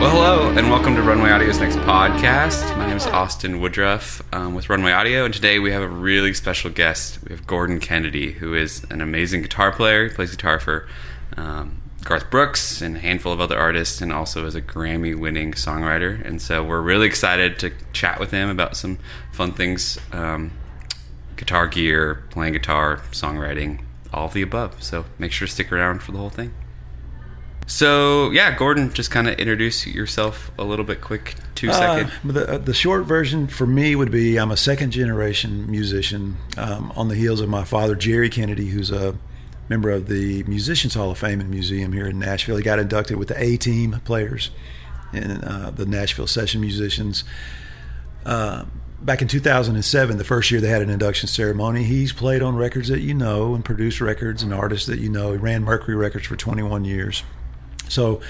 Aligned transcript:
Well, 0.00 0.10
hello, 0.12 0.50
and 0.56 0.70
welcome 0.70 0.94
to 0.96 1.02
Runway 1.02 1.30
Audio's 1.30 1.60
next 1.60 1.76
podcast. 1.76 2.74
My 2.78 2.86
name 2.86 2.96
is 2.96 3.06
Austin 3.06 3.60
Woodruff 3.60 4.22
um, 4.32 4.54
with 4.54 4.70
Runway 4.70 4.92
Audio, 4.92 5.26
and 5.26 5.34
today 5.34 5.58
we 5.58 5.72
have 5.72 5.82
a 5.82 5.88
really 5.88 6.32
special 6.32 6.70
guest. 6.70 7.22
We 7.22 7.32
have 7.32 7.46
Gordon 7.46 7.80
Kennedy, 7.80 8.32
who 8.32 8.54
is 8.54 8.82
an 8.88 9.02
amazing 9.02 9.42
guitar 9.42 9.70
player. 9.70 10.08
He 10.08 10.14
plays 10.14 10.30
guitar 10.30 10.58
for 10.58 10.88
um, 11.36 11.82
Garth 12.02 12.30
Brooks 12.30 12.80
and 12.80 12.96
a 12.96 12.98
handful 13.00 13.30
of 13.30 13.42
other 13.42 13.58
artists, 13.58 14.00
and 14.00 14.10
also 14.10 14.46
is 14.46 14.54
a 14.54 14.62
Grammy 14.62 15.14
winning 15.14 15.52
songwriter. 15.52 16.24
And 16.26 16.40
so 16.40 16.64
we're 16.64 16.80
really 16.80 17.06
excited 17.06 17.58
to 17.58 17.70
chat 17.92 18.18
with 18.18 18.30
him 18.30 18.48
about 18.48 18.78
some 18.78 18.98
fun 19.32 19.52
things 19.52 19.98
um, 20.12 20.50
guitar 21.36 21.66
gear, 21.66 22.24
playing 22.30 22.54
guitar, 22.54 23.02
songwriting, 23.12 23.82
all 24.14 24.24
of 24.24 24.32
the 24.32 24.40
above. 24.40 24.82
So 24.82 25.04
make 25.18 25.30
sure 25.30 25.46
to 25.46 25.52
stick 25.52 25.70
around 25.70 26.02
for 26.02 26.12
the 26.12 26.18
whole 26.18 26.30
thing. 26.30 26.54
So 27.70 28.32
yeah, 28.32 28.50
Gordon, 28.56 28.92
just 28.92 29.12
kind 29.12 29.28
of 29.28 29.38
introduce 29.38 29.86
yourself 29.86 30.50
a 30.58 30.64
little 30.64 30.84
bit 30.84 31.00
quick, 31.00 31.36
two 31.54 31.72
second. 31.72 32.10
Uh, 32.28 32.32
the, 32.32 32.58
the 32.58 32.74
short 32.74 33.04
version 33.04 33.46
for 33.46 33.64
me 33.64 33.94
would 33.94 34.10
be 34.10 34.38
I'm 34.38 34.50
a 34.50 34.56
second 34.56 34.90
generation 34.90 35.70
musician 35.70 36.36
um, 36.58 36.92
on 36.96 37.06
the 37.06 37.14
heels 37.14 37.40
of 37.40 37.48
my 37.48 37.62
father, 37.62 37.94
Jerry 37.94 38.28
Kennedy, 38.28 38.66
who's 38.66 38.90
a 38.90 39.16
member 39.68 39.88
of 39.88 40.08
the 40.08 40.42
Musicians 40.48 40.94
Hall 40.94 41.12
of 41.12 41.18
Fame 41.18 41.40
and 41.40 41.48
Museum 41.48 41.92
here 41.92 42.08
in 42.08 42.18
Nashville. 42.18 42.56
He 42.56 42.64
got 42.64 42.80
inducted 42.80 43.18
with 43.18 43.28
the 43.28 43.40
A 43.40 43.56
Team 43.56 44.00
players 44.04 44.50
and 45.12 45.44
uh, 45.44 45.70
the 45.70 45.86
Nashville 45.86 46.26
Session 46.26 46.60
Musicians. 46.60 47.22
Uh, 48.26 48.64
back 49.00 49.22
in 49.22 49.28
2007, 49.28 50.18
the 50.18 50.24
first 50.24 50.50
year 50.50 50.60
they 50.60 50.68
had 50.68 50.82
an 50.82 50.90
induction 50.90 51.28
ceremony, 51.28 51.84
he's 51.84 52.12
played 52.12 52.42
on 52.42 52.56
records 52.56 52.88
that 52.88 53.00
you 53.00 53.14
know 53.14 53.54
and 53.54 53.64
produced 53.64 54.00
records 54.00 54.42
and 54.42 54.52
artists 54.52 54.88
that 54.88 54.98
you 54.98 55.08
know. 55.08 55.30
He 55.30 55.38
ran 55.38 55.62
Mercury 55.62 55.94
Records 55.94 56.26
for 56.26 56.34
21 56.34 56.84
years. 56.84 57.22
So 57.90 58.20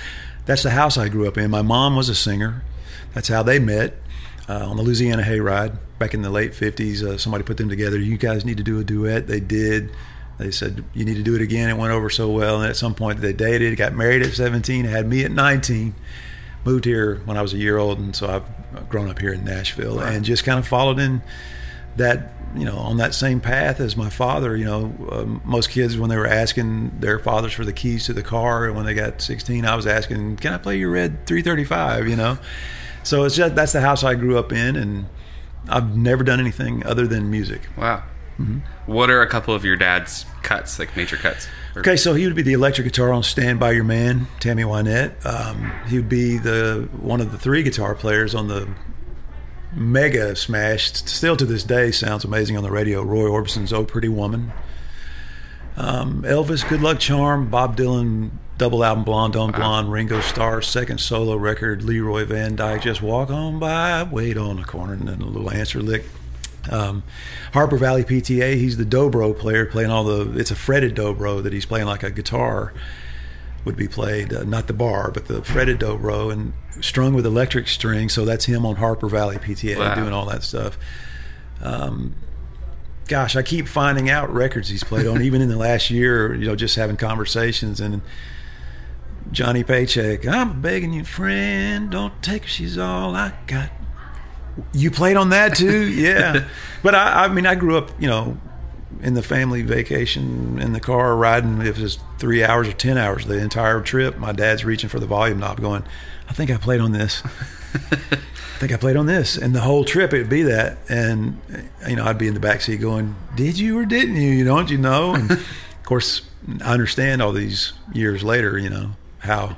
that's 0.46 0.62
the 0.62 0.70
house 0.70 0.96
I 0.96 1.08
grew 1.08 1.28
up 1.28 1.38
in. 1.38 1.50
My 1.50 1.62
mom 1.62 1.96
was 1.96 2.08
a 2.08 2.14
singer. 2.14 2.62
That's 3.14 3.28
how 3.28 3.42
they 3.42 3.58
met 3.58 3.94
uh, 4.48 4.68
on 4.68 4.76
the 4.76 4.82
Louisiana 4.82 5.22
Hayride 5.22 5.76
back 5.98 6.14
in 6.14 6.22
the 6.22 6.30
late 6.30 6.52
50s. 6.52 7.02
Uh, 7.02 7.18
somebody 7.18 7.44
put 7.44 7.56
them 7.56 7.68
together. 7.68 7.98
You 7.98 8.16
guys 8.16 8.44
need 8.44 8.56
to 8.56 8.62
do 8.62 8.80
a 8.80 8.84
duet. 8.84 9.26
They 9.26 9.40
did. 9.40 9.90
They 10.38 10.50
said, 10.50 10.84
You 10.94 11.04
need 11.04 11.16
to 11.16 11.22
do 11.22 11.36
it 11.36 11.42
again. 11.42 11.68
It 11.68 11.76
went 11.76 11.92
over 11.92 12.08
so 12.08 12.30
well. 12.30 12.60
And 12.60 12.70
at 12.70 12.76
some 12.76 12.94
point, 12.94 13.20
they 13.20 13.32
dated, 13.32 13.76
got 13.76 13.92
married 13.92 14.22
at 14.22 14.32
17, 14.32 14.86
had 14.86 15.06
me 15.06 15.24
at 15.24 15.30
19. 15.30 15.94
Moved 16.64 16.84
here 16.84 17.16
when 17.24 17.36
I 17.36 17.42
was 17.42 17.54
a 17.54 17.58
year 17.58 17.78
old, 17.78 17.98
and 17.98 18.14
so 18.14 18.28
I've 18.28 18.88
grown 18.88 19.08
up 19.08 19.18
here 19.18 19.32
in 19.32 19.44
Nashville 19.44 19.96
wow. 19.96 20.02
and 20.02 20.24
just 20.24 20.44
kind 20.44 20.58
of 20.58 20.66
followed 20.66 20.98
in 20.98 21.22
that 21.96 22.32
you 22.54 22.64
know 22.64 22.76
on 22.76 22.96
that 22.96 23.14
same 23.14 23.40
path 23.40 23.78
as 23.80 23.96
my 23.96 24.10
father 24.10 24.56
you 24.56 24.64
know 24.64 24.92
uh, 25.10 25.24
most 25.44 25.70
kids 25.70 25.96
when 25.96 26.10
they 26.10 26.16
were 26.16 26.26
asking 26.26 26.90
their 26.98 27.18
fathers 27.18 27.52
for 27.52 27.64
the 27.64 27.72
keys 27.72 28.06
to 28.06 28.12
the 28.12 28.22
car 28.22 28.66
and 28.66 28.74
when 28.74 28.84
they 28.84 28.94
got 28.94 29.20
16 29.22 29.64
i 29.64 29.76
was 29.76 29.86
asking 29.86 30.36
can 30.36 30.52
i 30.52 30.58
play 30.58 30.76
your 30.76 30.90
red 30.90 31.26
335 31.26 32.08
you 32.08 32.16
know? 32.16 32.38
So 33.02 33.24
it's 33.24 33.36
just 33.36 33.54
that's 33.54 33.72
the 33.72 33.80
house 33.80 34.04
i 34.04 34.14
grew 34.14 34.38
up 34.38 34.52
in 34.52 34.76
and 34.76 35.06
i've 35.68 35.96
never 35.96 36.24
done 36.24 36.40
anything 36.40 36.84
other 36.84 37.06
than 37.06 37.30
music. 37.30 37.62
Wow. 37.76 38.02
Mm-hmm. 38.38 38.60
what 38.90 39.10
are 39.10 39.20
a 39.20 39.26
couple 39.26 39.54
of 39.54 39.66
your 39.66 39.76
dad's 39.76 40.24
cuts 40.42 40.78
like 40.78 40.96
major 40.96 41.16
cuts? 41.16 41.46
Okay, 41.76 41.96
so 41.96 42.14
he 42.14 42.26
would 42.26 42.34
be 42.34 42.42
the 42.42 42.54
electric 42.54 42.86
guitar 42.86 43.12
on 43.12 43.22
"Stand 43.22 43.60
by 43.60 43.72
Your 43.72 43.84
Man," 43.84 44.28
Tammy 44.40 44.62
Wynette. 44.62 45.24
Um, 45.26 45.70
he 45.88 45.96
would 45.96 46.08
be 46.08 46.38
the 46.38 46.88
one 47.00 47.20
of 47.20 47.32
the 47.32 47.38
three 47.38 47.62
guitar 47.62 47.94
players 47.94 48.34
on 48.34 48.48
the 48.48 48.66
mega 49.72 50.34
smashed, 50.36 51.08
still 51.08 51.36
to 51.36 51.44
this 51.44 51.64
day 51.64 51.90
sounds 51.90 52.24
amazing 52.24 52.56
on 52.56 52.62
the 52.62 52.70
radio. 52.70 53.02
Roy 53.02 53.28
Orbison's 53.28 53.72
"Oh 53.72 53.84
Pretty 53.84 54.08
Woman," 54.08 54.52
um, 55.76 56.22
Elvis, 56.22 56.68
"Good 56.68 56.82
Luck 56.82 56.98
Charm," 56.98 57.48
Bob 57.48 57.76
Dylan 57.76 58.30
double 58.58 58.84
album 58.84 59.04
"Blonde 59.04 59.36
on 59.36 59.52
Blonde," 59.52 59.90
Ringo 59.90 60.20
Starr's 60.20 60.66
second 60.66 61.00
solo 61.00 61.36
record, 61.36 61.82
Leroy 61.82 62.24
Van 62.24 62.56
Dyke, 62.56 62.82
"Just 62.82 63.02
Walk 63.02 63.30
On 63.30 63.58
By," 63.58 64.02
"Wait 64.02 64.36
on 64.36 64.56
the 64.56 64.64
Corner," 64.64 64.94
and 64.94 65.08
then 65.08 65.20
a 65.20 65.26
little 65.26 65.50
answer 65.50 65.80
lick. 65.80 66.04
Um, 66.68 67.02
Harper 67.54 67.78
Valley 67.78 68.04
PTA, 68.04 68.56
he's 68.56 68.76
the 68.76 68.84
dobro 68.84 69.36
player 69.36 69.64
playing 69.64 69.90
all 69.90 70.04
the. 70.04 70.38
It's 70.38 70.50
a 70.50 70.56
fretted 70.56 70.94
dobro 70.94 71.42
that 71.42 71.52
he's 71.52 71.66
playing 71.66 71.86
like 71.86 72.02
a 72.02 72.10
guitar 72.10 72.72
would 73.64 73.76
be 73.76 73.88
played, 73.88 74.32
uh, 74.32 74.44
not 74.44 74.66
the 74.66 74.72
bar, 74.72 75.10
but 75.10 75.26
the 75.26 75.42
fretted 75.42 75.80
dobro 75.80 76.32
and 76.32 76.52
strung 76.80 77.14
with 77.14 77.26
electric 77.26 77.68
strings. 77.68 78.12
So 78.12 78.24
that's 78.24 78.46
him 78.46 78.64
on 78.64 78.76
Harper 78.76 79.08
Valley 79.08 79.36
PTA 79.36 79.78
wow. 79.78 79.94
doing 79.94 80.12
all 80.12 80.26
that 80.26 80.42
stuff. 80.42 80.78
Um, 81.62 82.14
gosh, 83.06 83.36
I 83.36 83.42
keep 83.42 83.68
finding 83.68 84.08
out 84.08 84.32
records 84.32 84.68
he's 84.68 84.84
played 84.84 85.06
on, 85.06 85.20
even 85.22 85.42
in 85.42 85.48
the 85.48 85.56
last 85.56 85.90
year, 85.90 86.34
you 86.34 86.46
know, 86.46 86.56
just 86.56 86.76
having 86.76 86.96
conversations 86.96 87.80
and 87.80 88.00
Johnny 89.32 89.62
Paycheck, 89.62 90.26
I'm 90.26 90.60
begging 90.60 90.92
you, 90.92 91.04
friend, 91.04 91.90
don't 91.90 92.22
take 92.22 92.42
her, 92.42 92.48
she's 92.48 92.78
all 92.78 93.14
I 93.14 93.32
got. 93.46 93.70
You 94.72 94.90
played 94.90 95.16
on 95.16 95.30
that 95.30 95.56
too? 95.56 95.88
yeah. 95.92 96.48
but 96.82 96.94
I, 96.94 97.24
I 97.24 97.28
mean, 97.28 97.46
I 97.46 97.54
grew 97.54 97.76
up, 97.76 97.90
you 98.00 98.08
know, 98.08 98.38
in 99.02 99.14
the 99.14 99.22
family 99.22 99.62
vacation 99.62 100.58
in 100.60 100.72
the 100.72 100.80
car 100.80 101.16
riding 101.16 101.62
if 101.62 101.78
it's 101.78 101.98
three 102.18 102.42
hours 102.44 102.68
or 102.68 102.72
ten 102.72 102.98
hours 102.98 103.26
the 103.26 103.38
entire 103.38 103.80
trip 103.80 104.18
my 104.18 104.32
dad's 104.32 104.64
reaching 104.64 104.88
for 104.88 104.98
the 104.98 105.06
volume 105.06 105.38
knob 105.38 105.60
going 105.60 105.82
i 106.28 106.32
think 106.32 106.50
i 106.50 106.56
played 106.56 106.80
on 106.80 106.92
this. 106.92 107.22
I 107.74 108.58
think 108.58 108.72
i 108.72 108.76
played 108.76 108.96
on 108.96 109.06
this. 109.06 109.36
And 109.36 109.54
the 109.54 109.60
whole 109.60 109.84
trip 109.84 110.12
it'd 110.12 110.28
be 110.28 110.42
that. 110.42 110.78
And 110.88 111.40
you 111.88 111.96
know 111.96 112.04
i'd 112.04 112.18
be 112.18 112.28
in 112.28 112.34
the 112.34 112.40
back 112.40 112.60
seat 112.60 112.80
going 112.80 113.14
did 113.36 113.58
you 113.58 113.78
or 113.78 113.86
didn't 113.86 114.16
you? 114.16 114.30
You 114.30 114.44
don't 114.44 114.70
you 114.70 114.78
know? 114.78 115.14
And 115.14 115.30
of 115.30 115.46
course 115.84 116.22
i 116.62 116.72
understand 116.72 117.22
all 117.22 117.32
these 117.32 117.72
years 117.92 118.22
later 118.22 118.58
you 118.58 118.70
know 118.70 118.90
how 119.18 119.56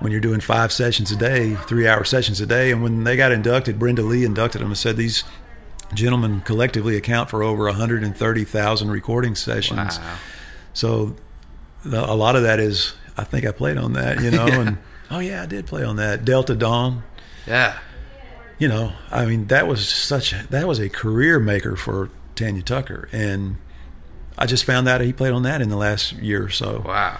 when 0.00 0.10
you're 0.10 0.20
doing 0.20 0.40
five 0.40 0.72
sessions 0.72 1.12
a 1.12 1.16
day 1.16 1.54
three 1.54 1.86
hour 1.86 2.04
sessions 2.04 2.40
a 2.40 2.46
day 2.46 2.70
and 2.72 2.82
when 2.82 3.04
they 3.04 3.16
got 3.16 3.32
inducted 3.32 3.78
brenda 3.78 4.02
lee 4.02 4.24
inducted 4.24 4.60
them 4.60 4.68
and 4.68 4.78
said 4.78 4.96
these 4.96 5.24
gentlemen 5.94 6.40
collectively 6.40 6.96
account 6.96 7.30
for 7.30 7.42
over 7.42 7.64
130,000 7.64 8.90
recording 8.90 9.34
sessions. 9.34 9.98
Wow. 9.98 10.16
So 10.72 11.16
the, 11.84 12.04
a 12.04 12.14
lot 12.14 12.36
of 12.36 12.42
that 12.42 12.60
is, 12.60 12.94
I 13.16 13.24
think 13.24 13.46
I 13.46 13.52
played 13.52 13.76
on 13.76 13.94
that, 13.94 14.20
you 14.20 14.30
know, 14.30 14.46
yeah. 14.48 14.60
and 14.60 14.78
oh 15.10 15.18
yeah, 15.18 15.42
I 15.42 15.46
did 15.46 15.66
play 15.66 15.84
on 15.84 15.96
that 15.96 16.24
Delta 16.24 16.54
Dawn. 16.54 17.02
Yeah. 17.46 17.78
You 18.58 18.68
know, 18.68 18.92
I 19.10 19.24
mean, 19.24 19.46
that 19.46 19.66
was 19.66 19.88
such 19.88 20.32
a, 20.32 20.46
that 20.50 20.68
was 20.68 20.78
a 20.78 20.88
career 20.88 21.40
maker 21.40 21.76
for 21.76 22.10
Tanya 22.34 22.62
Tucker, 22.62 23.08
and 23.10 23.56
I 24.36 24.44
just 24.44 24.64
found 24.64 24.86
out 24.86 25.00
he 25.00 25.14
played 25.14 25.32
on 25.32 25.44
that 25.44 25.62
in 25.62 25.70
the 25.70 25.76
last 25.76 26.12
year 26.12 26.44
or 26.44 26.50
so. 26.50 26.82
Wow. 26.86 27.18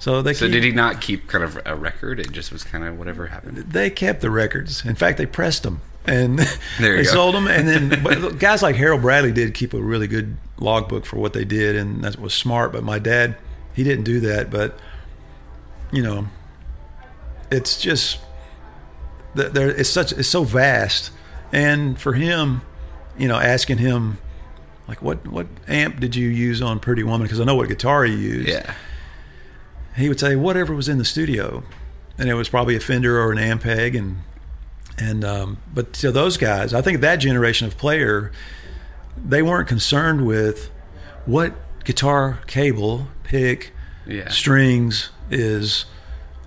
So 0.00 0.22
they. 0.22 0.34
So 0.34 0.46
keep, 0.46 0.54
did 0.54 0.64
he 0.64 0.72
not 0.72 1.00
keep 1.00 1.28
kind 1.28 1.44
of 1.44 1.56
a 1.64 1.76
record? 1.76 2.18
It 2.18 2.32
just 2.32 2.50
was 2.50 2.64
kind 2.64 2.82
of 2.82 2.98
whatever 2.98 3.28
happened. 3.28 3.58
They 3.58 3.90
kept 3.90 4.22
the 4.22 4.30
records. 4.30 4.84
In 4.84 4.96
fact, 4.96 5.18
they 5.18 5.26
pressed 5.26 5.62
them 5.62 5.82
and 6.06 6.38
they 6.80 6.96
go. 6.96 7.02
sold 7.02 7.34
them. 7.34 7.46
And 7.46 7.68
then 7.68 8.36
guys 8.38 8.62
like 8.62 8.76
Harold 8.76 9.02
Bradley 9.02 9.32
did 9.32 9.54
keep 9.54 9.74
a 9.74 9.80
really 9.80 10.06
good 10.06 10.36
logbook 10.58 11.06
for 11.06 11.16
what 11.16 11.32
they 11.32 11.44
did, 11.44 11.76
and 11.76 12.02
that 12.04 12.18
was 12.18 12.34
smart. 12.34 12.72
But 12.72 12.84
my 12.84 12.98
dad, 12.98 13.36
he 13.74 13.84
didn't 13.84 14.04
do 14.04 14.20
that. 14.20 14.50
But 14.50 14.78
you 15.92 16.02
know, 16.02 16.28
it's 17.50 17.80
just 17.80 18.18
there. 19.34 19.70
It's 19.70 19.90
such 19.90 20.12
it's 20.12 20.28
so 20.28 20.44
vast, 20.44 21.10
and 21.52 22.00
for 22.00 22.14
him, 22.14 22.62
you 23.16 23.28
know, 23.28 23.36
asking 23.36 23.78
him 23.78 24.18
like 24.88 25.02
what 25.02 25.26
what 25.28 25.46
amp 25.68 26.00
did 26.00 26.16
you 26.16 26.28
use 26.28 26.60
on 26.60 26.80
Pretty 26.80 27.02
Woman? 27.02 27.22
Because 27.22 27.40
I 27.40 27.44
know 27.44 27.54
what 27.54 27.68
guitar 27.68 28.04
he 28.04 28.14
used. 28.14 28.48
Yeah. 28.48 28.74
He 29.96 30.08
would 30.08 30.18
say 30.18 30.36
whatever 30.36 30.74
was 30.74 30.88
in 30.88 30.96
the 30.96 31.04
studio, 31.04 31.62
and 32.16 32.30
it 32.30 32.34
was 32.34 32.48
probably 32.48 32.76
a 32.76 32.80
Fender 32.80 33.20
or 33.20 33.30
an 33.30 33.38
Ampeg, 33.38 33.96
and 33.96 34.22
and 34.98 35.24
um, 35.24 35.58
but 35.72 35.92
to 35.94 36.12
those 36.12 36.36
guys, 36.36 36.74
I 36.74 36.82
think 36.82 37.00
that 37.00 37.16
generation 37.16 37.66
of 37.66 37.76
player, 37.76 38.32
they 39.16 39.42
weren't 39.42 39.68
concerned 39.68 40.26
with 40.26 40.70
what 41.26 41.54
guitar 41.84 42.40
cable, 42.46 43.08
pick, 43.22 43.72
yeah. 44.06 44.28
strings 44.28 45.10
is 45.30 45.86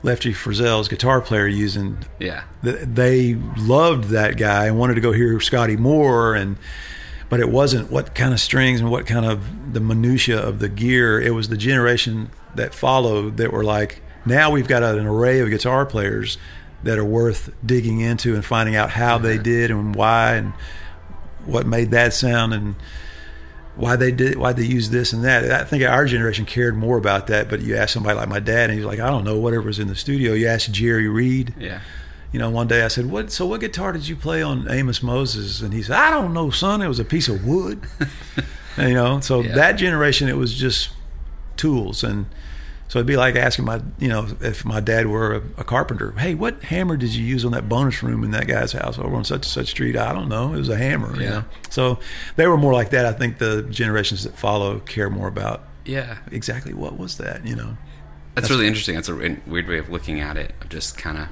Lefty 0.04 0.34
Frizzell's 0.34 0.88
guitar 0.88 1.22
player 1.22 1.48
using. 1.48 1.98
Yeah, 2.20 2.44
they 2.62 3.36
loved 3.58 4.10
that 4.10 4.38
guy 4.38 4.68
and 4.68 4.78
wanted 4.78 4.96
to 4.96 5.02
go 5.02 5.12
hear 5.12 5.40
Scotty 5.40 5.78
Moore 5.78 6.36
and. 6.36 6.58
But 7.28 7.40
it 7.40 7.50
wasn't 7.50 7.92
what 7.92 8.14
kind 8.14 8.34
of 8.34 8.40
strings 8.40 8.80
and 8.80 8.92
what 8.92 9.08
kind 9.08 9.26
of 9.26 9.74
the 9.74 9.80
minutia 9.80 10.40
of 10.40 10.60
the 10.60 10.70
gear. 10.70 11.20
It 11.20 11.32
was 11.32 11.50
the 11.50 11.58
generation 11.58 12.30
that 12.54 12.76
followed 12.76 13.38
that 13.38 13.52
were 13.52 13.64
like, 13.64 14.04
now 14.28 14.52
we've 14.52 14.68
got 14.68 14.84
an 14.84 15.08
array 15.08 15.40
of 15.40 15.50
guitar 15.50 15.88
players 15.88 16.38
that 16.84 16.98
are 16.98 17.06
worth 17.06 17.52
digging 17.66 18.00
into 18.00 18.36
and 18.36 18.46
finding 18.46 18.76
out 18.76 18.92
how 18.92 19.18
they 19.18 19.38
did 19.38 19.72
and 19.72 19.96
why 19.96 20.36
and 20.36 20.54
what 21.46 21.66
made 21.66 21.92
that 21.92 22.14
sound 22.14 22.54
and 22.54 22.76
why 23.76 23.96
they 23.96 24.12
did 24.12 24.38
why 24.38 24.54
they 24.54 24.64
used 24.64 24.92
this 24.92 25.14
and 25.14 25.24
that. 25.24 25.52
I 25.52 25.64
think 25.64 25.84
our 25.84 26.06
generation 26.06 26.46
cared 26.46 26.76
more 26.78 26.98
about 26.98 27.28
that. 27.28 27.50
But 27.50 27.62
you 27.62 27.76
ask 27.76 27.94
somebody 27.94 28.18
like 28.18 28.30
my 28.30 28.40
dad, 28.40 28.70
and 28.70 28.80
he's 28.80 28.86
like, 28.86 29.00
I 29.00 29.10
don't 29.10 29.24
know, 29.24 29.38
whatever 29.38 29.64
was 29.64 29.80
in 29.80 29.88
the 29.88 29.96
studio. 29.96 30.34
You 30.34 30.48
ask 30.48 30.72
Jerry 30.72 31.08
Reed. 31.08 31.54
Yeah. 31.60 31.82
You 32.32 32.40
know, 32.40 32.50
one 32.50 32.68
day 32.68 32.84
I 32.84 32.90
said, 32.90 33.06
"What? 33.06 33.32
So 33.32 33.46
what 33.46 33.62
guitar 33.62 33.94
did 33.94 34.08
you 34.08 34.16
play 34.16 34.42
on 34.42 34.70
Amos 34.70 35.02
Moses?" 35.02 35.62
And 35.62 35.74
he 35.74 35.82
said, 35.82 35.96
"I 35.96 36.10
don't 36.10 36.34
know, 36.34 36.50
son. 36.50 36.82
It 36.82 36.88
was 36.88 37.00
a 37.00 37.06
piece 37.06 37.30
of 37.30 37.46
wood." 37.46 37.82
and, 38.78 38.90
you 38.90 38.94
know, 38.94 39.20
so 39.22 39.42
yeah. 39.42 39.56
that 39.56 39.74
generation, 39.74 40.28
it 40.28 40.36
was 40.36 40.54
just 40.54 40.90
tools 41.56 42.04
and 42.04 42.26
So 42.88 43.00
it'd 43.00 43.08
be 43.08 43.18
like 43.18 43.36
asking 43.36 43.66
my, 43.66 43.82
you 43.98 44.08
know, 44.08 44.28
if 44.42 44.64
my 44.64 44.80
dad 44.80 45.08
were 45.08 45.36
a, 45.36 45.42
a, 45.58 45.64
carpenter, 45.64 46.12
hey, 46.12 46.36
what 46.36 46.62
hammer 46.64 46.96
did 46.98 47.16
you 47.16 47.26
use 47.26 47.44
on 47.44 47.52
that 47.54 47.68
bonus 47.68 48.04
room 48.04 48.24
in 48.24 48.32
that 48.32 48.48
guy's 48.48 48.74
house 48.74 49.00
over 49.00 49.16
on 49.16 49.26
such 49.26 49.38
and 49.38 49.46
such 49.46 49.70
street? 49.70 49.98
I 49.98 50.14
don't 50.14 50.30
know. 50.30 50.54
It 50.54 50.58
was 50.58 50.70
a 50.70 50.78
hammer, 50.78 51.16
yeah. 51.16 51.24
you 51.24 51.30
know. 51.30 51.46
So 51.72 52.00
they 52.36 52.46
were 52.46 52.58
more 52.58 52.74
like 52.74 52.92
that. 52.92 53.08
I 53.08 53.12
think 53.12 53.40
the 53.40 53.64
generations 53.64 54.24
that 54.24 54.38
follow 54.38 54.80
care 54.80 55.10
more 55.10 55.28
about, 55.28 55.64
yeah, 55.84 56.20
exactly 56.32 56.74
what 56.74 56.98
was 56.98 57.18
that, 57.18 57.46
you 57.46 57.56
know. 57.56 57.76
That's, 58.36 58.48
That's 58.48 58.52
really 58.52 58.68
interesting. 58.68 58.96
That's 58.96 59.10
a 59.10 59.16
weird 59.48 59.68
way 59.68 59.78
of 59.78 59.90
looking 59.90 60.20
at 60.20 60.38
it. 60.38 60.54
Of 60.62 60.70
just 60.70 60.98
kind 60.98 61.18
of 61.18 61.28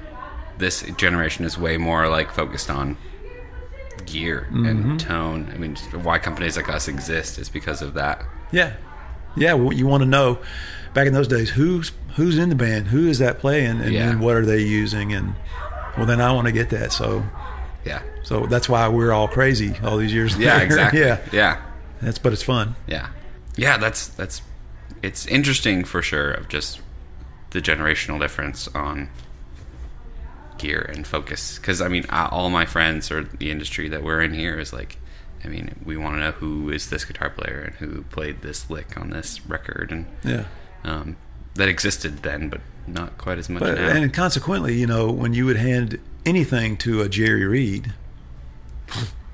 this 0.58 0.82
generation 0.96 1.44
is 1.44 1.58
way 1.58 1.76
more 1.76 2.08
like 2.08 2.32
focused 2.32 2.70
on 2.70 2.96
gear 4.06 4.48
mm-hmm. 4.50 4.66
and 4.66 5.00
tone. 5.00 5.50
I 5.52 5.58
mean, 5.58 5.76
why 6.02 6.18
companies 6.18 6.56
like 6.56 6.68
us 6.68 6.88
exist 6.88 7.38
is 7.38 7.48
because 7.48 7.82
of 7.82 7.94
that. 7.94 8.24
Yeah, 8.52 8.72
yeah. 9.36 9.54
Well, 9.54 9.72
you 9.72 9.86
want 9.86 10.02
to 10.02 10.08
know 10.08 10.38
back 10.94 11.06
in 11.06 11.12
those 11.12 11.28
days 11.28 11.50
who's 11.50 11.92
who's 12.16 12.38
in 12.38 12.48
the 12.48 12.54
band, 12.54 12.86
who 12.88 13.08
is 13.08 13.18
that 13.18 13.38
playing, 13.38 13.80
and, 13.80 13.92
yeah. 13.92 14.10
and 14.10 14.20
what 14.20 14.36
are 14.36 14.46
they 14.46 14.62
using, 14.62 15.12
and 15.12 15.34
well, 15.96 16.06
then 16.06 16.20
I 16.20 16.32
want 16.32 16.46
to 16.46 16.52
get 16.52 16.70
that. 16.70 16.92
So 16.92 17.24
yeah. 17.84 18.02
So 18.22 18.46
that's 18.46 18.68
why 18.68 18.88
we're 18.88 19.12
all 19.12 19.28
crazy 19.28 19.74
all 19.82 19.98
these 19.98 20.12
years. 20.12 20.36
Yeah, 20.38 20.54
later. 20.54 20.64
exactly. 20.66 21.00
yeah, 21.00 21.20
yeah. 21.32 21.62
That's 22.00 22.18
but 22.18 22.32
it's 22.32 22.42
fun. 22.42 22.76
Yeah, 22.86 23.08
yeah. 23.56 23.76
That's 23.76 24.08
that's 24.08 24.42
it's 25.02 25.26
interesting 25.26 25.84
for 25.84 26.00
sure 26.00 26.30
of 26.30 26.48
just 26.48 26.80
the 27.50 27.60
generational 27.60 28.18
difference 28.18 28.68
on 28.68 29.10
gear 30.58 30.90
and 30.94 31.06
focus. 31.06 31.58
Because 31.58 31.80
I 31.80 31.88
mean, 31.88 32.06
all 32.10 32.50
my 32.50 32.64
friends 32.64 33.10
or 33.10 33.22
the 33.24 33.50
industry 33.50 33.88
that 33.88 34.02
we're 34.02 34.22
in 34.22 34.34
here 34.34 34.58
is 34.58 34.72
like, 34.72 34.98
I 35.44 35.48
mean, 35.48 35.74
we 35.84 35.96
want 35.96 36.16
to 36.16 36.20
know 36.20 36.32
who 36.32 36.70
is 36.70 36.90
this 36.90 37.04
guitar 37.04 37.30
player 37.30 37.60
and 37.60 37.74
who 37.76 38.02
played 38.04 38.42
this 38.42 38.70
lick 38.70 38.96
on 38.98 39.10
this 39.10 39.44
record, 39.46 39.90
and 39.90 40.06
yeah, 40.24 40.46
um, 40.84 41.16
that 41.54 41.68
existed 41.68 42.18
then, 42.18 42.48
but 42.48 42.60
not 42.86 43.16
quite 43.18 43.38
as 43.38 43.48
much 43.48 43.60
but, 43.60 43.76
now. 43.76 43.88
And 43.88 44.12
consequently, 44.12 44.74
you 44.74 44.86
know, 44.86 45.10
when 45.10 45.34
you 45.34 45.46
would 45.46 45.56
hand 45.56 45.98
anything 46.26 46.76
to 46.78 47.00
a 47.00 47.08
Jerry 47.08 47.46
Reed, 47.46 47.92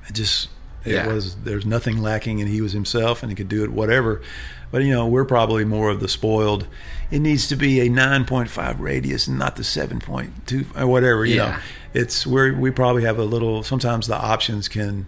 it 0.07 0.13
just 0.13 0.49
it 0.83 0.93
yeah. 0.93 1.07
was 1.07 1.35
there's 1.37 1.65
nothing 1.65 2.01
lacking, 2.01 2.41
and 2.41 2.49
he 2.49 2.61
was 2.61 2.73
himself, 2.73 3.21
and 3.21 3.31
he 3.31 3.35
could 3.35 3.49
do 3.49 3.63
it 3.63 3.71
whatever. 3.71 4.21
But 4.71 4.83
you 4.83 4.91
know, 4.91 5.05
we're 5.05 5.25
probably 5.25 5.65
more 5.65 5.89
of 5.89 5.99
the 5.99 6.07
spoiled. 6.07 6.67
It 7.11 7.19
needs 7.19 7.47
to 7.49 7.57
be 7.57 7.81
a 7.81 7.89
9.5 7.89 8.79
radius 8.79 9.27
and 9.27 9.37
not 9.37 9.57
the 9.57 9.63
7.2 9.63 10.79
or 10.79 10.87
whatever. 10.87 11.25
You 11.25 11.35
yeah. 11.35 11.51
know, 11.51 11.57
it's 11.93 12.25
where 12.25 12.53
we 12.53 12.71
probably 12.71 13.03
have 13.03 13.19
a 13.19 13.25
little. 13.25 13.63
Sometimes 13.63 14.07
the 14.07 14.15
options 14.15 14.67
can. 14.67 15.07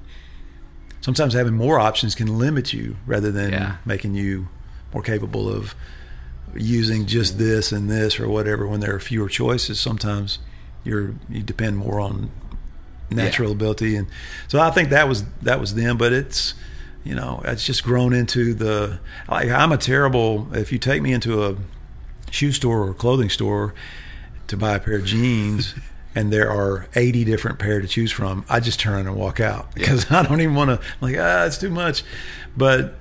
Sometimes 0.99 1.33
having 1.33 1.53
more 1.53 1.79
options 1.79 2.15
can 2.15 2.39
limit 2.39 2.71
you 2.71 2.95
rather 3.05 3.29
than 3.29 3.51
yeah. 3.51 3.77
making 3.85 4.15
you 4.15 4.47
more 4.93 5.03
capable 5.03 5.49
of 5.49 5.75
using 6.55 7.05
just 7.05 7.37
this 7.37 7.71
and 7.71 7.89
this 7.89 8.19
or 8.19 8.27
whatever. 8.27 8.67
When 8.67 8.79
there 8.79 8.95
are 8.95 8.99
fewer 8.99 9.29
choices, 9.29 9.79
sometimes 9.79 10.39
you're 10.83 11.15
you 11.29 11.41
depend 11.41 11.77
more 11.77 11.99
on 11.99 12.31
natural 13.09 13.49
yeah. 13.49 13.55
ability, 13.55 13.95
and 13.95 14.07
so 14.47 14.59
I 14.59 14.71
think 14.71 14.89
that 14.89 15.07
was 15.07 15.23
that 15.41 15.59
was 15.59 15.75
them. 15.75 15.97
But 15.97 16.13
it's 16.13 16.53
you 17.03 17.15
know, 17.15 17.41
it's 17.43 17.65
just 17.65 17.83
grown 17.83 18.13
into 18.13 18.53
the 18.53 18.99
like 19.27 19.49
I'm 19.49 19.71
a 19.71 19.77
terrible 19.77 20.47
if 20.53 20.71
you 20.71 20.79
take 20.79 21.01
me 21.01 21.11
into 21.13 21.43
a 21.43 21.55
shoe 22.31 22.51
store 22.51 22.87
or 22.87 22.93
clothing 22.93 23.29
store 23.29 23.73
to 24.47 24.57
buy 24.57 24.75
a 24.75 24.79
pair 24.79 24.95
of 24.95 25.05
jeans 25.05 25.75
and 26.15 26.31
there 26.31 26.51
are 26.51 26.87
80 26.95 27.25
different 27.25 27.59
pair 27.59 27.81
to 27.81 27.87
choose 27.87 28.11
from, 28.11 28.45
I 28.49 28.59
just 28.59 28.79
turn 28.79 29.07
and 29.07 29.15
walk 29.15 29.39
out 29.39 29.73
because 29.73 30.09
yeah. 30.09 30.19
I 30.21 30.23
don't 30.23 30.41
even 30.41 30.55
want 30.55 30.69
to 30.69 30.87
like 31.01 31.15
ah 31.17 31.45
it's 31.45 31.57
too 31.57 31.69
much. 31.69 32.03
But 32.55 32.95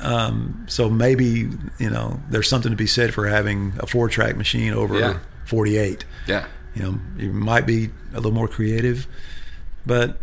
um, 0.00 0.66
so 0.68 0.88
maybe 0.88 1.48
you 1.78 1.90
know 1.90 2.20
there's 2.30 2.48
something 2.48 2.70
to 2.70 2.76
be 2.76 2.86
said 2.86 3.14
for 3.14 3.26
having 3.26 3.72
a 3.78 3.86
four 3.86 4.08
track 4.08 4.36
machine 4.36 4.72
over 4.72 4.98
yeah. 4.98 5.18
48. 5.46 6.04
Yeah, 6.26 6.46
you 6.74 6.82
know, 6.82 7.00
you 7.16 7.32
might 7.32 7.66
be 7.66 7.90
a 8.12 8.16
little 8.16 8.32
more 8.32 8.48
creative, 8.48 9.06
but 9.84 10.18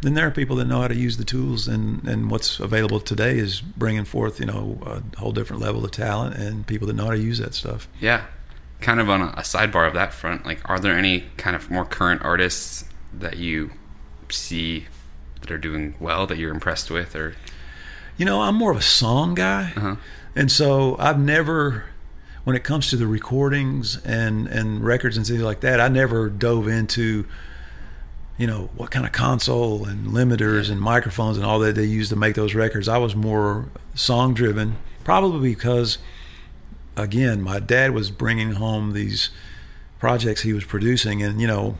then 0.00 0.14
there 0.14 0.26
are 0.26 0.30
people 0.30 0.56
that 0.56 0.66
know 0.66 0.80
how 0.80 0.88
to 0.88 0.94
use 0.94 1.16
the 1.16 1.24
tools 1.24 1.66
and, 1.66 2.06
and 2.06 2.30
what's 2.30 2.60
available 2.60 3.00
today 3.00 3.38
is 3.38 3.60
bringing 3.60 4.04
forth 4.04 4.38
you 4.38 4.46
know 4.46 4.78
a 4.86 5.18
whole 5.18 5.32
different 5.32 5.60
level 5.60 5.84
of 5.84 5.90
talent 5.90 6.36
and 6.36 6.66
people 6.66 6.86
that 6.86 6.94
know 6.94 7.06
how 7.06 7.10
to 7.10 7.18
use 7.18 7.38
that 7.38 7.54
stuff 7.54 7.88
yeah 8.00 8.24
kind 8.80 9.00
of 9.00 9.10
on 9.10 9.22
a, 9.22 9.42
sidebar 9.42 9.86
of 9.86 9.94
that 9.94 10.12
front 10.12 10.46
like 10.46 10.60
are 10.68 10.78
there 10.78 10.96
any 10.96 11.24
kind 11.36 11.56
of 11.56 11.70
more 11.70 11.84
current 11.84 12.22
artists 12.22 12.84
that 13.12 13.38
you 13.38 13.70
see 14.30 14.86
that 15.40 15.50
are 15.50 15.58
doing 15.58 15.94
well 15.98 16.26
that 16.26 16.38
you're 16.38 16.52
impressed 16.52 16.90
with 16.90 17.16
or 17.16 17.34
you 18.18 18.26
know 18.26 18.42
i'm 18.42 18.54
more 18.54 18.70
of 18.70 18.76
a 18.76 18.82
song 18.82 19.34
guy 19.34 19.72
uh-huh. 19.74 19.96
and 20.36 20.52
so 20.52 20.96
i've 20.98 21.18
never 21.18 21.86
when 22.44 22.54
it 22.54 22.64
comes 22.64 22.90
to 22.90 22.96
the 22.96 23.06
recordings 23.06 24.04
and 24.04 24.46
and 24.48 24.84
records 24.84 25.16
and 25.16 25.26
things 25.26 25.40
like 25.40 25.60
that 25.60 25.80
i 25.80 25.88
never 25.88 26.28
dove 26.28 26.68
into 26.68 27.24
you 28.38 28.46
know 28.46 28.70
what 28.76 28.90
kind 28.90 29.04
of 29.04 29.12
console 29.12 29.84
and 29.84 30.06
limiters 30.06 30.70
and 30.70 30.80
microphones 30.80 31.36
and 31.36 31.44
all 31.44 31.58
that 31.58 31.74
they 31.74 31.84
used 31.84 32.08
to 32.10 32.16
make 32.16 32.36
those 32.36 32.54
records. 32.54 32.88
I 32.88 32.96
was 32.96 33.14
more 33.14 33.68
song 33.94 34.32
driven, 34.32 34.76
probably 35.04 35.50
because 35.50 35.98
again 36.96 37.42
my 37.42 37.58
dad 37.58 37.90
was 37.90 38.10
bringing 38.10 38.52
home 38.52 38.92
these 38.92 39.30
projects 39.98 40.42
he 40.42 40.52
was 40.52 40.64
producing, 40.64 41.22
and 41.22 41.40
you 41.40 41.48
know 41.48 41.76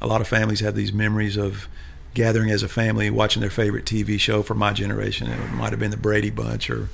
a 0.00 0.06
lot 0.06 0.20
of 0.20 0.28
families 0.28 0.60
have 0.60 0.76
these 0.76 0.92
memories 0.92 1.36
of 1.36 1.68
gathering 2.16 2.50
as 2.50 2.64
a 2.64 2.68
family 2.68 3.10
watching 3.10 3.40
their 3.40 3.50
favorite 3.50 3.84
TV 3.84 4.18
show. 4.18 4.42
For 4.42 4.54
my 4.54 4.72
generation, 4.72 5.30
it 5.30 5.52
might 5.52 5.70
have 5.70 5.78
been 5.78 5.92
the 5.92 5.96
Brady 5.96 6.30
Bunch 6.30 6.68
or 6.68 6.88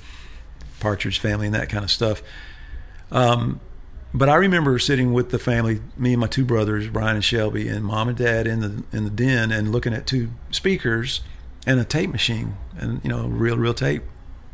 Partridge 0.81 1.19
Family 1.19 1.47
and 1.47 1.55
that 1.55 1.71
kind 1.71 1.85
of 1.85 1.91
stuff. 1.91 2.23
Um, 3.11 3.61
but 4.13 4.29
I 4.29 4.35
remember 4.35 4.79
sitting 4.79 5.15
with 5.15 5.31
the 5.31 5.39
family, 5.39 5.81
me 5.97 6.13
and 6.13 6.21
my 6.21 6.27
two 6.27 6.45
brothers, 6.45 6.89
Brian 6.89 7.15
and 7.15 7.25
Shelby, 7.25 7.69
and 7.69 7.85
mom 7.85 8.09
and 8.09 8.19
dad 8.19 8.47
in 8.47 8.61
the 8.61 8.83
in 8.93 9.05
the 9.05 9.11
den, 9.11 9.51
and 9.51 9.73
looking 9.73 9.95
at 9.95 10.07
two 10.07 10.31
speakers 10.51 11.23
and 11.67 11.81
a 11.81 11.85
tape 11.85 12.11
machine, 12.11 12.57
and 12.77 13.01
you 13.03 13.09
know, 13.09 13.27
real 13.27 13.57
real 13.57 13.73
tape, 13.73 14.03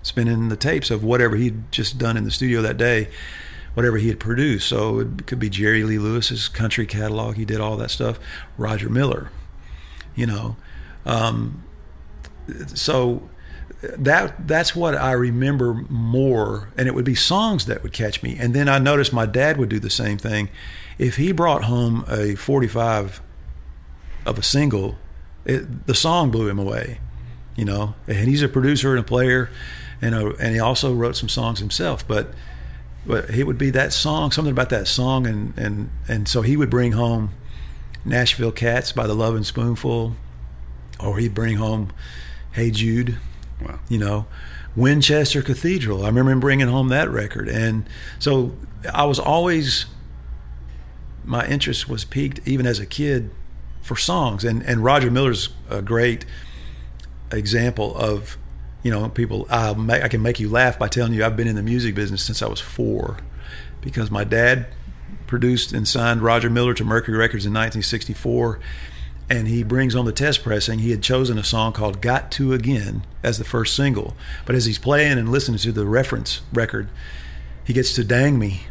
spinning 0.02 0.48
the 0.48 0.56
tapes 0.56 0.90
of 0.90 1.02
whatever 1.02 1.34
he'd 1.34 1.72
just 1.72 1.98
done 1.98 2.16
in 2.16 2.22
the 2.22 2.30
studio 2.30 2.62
that 2.62 2.76
day, 2.76 3.08
whatever 3.74 3.96
he 3.96 4.08
had 4.08 4.20
produced. 4.20 4.68
So 4.68 5.00
it 5.00 5.26
could 5.26 5.40
be 5.40 5.48
Jerry 5.48 5.82
Lee 5.82 5.98
Lewis's 5.98 6.46
country 6.46 6.86
catalog. 6.86 7.34
He 7.34 7.44
did 7.44 7.60
all 7.60 7.76
that 7.78 7.90
stuff. 7.90 8.20
Roger 8.56 8.88
Miller, 8.88 9.30
you 10.18 10.26
know, 10.26 10.56
um, 11.06 11.62
so 12.74 13.22
that 13.80 14.48
that's 14.48 14.74
what 14.74 14.96
I 14.96 15.12
remember 15.12 15.74
more, 15.88 16.70
and 16.76 16.88
it 16.88 16.94
would 16.94 17.04
be 17.04 17.14
songs 17.14 17.66
that 17.66 17.84
would 17.84 17.92
catch 17.92 18.20
me. 18.20 18.36
And 18.38 18.52
then 18.52 18.68
I 18.68 18.78
noticed 18.78 19.12
my 19.12 19.26
dad 19.26 19.56
would 19.58 19.68
do 19.68 19.78
the 19.78 19.90
same 19.90 20.18
thing. 20.18 20.48
If 20.98 21.16
he 21.16 21.30
brought 21.30 21.64
home 21.64 22.04
a 22.08 22.34
45 22.34 23.22
of 24.26 24.38
a 24.38 24.42
single, 24.42 24.96
it, 25.44 25.86
the 25.86 25.94
song 25.94 26.32
blew 26.32 26.48
him 26.48 26.58
away, 26.58 26.98
you 27.54 27.64
know. 27.64 27.94
And 28.08 28.28
he's 28.28 28.42
a 28.42 28.48
producer 28.48 28.90
and 28.90 28.98
a 28.98 29.04
player, 29.04 29.50
and 30.02 30.16
a, 30.16 30.34
and 30.34 30.54
he 30.54 30.58
also 30.58 30.92
wrote 30.92 31.16
some 31.16 31.28
songs 31.28 31.60
himself. 31.60 32.06
But 32.06 32.34
but 33.06 33.30
it 33.30 33.44
would 33.44 33.58
be 33.58 33.70
that 33.70 33.92
song, 33.92 34.32
something 34.32 34.50
about 34.50 34.70
that 34.70 34.88
song, 34.88 35.28
and 35.28 35.56
and 35.56 35.90
and 36.08 36.26
so 36.26 36.42
he 36.42 36.56
would 36.56 36.70
bring 36.70 36.92
home 36.92 37.30
Nashville 38.04 38.52
Cats 38.52 38.92
by 38.92 39.06
the 39.06 39.14
Lovin' 39.14 39.44
Spoonful, 39.44 40.14
or 41.00 41.18
he'd 41.18 41.34
bring 41.34 41.56
home 41.56 41.92
Hey 42.52 42.70
Jude 42.70 43.18
Wow. 43.60 43.78
You 43.88 43.98
know, 43.98 44.26
Winchester 44.76 45.42
Cathedral. 45.42 46.04
I 46.04 46.08
remember 46.08 46.30
him 46.30 46.40
bringing 46.40 46.68
home 46.68 46.88
that 46.88 47.10
record. 47.10 47.48
And 47.48 47.88
so 48.18 48.52
I 48.92 49.04
was 49.04 49.18
always, 49.18 49.86
my 51.24 51.46
interest 51.46 51.88
was 51.88 52.04
piqued 52.04 52.46
even 52.46 52.66
as 52.66 52.78
a 52.78 52.86
kid 52.86 53.30
for 53.82 53.96
songs. 53.96 54.44
And, 54.44 54.62
and 54.62 54.84
Roger 54.84 55.10
Miller's 55.10 55.50
a 55.68 55.82
great 55.82 56.24
example 57.32 57.96
of, 57.96 58.38
you 58.82 58.90
know, 58.90 59.08
people, 59.08 59.46
i 59.50 59.72
make, 59.74 60.02
I 60.02 60.08
can 60.08 60.22
make 60.22 60.38
you 60.38 60.48
laugh 60.48 60.78
by 60.78 60.88
telling 60.88 61.12
you 61.12 61.24
I've 61.24 61.36
been 61.36 61.48
in 61.48 61.56
the 61.56 61.62
music 61.62 61.94
business 61.94 62.22
since 62.22 62.42
I 62.42 62.46
was 62.46 62.60
four 62.60 63.18
because 63.80 64.10
my 64.10 64.24
dad 64.24 64.68
produced 65.28 65.72
and 65.72 65.86
signed 65.86 66.22
Roger 66.22 66.50
Miller 66.50 66.74
to 66.74 66.84
Mercury 66.84 67.16
Records 67.16 67.46
in 67.46 67.52
1964 67.52 68.58
and 69.30 69.46
he 69.46 69.62
brings 69.62 69.94
on 69.94 70.04
the 70.04 70.12
test 70.12 70.42
pressing. 70.42 70.78
He 70.78 70.90
had 70.90 71.02
chosen 71.02 71.38
a 71.38 71.44
song 71.44 71.72
called 71.72 72.00
Got 72.00 72.30
to 72.32 72.54
Again 72.54 73.02
as 73.22 73.38
the 73.38 73.44
first 73.44 73.76
single. 73.76 74.16
But 74.46 74.54
as 74.54 74.64
he's 74.64 74.78
playing 74.78 75.18
and 75.18 75.30
listening 75.30 75.58
to 75.58 75.72
the 75.72 75.86
reference 75.86 76.40
record, 76.52 76.88
he 77.64 77.74
gets 77.74 77.94
to 77.94 78.04
Dang 78.04 78.38
Me. 78.38 78.62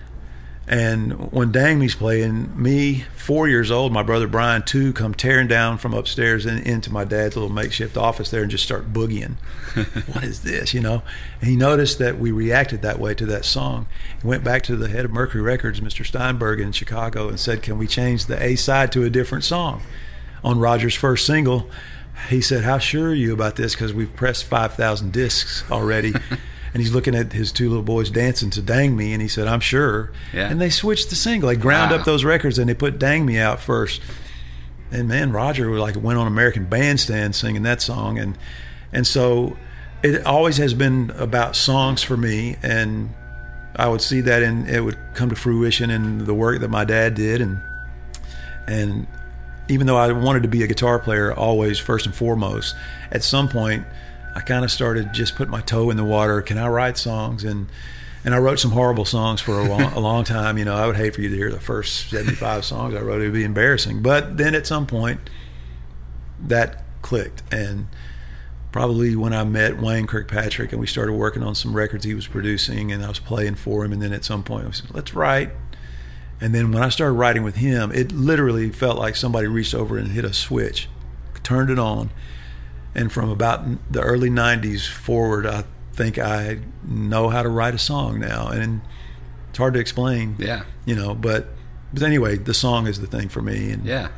And 0.70 1.32
when 1.32 1.54
Dang 1.54 1.80
Me's 1.80 1.96
playing, 1.96 2.62
me, 2.62 3.06
four 3.16 3.48
years 3.48 3.72
old, 3.72 3.94
my 3.94 4.04
brother 4.04 4.28
Brian, 4.28 4.64
two, 4.64 4.92
come 4.92 5.14
tearing 5.14 5.48
down 5.48 5.78
from 5.78 5.94
upstairs 5.94 6.46
and 6.46 6.60
into 6.60 6.92
my 6.92 7.06
dad's 7.06 7.38
little 7.38 7.50
makeshift 7.50 7.96
office 7.96 8.30
there 8.30 8.42
and 8.42 8.52
just 8.52 8.66
start 8.66 8.92
boogieing. 8.92 9.36
what 10.14 10.26
is 10.26 10.44
this, 10.44 10.74
you 10.74 10.82
know? 10.82 11.04
And 11.40 11.50
he 11.50 11.56
noticed 11.56 12.00
that 12.00 12.20
we 12.20 12.32
reacted 12.32 12.82
that 12.82 13.00
way 13.00 13.14
to 13.14 13.26
that 13.28 13.46
song. 13.46 13.88
He 14.22 14.28
went 14.28 14.44
back 14.44 14.62
to 14.64 14.76
the 14.76 14.90
head 14.90 15.06
of 15.06 15.12
Mercury 15.12 15.42
Records, 15.42 15.80
Mr. 15.80 16.06
Steinberg 16.06 16.60
in 16.60 16.74
Chicago, 16.74 17.30
and 17.30 17.40
said, 17.40 17.64
Can 17.64 17.78
we 17.78 17.88
change 17.88 18.26
the 18.26 18.42
A 18.44 18.56
side 18.58 18.92
to 18.92 19.06
a 19.06 19.10
different 19.10 19.46
song? 19.46 19.84
on 20.44 20.60
Roger's 20.60 20.96
first 20.96 21.26
single, 21.26 21.70
he 22.30 22.42
said, 22.42 22.64
"How 22.64 22.78
sure 22.78 23.10
are 23.10 23.14
you 23.14 23.34
about 23.34 23.56
this? 23.56 23.74
Because 23.74 23.94
we've 23.94 24.16
pressed 24.16 24.46
five 24.46 24.74
thousand 24.74 25.12
discs 25.12 25.64
already." 25.70 26.14
And 26.74 26.82
he's 26.84 26.94
looking 26.94 27.16
at 27.16 27.34
his 27.34 27.52
two 27.52 27.70
little 27.70 27.84
boys 27.84 28.10
dancing 28.10 28.50
to 28.52 28.62
"Dang 28.62 28.96
Me," 28.96 29.14
and 29.14 29.22
he 29.22 29.28
said, 29.28 29.48
"I'm 29.48 29.60
sure." 29.62 30.12
Yeah. 30.34 30.50
And 30.50 30.60
they 30.62 30.70
switched 30.70 31.10
the 31.10 31.16
single. 31.16 31.50
They 31.50 31.56
ground 31.56 31.92
Wow. 31.92 31.98
up 32.00 32.06
those 32.06 32.24
records 32.24 32.60
and 32.60 32.70
they 32.70 32.74
put 32.74 33.00
"Dang 33.00 33.26
Me" 33.26 33.38
out 33.40 33.60
first. 33.60 34.02
And 34.92 35.08
man, 35.08 35.32
Roger 35.32 35.78
like 35.80 35.96
went 36.02 36.20
on 36.20 36.28
American 36.28 36.66
Bandstand 36.66 37.36
singing 37.36 37.64
that 37.64 37.82
song, 37.82 38.18
and 38.20 38.38
and 38.94 39.06
so 39.08 39.58
it 40.04 40.26
always 40.26 40.58
has 40.58 40.74
been 40.74 41.12
about 41.18 41.56
songs 41.56 42.04
for 42.04 42.16
me, 42.16 42.56
and 42.64 43.10
I 43.76 43.88
would 43.90 44.02
see 44.02 44.22
that 44.22 44.44
and 44.44 44.70
it 44.70 44.82
would 44.82 44.98
come 45.14 45.30
to 45.30 45.36
fruition 45.36 45.90
in 45.90 46.26
the 46.26 46.34
work 46.34 46.60
that 46.62 46.70
my 46.70 46.86
dad 46.86 47.16
did, 47.16 47.42
and 47.42 47.60
and 48.68 49.08
even 49.70 49.88
though 49.88 49.98
I 49.98 50.12
wanted 50.14 50.44
to 50.44 50.50
be 50.50 50.64
a 50.64 50.68
guitar 50.68 51.00
player 51.00 51.34
always 51.34 51.78
first 51.80 52.06
and 52.06 52.16
foremost, 52.16 52.76
at 53.12 53.24
some 53.24 53.50
point 53.50 53.86
I 54.38 54.42
kind 54.42 54.64
of 54.64 54.70
started 54.70 55.14
just 55.14 55.36
put 55.36 55.50
my 55.50 55.62
toe 55.62 55.90
in 55.90 55.98
the 55.98 56.04
water. 56.04 56.44
Can 56.44 56.60
I 56.60 56.68
write 56.68 57.00
songs? 57.00 57.44
And 57.44 57.70
and 58.24 58.36
I 58.36 58.38
wrote 58.38 58.60
some 58.60 58.70
horrible 58.70 59.04
songs 59.04 59.42
for 59.42 59.60
a 59.60 59.64
long, 59.68 59.82
a 59.94 60.00
long 60.00 60.24
time. 60.26 60.60
You 60.60 60.66
know, 60.66 60.76
I 60.76 60.86
would 60.86 60.96
hate 60.96 61.16
for 61.16 61.22
you 61.22 61.30
to 61.30 61.36
hear 61.36 61.50
the 61.50 61.60
first 61.60 62.12
75 62.12 62.64
songs 62.64 62.94
I 62.94 63.02
wrote. 63.02 63.22
It 63.22 63.26
would 63.26 63.34
be 63.34 63.44
embarrassing. 63.44 64.04
But 64.04 64.38
then 64.38 64.54
at 64.54 64.68
some 64.68 64.86
point 64.86 65.22
that 66.40 66.84
clicked 67.02 67.42
and 67.52 67.88
probably 68.72 69.16
when 69.16 69.34
I 69.34 69.44
met 69.44 69.82
Wayne 69.82 70.06
Kirkpatrick 70.06 70.72
and 70.72 70.80
we 70.80 70.86
started 70.86 71.14
working 71.14 71.42
on 71.42 71.56
some 71.56 71.76
records 71.76 72.06
he 72.06 72.14
was 72.14 72.28
producing 72.28 72.92
and 72.92 73.04
I 73.04 73.08
was 73.08 73.18
playing 73.18 73.56
for 73.56 73.84
him 73.84 73.92
and 73.92 74.04
then 74.04 74.14
at 74.14 74.24
some 74.24 74.44
point 74.44 74.68
I 74.68 74.72
said, 74.72 74.94
let's 74.94 75.16
write. 75.16 75.50
And 76.40 76.54
then 76.54 76.72
when 76.72 76.84
I 76.84 76.90
started 76.90 77.14
writing 77.14 77.42
with 77.42 77.56
him, 77.56 77.92
it 77.92 78.12
literally 78.12 78.70
felt 78.70 79.00
like 79.00 79.16
somebody 79.16 79.48
reached 79.48 79.74
over 79.74 79.98
and 79.98 80.10
hit 80.10 80.26
a 80.26 80.34
switch, 80.34 80.90
turned 81.42 81.72
it 81.72 81.80
on. 81.80 82.12
And 82.98 83.12
from 83.12 83.30
about 83.30 83.64
the 83.92 84.02
early 84.02 84.30
90s 84.30 84.88
forward, 84.88 85.46
I 85.46 85.64
think 85.94 86.18
I 86.18 86.60
know 86.84 87.30
how 87.30 87.44
to 87.44 87.50
write 87.50 87.76
a 87.76 87.80
song 87.80 88.20
now. 88.20 88.48
And 88.48 88.82
it's 89.50 89.58
hard 89.60 89.76
to 89.76 89.80
explain, 89.80 90.36
Yeah. 90.40 90.64
you 90.86 90.96
know, 90.96 91.14
but 91.16 91.50
but 91.94 92.04
anyway, 92.04 92.36
the 92.38 92.54
song 92.54 92.86
is 92.88 93.00
the 93.00 93.08
thing 93.08 93.30
for 93.30 93.42
me 93.42 93.72
and 93.72 93.86
Yeah. 93.86 94.10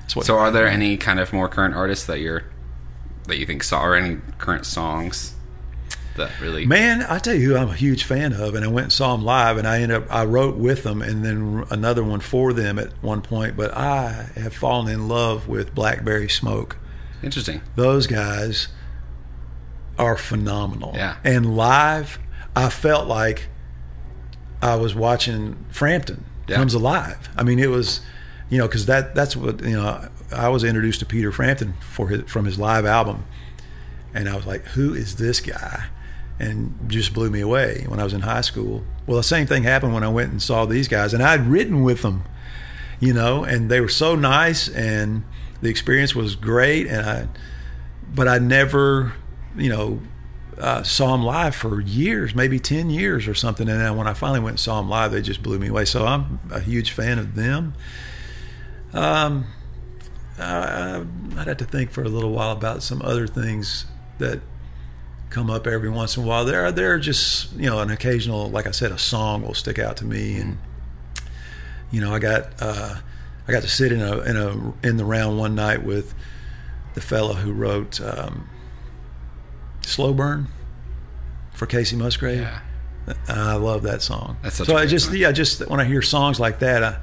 that's 0.00 0.14
what 0.14 0.26
So, 0.26 0.36
are 0.36 0.50
there 0.50 0.66
any 0.68 0.96
kind 0.98 1.18
of 1.20 1.32
more 1.32 1.48
current 1.48 1.74
artists 1.74 2.04
that 2.06 2.20
you're 2.20 2.42
that 3.28 3.38
you 3.38 3.46
think 3.46 3.62
saw, 3.62 3.82
or 3.82 3.94
any 3.94 4.18
current 4.38 4.66
songs 4.66 5.34
that 6.16 6.30
really? 6.40 6.66
Man, 6.66 7.06
I 7.08 7.18
tell 7.18 7.34
you 7.34 7.50
who 7.50 7.56
I'm 7.56 7.68
a 7.70 7.74
huge 7.74 8.02
fan 8.04 8.32
of, 8.32 8.54
and 8.54 8.64
I 8.64 8.68
went 8.68 8.84
and 8.86 8.92
saw 8.92 9.14
them 9.16 9.24
live, 9.24 9.56
and 9.58 9.66
I 9.68 9.80
ended 9.80 9.96
up 10.02 10.12
I 10.14 10.24
wrote 10.24 10.56
with 10.56 10.82
them, 10.82 11.02
and 11.02 11.24
then 11.24 11.64
another 11.70 12.02
one 12.04 12.20
for 12.20 12.52
them 12.52 12.78
at 12.78 12.90
one 13.02 13.20
point. 13.22 13.56
But 13.56 13.74
I 13.76 14.28
have 14.34 14.52
fallen 14.54 14.92
in 14.92 15.08
love 15.08 15.46
with 15.48 15.74
Blackberry 15.74 16.28
Smoke. 16.28 16.76
Interesting. 17.22 17.60
Those 17.76 18.06
guys 18.06 18.68
are 19.98 20.16
phenomenal. 20.16 20.92
Yeah. 20.94 21.16
And 21.24 21.56
live, 21.56 22.18
I 22.54 22.68
felt 22.70 23.06
like 23.08 23.48
I 24.62 24.76
was 24.76 24.94
watching 24.94 25.64
Frampton 25.70 26.24
Yeah. 26.46 26.56
comes 26.56 26.74
alive. 26.74 27.28
I 27.36 27.42
mean, 27.42 27.58
it 27.58 27.70
was, 27.70 28.00
you 28.50 28.58
know, 28.58 28.66
because 28.66 28.86
that 28.86 29.14
that's 29.14 29.36
what 29.36 29.62
you 29.62 29.76
know. 29.76 30.08
I 30.30 30.48
was 30.50 30.62
introduced 30.62 31.00
to 31.00 31.06
Peter 31.06 31.32
Frampton 31.32 31.74
for 31.80 32.08
his, 32.08 32.22
from 32.30 32.44
his 32.44 32.58
live 32.58 32.84
album, 32.84 33.24
and 34.12 34.28
I 34.28 34.36
was 34.36 34.44
like, 34.46 34.64
"Who 34.68 34.92
is 34.94 35.16
this 35.16 35.40
guy?" 35.40 35.84
And 36.38 36.78
just 36.86 37.14
blew 37.14 37.30
me 37.30 37.40
away 37.40 37.84
when 37.88 37.98
I 37.98 38.04
was 38.04 38.12
in 38.12 38.20
high 38.20 38.42
school. 38.42 38.84
Well, 39.06 39.16
the 39.16 39.22
same 39.24 39.46
thing 39.46 39.62
happened 39.64 39.94
when 39.94 40.04
I 40.04 40.08
went 40.08 40.30
and 40.30 40.40
saw 40.42 40.66
these 40.66 40.86
guys, 40.86 41.14
and 41.14 41.22
I'd 41.22 41.46
written 41.46 41.82
with 41.82 42.02
them, 42.02 42.24
you 43.00 43.12
know, 43.14 43.42
and 43.42 43.70
they 43.70 43.80
were 43.80 43.88
so 43.88 44.14
nice, 44.14 44.68
and 44.68 45.24
the 45.60 45.68
experience 45.68 46.14
was 46.14 46.36
great, 46.36 46.86
and 46.86 47.06
I, 47.06 47.28
but 48.14 48.28
I 48.28 48.38
never, 48.38 49.12
you 49.56 49.68
know, 49.68 50.00
uh, 50.58 50.82
saw 50.82 51.12
them 51.12 51.24
live 51.24 51.54
for 51.54 51.80
years, 51.80 52.34
maybe 52.34 52.58
10 52.58 52.90
years 52.90 53.28
or 53.28 53.34
something. 53.34 53.68
And 53.68 53.80
then 53.80 53.96
when 53.96 54.06
I 54.06 54.14
finally 54.14 54.40
went 54.40 54.54
and 54.54 54.60
saw 54.60 54.80
them 54.80 54.88
live, 54.88 55.12
they 55.12 55.22
just 55.22 55.42
blew 55.42 55.58
me 55.58 55.68
away. 55.68 55.84
So 55.84 56.04
I'm 56.04 56.40
a 56.50 56.60
huge 56.60 56.90
fan 56.90 57.18
of 57.18 57.34
them. 57.34 57.74
Um, 58.92 59.46
I, 60.38 61.04
I'd 61.36 61.46
have 61.46 61.56
to 61.58 61.64
think 61.64 61.90
for 61.90 62.02
a 62.02 62.08
little 62.08 62.30
while 62.30 62.52
about 62.52 62.82
some 62.82 63.02
other 63.02 63.26
things 63.26 63.86
that 64.18 64.40
come 65.30 65.50
up 65.50 65.66
every 65.66 65.90
once 65.90 66.16
in 66.16 66.24
a 66.24 66.26
while. 66.26 66.44
There 66.44 66.70
there 66.72 66.92
are 66.94 66.98
just, 66.98 67.52
you 67.52 67.66
know, 67.66 67.80
an 67.80 67.90
occasional, 67.90 68.48
like 68.48 68.66
I 68.66 68.70
said, 68.70 68.92
a 68.92 68.98
song 68.98 69.42
will 69.42 69.54
stick 69.54 69.78
out 69.78 69.96
to 69.98 70.04
me. 70.04 70.36
And, 70.36 70.58
you 71.90 72.00
know, 72.00 72.14
I 72.14 72.18
got, 72.18 72.50
uh, 72.60 72.96
I 73.48 73.52
got 73.52 73.62
to 73.62 73.68
sit 73.68 73.90
in 73.90 74.00
a, 74.02 74.18
in 74.20 74.36
a, 74.36 74.86
in 74.86 74.96
the 74.98 75.04
round 75.04 75.38
one 75.38 75.54
night 75.54 75.82
with 75.82 76.14
the 76.94 77.00
fellow 77.00 77.34
who 77.34 77.52
wrote, 77.52 78.00
um, 78.00 78.48
Slow 79.88 80.12
Burn 80.12 80.48
for 81.54 81.66
Kacey 81.66 81.96
Musgrave. 81.96 82.42
Yeah. 82.42 82.60
I 83.26 83.54
love 83.54 83.82
that 83.84 84.02
song. 84.02 84.36
That's 84.42 84.56
so 84.56 84.76
I 84.76 84.84
just 84.84 85.12
yeah, 85.12 85.32
just 85.32 85.66
when 85.68 85.80
I 85.80 85.84
hear 85.84 86.02
songs 86.02 86.38
like 86.38 86.58
that, 86.58 86.82
I, 86.82 86.98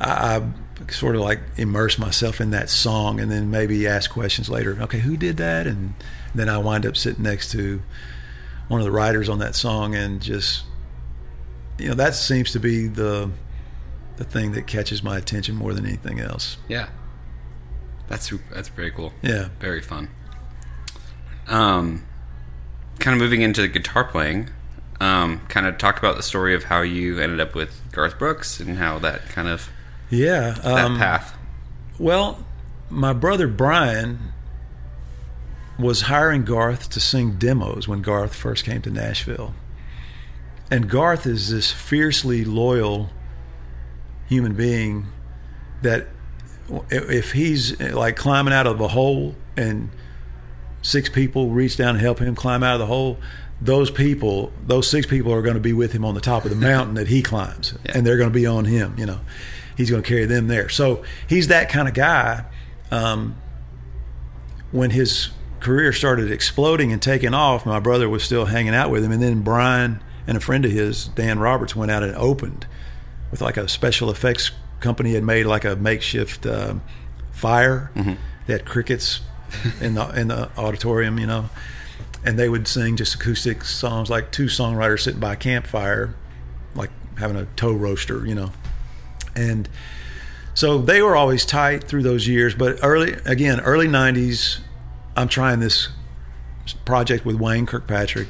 I, 0.00 0.36
I 0.36 0.90
sort 0.90 1.16
of 1.16 1.20
like 1.20 1.40
immerse 1.58 1.98
myself 1.98 2.40
in 2.40 2.50
that 2.50 2.70
song, 2.70 3.20
and 3.20 3.30
then 3.30 3.50
maybe 3.50 3.86
ask 3.86 4.10
questions 4.10 4.48
later. 4.48 4.78
Okay, 4.80 5.00
who 5.00 5.18
did 5.18 5.36
that? 5.36 5.66
And 5.66 5.94
then 6.34 6.48
I 6.48 6.58
wind 6.58 6.86
up 6.86 6.96
sitting 6.96 7.22
next 7.22 7.50
to 7.52 7.82
one 8.68 8.80
of 8.80 8.84
the 8.84 8.90
writers 8.90 9.28
on 9.28 9.38
that 9.40 9.54
song, 9.54 9.94
and 9.94 10.22
just 10.22 10.64
you 11.78 11.88
know 11.88 11.94
that 11.94 12.14
seems 12.14 12.52
to 12.52 12.58
be 12.58 12.86
the 12.86 13.30
the 14.16 14.24
thing 14.24 14.52
that 14.52 14.66
catches 14.66 15.02
my 15.02 15.16
attention 15.16 15.56
more 15.56 15.74
than 15.74 15.86
anything 15.86 16.20
else. 16.20 16.56
Yeah. 16.68 16.88
That's 18.08 18.32
that's 18.52 18.68
very 18.68 18.90
cool. 18.90 19.12
Yeah. 19.22 19.48
Very 19.60 19.80
fun. 19.80 20.08
Um, 21.48 22.06
kind 22.98 23.14
of 23.14 23.20
moving 23.20 23.42
into 23.42 23.66
guitar 23.68 24.04
playing. 24.04 24.50
Um, 25.00 25.40
kind 25.48 25.66
of 25.66 25.78
talk 25.78 25.98
about 25.98 26.16
the 26.16 26.22
story 26.22 26.54
of 26.54 26.64
how 26.64 26.82
you 26.82 27.18
ended 27.18 27.40
up 27.40 27.54
with 27.54 27.80
Garth 27.90 28.18
Brooks 28.18 28.60
and 28.60 28.78
how 28.78 28.98
that 29.00 29.28
kind 29.28 29.48
of 29.48 29.68
Yeah, 30.10 30.52
that 30.62 30.84
um, 30.84 30.96
path. 30.98 31.36
Well, 31.98 32.44
my 32.88 33.12
brother 33.12 33.48
Brian 33.48 34.32
was 35.78 36.02
hiring 36.02 36.44
Garth 36.44 36.90
to 36.90 37.00
sing 37.00 37.32
demos 37.32 37.88
when 37.88 38.02
Garth 38.02 38.34
first 38.34 38.64
came 38.64 38.82
to 38.82 38.90
Nashville. 38.90 39.54
And 40.70 40.88
Garth 40.88 41.26
is 41.26 41.50
this 41.50 41.72
fiercely 41.72 42.44
loyal 42.44 43.10
human 44.32 44.54
being 44.54 45.06
that 45.82 46.08
if 46.90 47.32
he's 47.32 47.78
like 47.80 48.16
climbing 48.16 48.54
out 48.54 48.66
of 48.66 48.80
a 48.80 48.88
hole 48.88 49.34
and 49.56 49.90
six 50.80 51.08
people 51.08 51.50
reach 51.50 51.76
down 51.76 51.90
and 51.90 52.00
help 52.00 52.18
him 52.18 52.34
climb 52.34 52.62
out 52.62 52.74
of 52.74 52.80
the 52.80 52.86
hole, 52.86 53.18
those 53.60 53.90
people, 53.90 54.52
those 54.66 54.88
six 54.88 55.06
people 55.06 55.32
are 55.32 55.42
going 55.42 55.54
to 55.54 55.60
be 55.60 55.72
with 55.72 55.92
him 55.92 56.04
on 56.04 56.14
the 56.14 56.20
top 56.20 56.44
of 56.44 56.50
the 56.50 56.56
mountain 56.56 56.94
that 56.94 57.08
he 57.08 57.22
climbs, 57.22 57.74
Yeah. 57.84 57.92
and 57.94 58.06
they're 58.06 58.16
going 58.16 58.30
to 58.30 58.34
be 58.34 58.46
on 58.46 58.64
him. 58.64 58.94
You 58.98 59.06
know, 59.06 59.20
he's 59.76 59.90
going 59.90 60.02
to 60.02 60.08
carry 60.08 60.24
them 60.24 60.48
there. 60.48 60.68
So 60.68 61.04
he's 61.28 61.48
that 61.48 61.68
kind 61.68 61.86
of 61.88 61.94
guy. 61.94 62.44
Um, 62.90 63.36
when 64.72 64.90
his 64.90 65.30
career 65.60 65.92
started 65.92 66.30
exploding 66.32 66.92
and 66.92 67.00
taking 67.00 67.34
off, 67.34 67.64
my 67.66 67.78
brother 67.78 68.08
was 68.08 68.22
still 68.24 68.46
hanging 68.46 68.74
out 68.74 68.90
with 68.90 69.04
him, 69.04 69.12
and 69.12 69.22
then 69.22 69.42
Brian 69.42 70.02
and 70.26 70.36
a 70.36 70.40
friend 70.40 70.64
of 70.64 70.70
his, 70.72 71.08
Dan 71.08 71.38
Roberts, 71.38 71.76
went 71.76 71.90
out 71.90 72.02
and 72.02 72.14
opened 72.16 72.66
with 73.32 73.40
like 73.40 73.56
a 73.56 73.66
special 73.66 74.10
effects 74.10 74.52
company 74.78 75.14
had 75.14 75.24
made 75.24 75.46
like 75.46 75.64
a 75.64 75.74
makeshift 75.74 76.46
um 76.46 76.82
fire. 77.32 77.90
They 78.46 78.52
had 78.52 78.64
crickets 78.64 79.20
in 79.80 79.94
the 79.94 80.08
in 80.10 80.28
the 80.28 80.50
auditorium, 80.56 81.18
you 81.18 81.26
know, 81.26 81.50
and 82.24 82.38
they 82.38 82.48
would 82.48 82.68
sing 82.68 82.96
just 82.96 83.16
acoustic 83.16 83.64
songs, 83.64 84.08
like 84.10 84.30
two 84.30 84.46
songwriters 84.46 85.00
sitting 85.00 85.20
by 85.20 85.32
a 85.32 85.36
campfire, 85.36 86.14
like 86.74 86.90
having 87.18 87.36
a 87.36 87.46
toe 87.56 87.72
roaster, 87.72 88.24
you 88.26 88.34
know, 88.34 88.52
and 89.34 89.68
so 90.54 90.78
they 90.78 91.00
were 91.00 91.16
always 91.16 91.46
tight 91.46 91.84
through 91.84 92.02
those 92.02 92.28
years. 92.28 92.54
But 92.54 92.78
early 92.82 93.14
again, 93.24 93.60
early 93.60 93.88
'90s, 93.88 94.58
I'm 95.16 95.28
trying 95.28 95.60
this 95.60 95.88
project 96.84 97.24
with 97.24 97.36
Wayne 97.36 97.66
Kirkpatrick. 97.66 98.28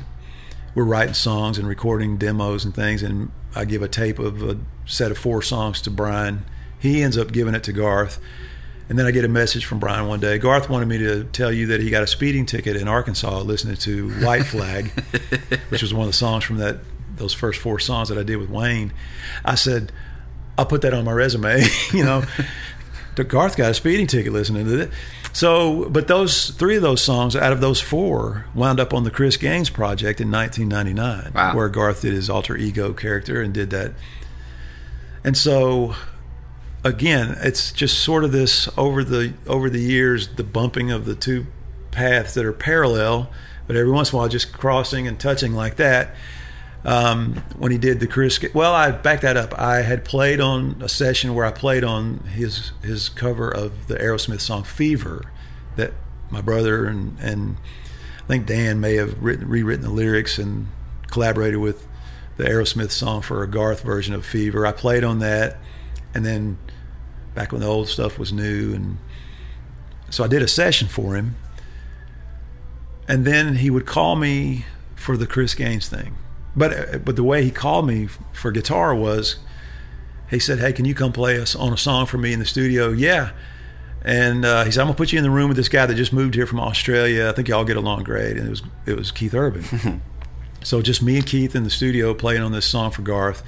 We're 0.75 0.85
writing 0.85 1.15
songs 1.15 1.59
and 1.59 1.69
recording 1.69 2.17
demos 2.17 2.65
and 2.65 2.75
things, 2.75 3.03
and 3.03 3.31
I 3.55 3.65
give 3.65 3.83
a 3.83 3.89
tape 3.89 4.19
of 4.19 4.43
a 4.43 4.59
set 4.87 5.11
of 5.11 5.19
four 5.19 5.43
songs 5.43 5.81
to 5.83 5.91
Brian. 5.91 6.45
He 6.79 7.03
ends 7.03 7.17
up 7.17 7.33
giving 7.33 7.55
it 7.55 7.63
to 7.65 7.73
Garth. 7.73 8.19
And 8.89 8.99
then 8.99 9.07
I 9.07 9.11
get 9.11 9.25
a 9.25 9.29
message 9.29 9.65
from 9.65 9.79
Brian 9.79 10.07
one 10.07 10.21
day. 10.21 10.39
Garth 10.39 10.69
wanted 10.69 10.87
me 10.87 10.99
to 10.99 11.25
tell 11.25 11.53
you 11.53 11.67
that 11.69 11.81
he 11.81 11.89
got 11.89 12.03
a 12.03 12.07
speeding 12.07 12.45
ticket 12.45 12.77
in 12.77 12.89
Arkansas 12.89 13.41
listening 13.41 13.77
to 13.77 14.11
White 14.21 14.45
Flag, 14.45 14.91
which 15.71 15.83
was 15.83 15.95
one 15.95 16.03
of 16.03 16.09
the 16.09 16.17
songs 16.17 16.45
from 16.45 16.59
that 16.59 16.81
those 17.17 17.33
first 17.33 17.61
four 17.61 17.79
songs 17.79 18.09
that 18.09 18.19
I 18.19 18.23
did 18.23 18.37
with 18.37 18.51
Wayne. 18.51 18.93
I 19.45 19.55
said, 19.55 19.93
I'll 20.59 20.67
put 20.67 20.83
that 20.83 20.95
on 20.95 21.05
my 21.05 21.13
resume, 21.13 21.65
you 21.93 22.05
know. 22.05 22.25
The 23.15 23.25
Garth 23.25 23.57
got 23.57 23.71
a 23.71 23.75
speeding 23.75 24.07
ticket 24.07 24.33
listening 24.33 24.65
to 24.67 24.81
it. 24.81 24.91
So, 25.35 25.89
but 25.91 26.09
those 26.09 26.51
three 26.51 26.77
of 26.77 26.83
those 26.83 27.03
songs 27.03 27.37
out 27.37 27.53
of 27.53 27.61
those 27.61 27.81
four 27.81 28.47
wound 28.55 28.81
up 28.81 28.93
on 28.95 29.05
the 29.05 29.11
Chris 29.11 29.37
Gaines 29.37 29.71
project 29.71 30.21
in 30.21 30.31
1999, 30.31 31.33
Wow. 31.35 31.55
where 31.57 31.69
Garth 31.69 32.03
did 32.03 32.13
his 32.15 32.29
alter 32.31 32.57
ego 32.57 32.93
character 32.93 33.41
and 33.43 33.53
did 33.53 33.71
that. 33.71 33.93
And 35.25 35.37
so, 35.37 35.95
again, 36.85 37.37
it's 37.41 37.73
just 37.73 37.99
sort 37.99 38.25
of 38.25 38.33
this 38.33 38.69
over 38.77 39.05
the 39.05 39.35
over 39.47 39.69
the 39.71 39.81
years, 39.81 40.29
the 40.29 40.45
bumping 40.45 40.91
of 40.91 41.05
the 41.05 41.15
two 41.15 41.47
paths 41.91 42.35
that 42.35 42.45
are 42.45 42.53
parallel, 42.53 43.31
but 43.67 43.77
every 43.77 43.93
once 43.93 44.11
in 44.13 44.17
a 44.17 44.19
while, 44.19 44.29
just 44.29 44.53
crossing 44.53 45.07
and 45.07 45.19
touching 45.21 45.53
like 45.55 45.77
that. 45.77 46.15
Um, 46.85 47.37
when 47.57 47.71
he 47.71 47.79
did 47.79 48.01
the 48.01 48.09
Chris, 48.09 48.41
well, 48.55 48.75
I 48.75 48.91
back 48.91 49.21
that 49.21 49.37
up. 49.37 49.57
I 49.59 49.83
had 49.83 50.05
played 50.05 50.41
on 50.41 50.83
a 50.83 50.89
session 50.89 51.35
where 51.35 51.45
I 51.45 51.53
played 51.53 51.85
on 51.85 52.19
his 52.21 52.73
his 52.83 53.09
cover 53.09 53.49
of 53.49 53.87
the 53.87 53.95
Aerosmith 53.95 54.41
song 54.41 54.65
"Fever," 54.65 55.31
that 55.77 55.93
my 56.31 56.41
brother 56.41 56.87
and 56.87 57.17
and 57.21 57.57
I 58.25 58.27
think 58.27 58.47
Dan 58.47 58.81
may 58.81 58.97
have 58.97 59.23
written, 59.23 59.49
rewritten 59.49 59.85
the 59.85 59.93
lyrics 59.93 60.39
and 60.39 60.69
collaborated 61.11 61.61
with 61.61 61.87
the 62.37 62.45
Aerosmith 62.45 62.91
song 62.91 63.23
for 63.23 63.43
a 63.43 63.47
Garth 63.47 63.83
version 63.83 64.15
of 64.15 64.27
Fever. 64.27 64.67
I 64.67 64.73
played 64.73 65.05
on 65.05 65.21
that, 65.21 65.59
and 66.15 66.25
then 66.27 66.59
back 67.35 67.53
when 67.53 67.61
the 67.61 67.67
old 67.67 67.89
stuff 67.89 68.19
was 68.19 68.33
new, 68.33 68.75
and 68.75 68.99
so 70.11 70.25
I 70.25 70.27
did 70.27 70.43
a 70.43 70.49
session 70.49 70.89
for 70.89 71.15
him. 71.15 71.37
And 73.09 73.25
then 73.25 73.57
he 73.57 73.71
would 73.71 73.87
call 73.87 74.17
me 74.17 74.65
for 74.95 75.17
the 75.17 75.27
Chris 75.27 75.55
Gaines 75.55 75.89
thing, 75.89 76.17
but 76.57 77.05
but 77.05 77.17
the 77.17 77.25
way 77.25 77.45
he 77.45 77.51
called 77.51 77.87
me 77.87 78.09
for 78.33 78.51
guitar 78.51 78.95
was, 78.95 79.37
he 80.31 80.39
said, 80.39 80.59
"Hey, 80.59 80.73
can 80.73 80.85
you 80.85 80.95
come 80.95 81.13
play 81.13 81.41
us 81.41 81.55
on 81.55 81.73
a 81.73 81.79
song 81.79 82.07
for 82.07 82.19
me 82.19 82.33
in 82.33 82.39
the 82.39 82.47
studio?" 82.47 82.91
Yeah. 82.91 83.31
And 84.05 84.45
uh, 84.45 84.65
he 84.65 84.71
said, 84.73 84.81
"I'm 84.81 84.89
gonna 84.89 84.97
put 84.97 85.13
you 85.13 85.19
in 85.19 85.25
the 85.25 85.31
room 85.31 85.49
with 85.49 85.57
this 85.57 85.69
guy 85.69 85.87
that 85.87 85.95
just 85.95 86.13
moved 86.13 86.35
here 86.35 86.47
from 86.47 86.61
Australia. 86.61 87.29
I 87.29 87.33
think 87.33 87.49
y'all 87.49 87.65
get 87.65 87.77
along 87.77 88.03
great." 88.05 88.37
And 88.37 88.47
it 88.47 88.51
was 88.51 88.63
it 88.87 88.97
was 88.97 89.11
Keith 89.13 89.35
Urban. 89.35 90.03
So 90.65 90.81
just 90.83 91.03
me 91.03 91.17
and 91.17 91.27
Keith 91.27 91.55
in 91.55 91.65
the 91.65 91.71
studio 91.71 92.15
playing 92.15 92.43
on 92.43 92.53
this 92.53 92.67
song 92.67 92.91
for 92.91 93.03
Garth. 93.03 93.43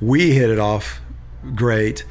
We 0.00 0.32
hit 0.32 0.50
it 0.50 0.58
off 0.58 1.00
great, 1.54 2.04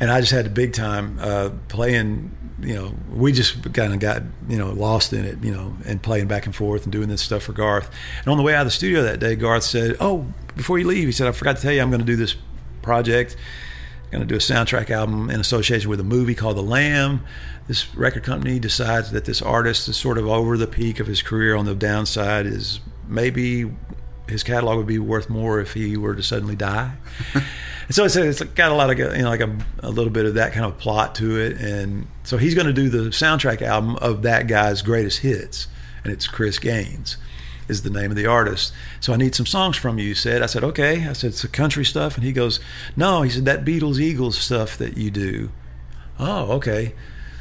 and 0.00 0.10
I 0.10 0.20
just 0.20 0.32
had 0.32 0.46
a 0.46 0.50
big 0.50 0.72
time 0.72 1.18
uh, 1.20 1.50
playing. 1.68 2.36
You 2.60 2.74
know, 2.74 2.94
we 3.10 3.32
just 3.32 3.72
kind 3.74 3.92
of 3.92 3.98
got 3.98 4.22
you 4.48 4.56
know 4.56 4.72
lost 4.72 5.12
in 5.12 5.24
it. 5.24 5.42
You 5.42 5.52
know, 5.52 5.76
and 5.86 6.02
playing 6.02 6.28
back 6.28 6.46
and 6.46 6.54
forth 6.54 6.84
and 6.84 6.92
doing 6.92 7.08
this 7.08 7.22
stuff 7.22 7.42
for 7.42 7.52
Garth. 7.52 7.90
And 8.20 8.28
on 8.28 8.36
the 8.36 8.42
way 8.42 8.54
out 8.54 8.62
of 8.62 8.66
the 8.66 8.72
studio 8.72 9.02
that 9.02 9.20
day, 9.20 9.34
Garth 9.36 9.64
said, 9.64 9.96
"Oh, 10.00 10.26
before 10.56 10.78
you 10.78 10.86
leave," 10.86 11.06
he 11.06 11.12
said, 11.12 11.26
"I 11.26 11.32
forgot 11.32 11.56
to 11.56 11.62
tell 11.62 11.72
you, 11.72 11.82
I'm 11.82 11.90
going 11.90 12.00
to 12.00 12.06
do 12.06 12.16
this 12.16 12.36
project." 12.82 13.36
Going 14.10 14.28
to 14.28 14.28
do 14.28 14.36
a 14.36 14.38
soundtrack 14.38 14.90
album 14.90 15.28
in 15.28 15.40
association 15.40 15.90
with 15.90 15.98
a 15.98 16.04
movie 16.04 16.36
called 16.36 16.56
The 16.56 16.62
Lamb. 16.62 17.24
This 17.66 17.92
record 17.96 18.22
company 18.22 18.60
decides 18.60 19.10
that 19.10 19.24
this 19.24 19.42
artist 19.42 19.88
is 19.88 19.96
sort 19.96 20.18
of 20.18 20.28
over 20.28 20.56
the 20.56 20.68
peak 20.68 21.00
of 21.00 21.08
his 21.08 21.20
career 21.20 21.56
on 21.56 21.64
the 21.64 21.74
downside, 21.74 22.46
is 22.46 22.78
maybe 23.08 23.72
his 24.28 24.44
catalog 24.44 24.76
would 24.76 24.86
be 24.86 25.00
worth 25.00 25.28
more 25.28 25.58
if 25.58 25.74
he 25.74 25.96
were 25.96 26.14
to 26.14 26.22
suddenly 26.22 26.54
die. 26.54 26.92
so 27.90 28.04
it's, 28.04 28.16
it's 28.16 28.42
got 28.42 28.72
a 28.72 28.74
lot 28.74 28.90
of 28.90 28.98
you 28.98 29.22
know 29.22 29.28
like 29.28 29.40
a, 29.40 29.56
a, 29.80 29.90
little 29.90 30.12
bit 30.12 30.24
of 30.24 30.34
that 30.34 30.52
kind 30.52 30.66
of 30.66 30.78
plot 30.78 31.14
to 31.16 31.38
it, 31.40 31.58
and 31.58 32.06
so 32.22 32.36
he's 32.36 32.54
going 32.54 32.66
to 32.66 32.72
do 32.72 32.88
the 32.88 33.10
soundtrack 33.10 33.62
album 33.62 33.96
of 33.96 34.22
that 34.22 34.46
guy's 34.46 34.82
greatest 34.82 35.20
hits, 35.20 35.68
and 36.02 36.12
it's 36.12 36.26
Chris 36.26 36.58
Gaines 36.58 37.16
is 37.66 37.82
the 37.82 37.90
name 37.90 38.10
of 38.10 38.16
the 38.16 38.26
artist. 38.26 38.72
So 39.00 39.12
I 39.12 39.16
need 39.16 39.34
some 39.34 39.46
songs 39.46 39.76
from 39.76 39.98
you. 39.98 40.08
He 40.08 40.14
said. 40.14 40.42
I 40.42 40.46
said 40.46 40.64
okay. 40.64 41.06
I 41.08 41.12
said 41.14 41.30
it's 41.30 41.42
the 41.42 41.48
country 41.48 41.84
stuff, 41.84 42.16
and 42.16 42.24
he 42.24 42.32
goes, 42.32 42.60
no. 42.96 43.22
He 43.22 43.30
said 43.30 43.44
that 43.46 43.64
Beatles 43.64 43.98
Eagles 43.98 44.38
stuff 44.38 44.76
that 44.78 44.96
you 44.96 45.10
do. 45.10 45.50
Oh 46.18 46.52
okay. 46.52 46.94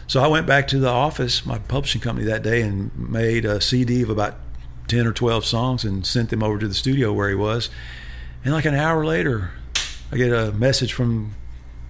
So 0.08 0.22
I 0.22 0.28
went 0.28 0.46
back 0.46 0.68
to 0.70 0.80
the 0.80 0.90
office, 0.90 1.46
my 1.46 1.60
publishing 1.60 2.02
company 2.02 2.26
that 2.28 2.44
day, 2.44 2.62
and 2.62 2.92
made 2.98 3.46
a 3.46 3.62
CD 3.62 4.02
of 4.02 4.10
about 4.10 4.36
10 4.88 5.08
or 5.08 5.14
12 5.14 5.46
songs 5.46 5.84
and 5.84 6.06
sent 6.06 6.30
them 6.30 6.44
over 6.44 6.60
to 6.60 6.68
the 6.68 6.74
studio 6.74 7.14
where 7.14 7.30
he 7.30 7.36
was. 7.36 7.70
And 8.44 8.54
like 8.54 8.66
an 8.66 8.76
hour 8.76 9.06
later, 9.06 9.52
I 10.14 10.18
get 10.18 10.32
a 10.32 10.52
message 10.52 10.94
from 10.94 11.36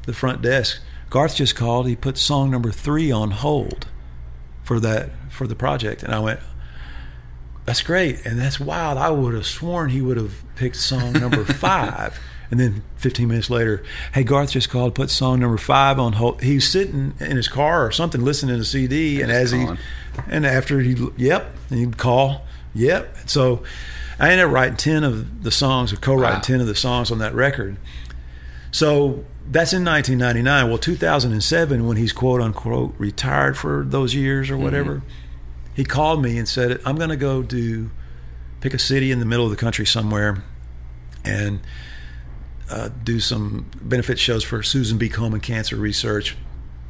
the 0.06 0.14
front 0.14 0.42
desk. 0.42 0.82
Garth 1.10 1.36
just 1.36 1.56
called. 1.56 1.88
He 1.88 1.96
put 1.96 2.18
song 2.18 2.50
number 2.50 2.72
three 2.72 3.12
on 3.12 3.32
hold 3.32 3.88
for 4.64 4.80
that 4.80 5.10
for 5.30 5.46
the 5.48 5.56
project, 5.56 6.04
and 6.04 6.14
I 6.14 6.20
went, 6.20 6.40
"That's 7.66 7.82
great!" 7.82 8.26
And 8.26 8.40
that's 8.40 8.60
wild. 8.60 8.98
I 8.98 9.10
would 9.10 9.34
have 9.34 9.46
sworn 9.46 9.90
he 9.90 10.02
would 10.02 10.18
have 10.18 10.44
picked 10.56 10.78
song 10.78 11.14
number 11.14 11.44
five. 11.46 12.20
And 12.52 12.60
then 12.60 12.84
15 12.98 13.28
minutes 13.30 13.50
later, 13.50 13.84
hey, 14.14 14.24
Garth 14.24 14.52
just 14.52 14.70
called, 14.70 14.94
put 14.94 15.10
song 15.10 15.40
number 15.40 15.58
five 15.58 15.98
on 15.98 16.14
hold. 16.14 16.44
He's 16.44 16.70
sitting 16.70 17.16
in 17.20 17.36
his 17.36 17.48
car 17.48 17.84
or 17.84 17.92
something, 17.92 18.24
listening 18.24 18.58
to 18.58 18.64
CD, 18.64 19.22
and, 19.22 19.32
and 19.32 19.32
as 19.32 19.52
calling. 19.54 19.78
he, 19.78 19.82
and 20.30 20.46
after 20.46 20.80
he, 20.80 20.96
yep, 21.18 21.50
and 21.72 21.80
he'd 21.80 21.98
call, 21.98 22.46
Yep. 22.76 23.18
So 23.26 23.64
I 24.20 24.32
ended 24.32 24.48
up 24.48 24.52
writing 24.54 24.78
10 24.78 25.04
of 25.04 25.44
the 25.44 25.52
songs, 25.52 25.94
or 25.94 25.98
co 25.98 26.14
writing 26.14 26.38
wow. 26.38 26.42
10 26.42 26.62
of 26.62 26.68
the 26.68 26.76
songs 26.76 27.12
on 27.12 27.20
that 27.20 27.34
record. 27.34 27.78
So 28.74 29.24
that's 29.50 29.72
in 29.72 29.86
1999. 29.86 30.68
Well, 30.68 30.78
2007, 30.80 31.88
when 31.88 31.96
he's 31.96 32.12
quote 32.12 32.42
unquote 32.42 32.96
retired 32.98 33.56
for 33.56 33.86
those 33.88 34.16
years 34.16 34.50
or 34.50 34.58
whatever, 34.58 34.96
mm-hmm. 34.96 35.74
he 35.76 35.86
called 35.86 36.22
me 36.24 36.38
and 36.38 36.50
said, 36.50 36.82
I'm 36.84 36.96
going 36.96 37.12
to 37.12 37.16
go 37.16 37.44
do, 37.44 37.92
pick 38.62 38.74
a 38.74 38.80
city 38.80 39.12
in 39.12 39.20
the 39.20 39.26
middle 39.26 39.46
of 39.46 39.52
the 39.52 39.58
country 39.58 39.86
somewhere 39.86 40.44
and 41.24 41.60
uh, 42.70 42.90
do 43.04 43.20
some 43.20 43.70
benefit 43.80 44.18
shows 44.18 44.44
for 44.44 44.64
Susan 44.64 44.98
G. 44.98 45.08
Komen 45.08 45.42
Cancer 45.42 45.76
Research. 45.76 46.36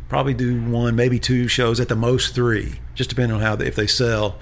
Probably 0.08 0.34
do 0.34 0.62
one, 0.62 0.96
maybe 0.96 1.20
two 1.20 1.50
shows, 1.50 1.82
at 1.82 1.90
the 1.90 1.96
most 1.98 2.34
three, 2.34 2.80
just 2.96 3.10
depending 3.10 3.36
on 3.36 3.42
how 3.42 3.58
they, 3.58 3.68
if 3.68 3.76
they 3.76 3.88
sell. 3.88 4.40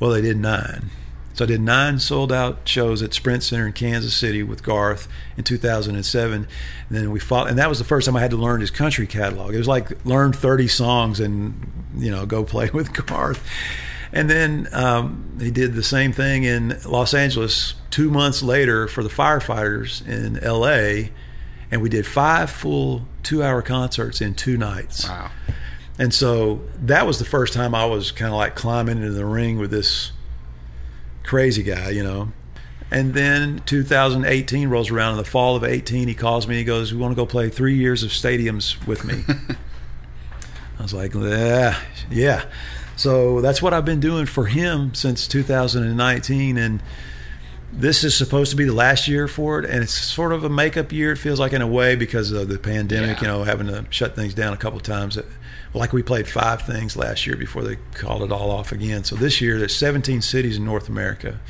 Well, 0.00 0.10
they 0.10 0.22
did 0.22 0.38
nine. 0.38 0.90
So 1.38 1.44
I 1.44 1.46
did 1.46 1.60
nine 1.60 2.00
sold 2.00 2.32
out 2.32 2.68
shows 2.68 3.00
at 3.00 3.14
Sprint 3.14 3.44
Center 3.44 3.68
in 3.68 3.72
Kansas 3.72 4.12
City 4.12 4.42
with 4.42 4.64
Garth 4.64 5.06
in 5.36 5.44
2007. 5.44 6.34
And 6.34 6.48
then 6.90 7.12
we 7.12 7.20
fought, 7.20 7.48
and 7.48 7.56
that 7.60 7.68
was 7.68 7.78
the 7.78 7.84
first 7.84 8.06
time 8.06 8.16
I 8.16 8.20
had 8.20 8.32
to 8.32 8.36
learn 8.36 8.60
his 8.60 8.72
country 8.72 9.06
catalog. 9.06 9.54
It 9.54 9.58
was 9.58 9.68
like 9.68 10.04
learn 10.04 10.32
30 10.32 10.66
songs 10.66 11.20
and 11.20 11.70
you 11.96 12.10
know 12.10 12.26
go 12.26 12.42
play 12.42 12.70
with 12.74 12.92
Garth. 13.06 13.40
And 14.12 14.28
then 14.28 14.66
um, 14.72 15.38
he 15.40 15.52
did 15.52 15.74
the 15.74 15.82
same 15.84 16.10
thing 16.10 16.42
in 16.42 16.76
Los 16.84 17.14
Angeles 17.14 17.74
two 17.90 18.10
months 18.10 18.42
later 18.42 18.88
for 18.88 19.04
the 19.04 19.08
firefighters 19.08 20.04
in 20.08 20.40
L.A. 20.40 21.12
And 21.70 21.80
we 21.80 21.88
did 21.88 22.04
five 22.04 22.50
full 22.50 23.06
two-hour 23.22 23.62
concerts 23.62 24.20
in 24.20 24.34
two 24.34 24.56
nights. 24.56 25.08
Wow. 25.08 25.30
And 26.00 26.12
so 26.12 26.62
that 26.82 27.06
was 27.06 27.20
the 27.20 27.24
first 27.24 27.52
time 27.52 27.76
I 27.76 27.84
was 27.84 28.10
kind 28.10 28.32
of 28.32 28.36
like 28.36 28.56
climbing 28.56 28.98
into 28.98 29.12
the 29.12 29.24
ring 29.24 29.58
with 29.58 29.70
this 29.70 30.10
crazy 31.28 31.62
guy, 31.62 31.90
you 31.90 32.02
know. 32.02 32.32
And 32.90 33.12
then 33.12 33.60
2018 33.66 34.68
rolls 34.68 34.90
around. 34.90 35.12
In 35.12 35.18
the 35.18 35.24
fall 35.24 35.56
of 35.56 35.62
18, 35.62 36.08
he 36.08 36.14
calls 36.14 36.48
me. 36.48 36.56
He 36.56 36.64
goes, 36.64 36.92
"We 36.92 36.98
want 36.98 37.12
to 37.12 37.16
go 37.16 37.26
play 37.26 37.50
three 37.50 37.76
years 37.76 38.02
of 38.02 38.10
stadiums 38.10 38.84
with 38.86 39.04
me." 39.04 39.24
I 40.78 40.82
was 40.82 40.94
like, 40.94 41.14
"Yeah, 41.14 41.78
yeah." 42.10 42.46
So 42.96 43.42
that's 43.42 43.60
what 43.60 43.74
I've 43.74 43.84
been 43.84 44.00
doing 44.00 44.26
for 44.26 44.46
him 44.46 44.94
since 44.94 45.28
2019, 45.28 46.56
and 46.56 46.82
this 47.70 48.02
is 48.02 48.16
supposed 48.16 48.50
to 48.50 48.56
be 48.56 48.64
the 48.64 48.72
last 48.72 49.06
year 49.06 49.28
for 49.28 49.60
it, 49.60 49.66
and 49.66 49.82
it's 49.82 49.92
sort 49.92 50.32
of 50.32 50.42
a 50.42 50.48
makeup 50.48 50.90
year. 50.90 51.12
It 51.12 51.18
feels 51.18 51.38
like 51.38 51.52
in 51.52 51.60
a 51.60 51.66
way 51.66 51.94
because 51.94 52.32
of 52.32 52.48
the 52.48 52.58
pandemic, 52.58 53.20
yeah. 53.20 53.22
you 53.22 53.26
know, 53.28 53.44
having 53.44 53.66
to 53.66 53.84
shut 53.90 54.16
things 54.16 54.32
down 54.32 54.54
a 54.54 54.56
couple 54.56 54.78
of 54.78 54.82
times 54.82 55.18
like 55.78 55.92
we 55.92 56.02
played 56.02 56.28
five 56.28 56.62
things 56.62 56.96
last 56.96 57.26
year 57.26 57.36
before 57.36 57.62
they 57.62 57.76
called 57.94 58.22
it 58.22 58.32
all 58.32 58.50
off 58.50 58.72
again. 58.72 59.04
So 59.04 59.16
this 59.16 59.40
year 59.40 59.58
there's 59.58 59.76
17 59.76 60.20
cities 60.20 60.56
in 60.56 60.64
North 60.64 60.88
America. 60.88 61.40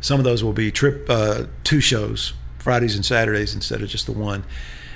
Some 0.00 0.20
of 0.20 0.24
those 0.24 0.44
will 0.44 0.52
be 0.52 0.70
trip 0.70 1.06
uh, 1.08 1.46
two 1.64 1.80
shows, 1.80 2.34
Fridays 2.58 2.94
and 2.94 3.04
Saturdays 3.04 3.54
instead 3.54 3.82
of 3.82 3.88
just 3.88 4.06
the 4.06 4.12
one. 4.12 4.44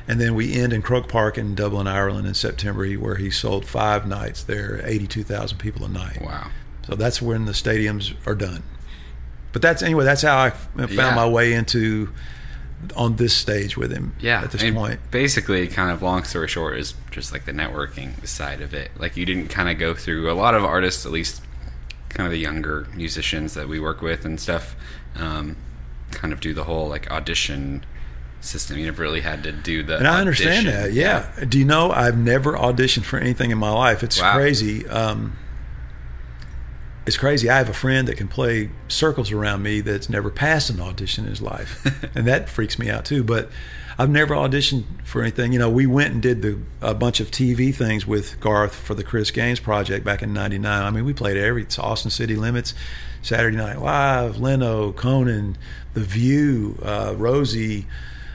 And 0.07 0.21
then 0.21 0.35
we 0.35 0.55
end 0.55 0.73
in 0.73 0.81
Croke 0.81 1.09
Park 1.09 1.37
in 1.37 1.55
Dublin, 1.55 1.87
Ireland 1.87 2.27
in 2.27 2.35
September, 2.35 2.91
where 2.95 3.17
he 3.17 3.31
sold 3.31 3.67
five 3.67 4.07
nights 4.07 4.43
there, 4.43 4.81
82,000 4.85 5.59
people 5.59 5.85
a 5.85 5.89
night. 5.89 6.23
Wow. 6.23 6.51
So 6.87 6.95
that's 6.95 7.21
when 7.21 7.45
the 7.45 7.53
stadiums 7.53 8.15
are 8.27 8.35
done. 8.35 8.63
But 9.53 9.61
that's 9.61 9.83
anyway. 9.83 10.05
That's 10.05 10.23
how 10.23 10.39
I 10.39 10.51
found 10.51 10.93
yeah. 10.93 11.15
my 11.15 11.29
way 11.29 11.53
into 11.53 12.13
on 12.97 13.17
this 13.17 13.35
stage 13.35 13.77
with 13.77 13.93
him. 13.93 14.15
Yeah, 14.21 14.43
at 14.43 14.51
this 14.51 14.69
point. 14.71 15.01
Basically, 15.11 15.67
kind 15.69 15.91
of 15.91 16.03
long 16.03 16.25
story 16.25 16.49
short, 16.49 16.79
is 16.79 16.95
just 17.11 17.33
like 17.33 17.45
the 17.45 17.53
networking 17.53 18.27
side 18.27 18.61
of 18.61 18.75
it. 18.75 18.91
Like 18.99 19.17
you 19.17 19.27
didn't 19.27 19.49
kind 19.49 19.69
of 19.69 19.79
go 19.79 19.95
through 19.95 20.31
a 20.31 20.35
lot 20.35 20.55
of 20.55 20.65
artists, 20.65 21.05
at 21.05 21.13
least 21.13 21.43
kind 22.09 22.27
of 22.27 22.31
the 22.31 22.39
younger 22.39 22.87
musicians 22.95 23.55
that 23.55 23.69
we 23.69 23.79
work 23.81 24.01
with 24.01 24.25
and 24.25 24.41
stuff. 24.41 24.75
Um, 25.17 25.57
kind 26.11 26.33
of 26.33 26.41
do 26.41 26.55
the 26.55 26.65
whole 26.65 26.89
like 26.89 27.11
audition 27.11 27.85
system. 28.41 28.79
You 28.79 28.87
never 28.87 29.03
really 29.03 29.21
had 29.21 29.43
to 29.45 29.53
do 29.53 29.83
the. 29.83 29.99
And 29.99 30.09
I 30.09 30.21
understand 30.21 30.69
that. 30.69 30.93
Yeah. 30.93 31.31
yeah. 31.39 31.45
Do 31.45 31.59
you 31.59 31.65
know 31.65 31.91
I've 31.91 32.19
never 32.19 32.53
auditioned 32.55 33.05
for 33.05 33.19
anything 33.19 33.51
in 33.51 33.59
my 33.59 33.71
life? 33.71 34.03
It's 34.03 34.21
wow. 34.21 34.35
crazy. 34.35 34.87
Um, 34.89 35.37
it's 37.09 37.17
crazy. 37.17 37.49
I 37.49 37.57
have 37.57 37.71
a 37.71 37.75
friend 37.75 38.07
that 38.07 38.19
can 38.19 38.29
play 38.29 38.69
circles 38.87 39.33
around 39.33 39.63
me 39.63 39.81
that's 39.81 40.11
never 40.11 40.29
passed 40.29 40.69
an 40.69 40.79
audition 40.79 41.25
in 41.25 41.31
his 41.31 41.41
life, 41.41 41.83
and 42.15 42.27
that 42.27 42.51
freaks 42.51 42.79
me 42.79 42.91
out 42.91 43.07
too. 43.07 43.25
But 43.25 43.49
I've 43.97 44.11
never 44.11 44.35
auditioned 44.35 44.85
for 45.05 45.23
anything. 45.23 45.55
You 45.55 45.59
know, 45.59 45.71
we 45.71 45.87
went 45.87 46.13
and 46.13 46.21
did 46.21 46.43
the, 46.43 46.59
a 46.83 46.93
bunch 46.93 47.21
of 47.21 47.31
TV 47.31 47.75
things 47.75 48.07
with 48.07 48.39
Garth 48.41 48.75
for 48.75 48.95
the 48.95 49.03
Chris 49.03 49.31
Gaines 49.31 49.59
project 49.59 50.05
back 50.05 50.23
in 50.23 50.35
'99. 50.35 50.83
I 50.85 50.91
mean, 50.91 51.07
we 51.07 51.15
played 51.15 51.39
every 51.39 51.63
it's 51.63 51.79
Austin 51.79 52.11
City 52.11 52.37
Limits, 52.37 52.75
Saturday 53.23 53.57
Night 53.57 53.81
Live, 53.81 54.39
Leno, 54.39 54.93
Conan, 54.93 55.57
The 55.95 56.01
View, 56.01 56.79
uh, 56.85 57.15
Rosie, 57.17 57.87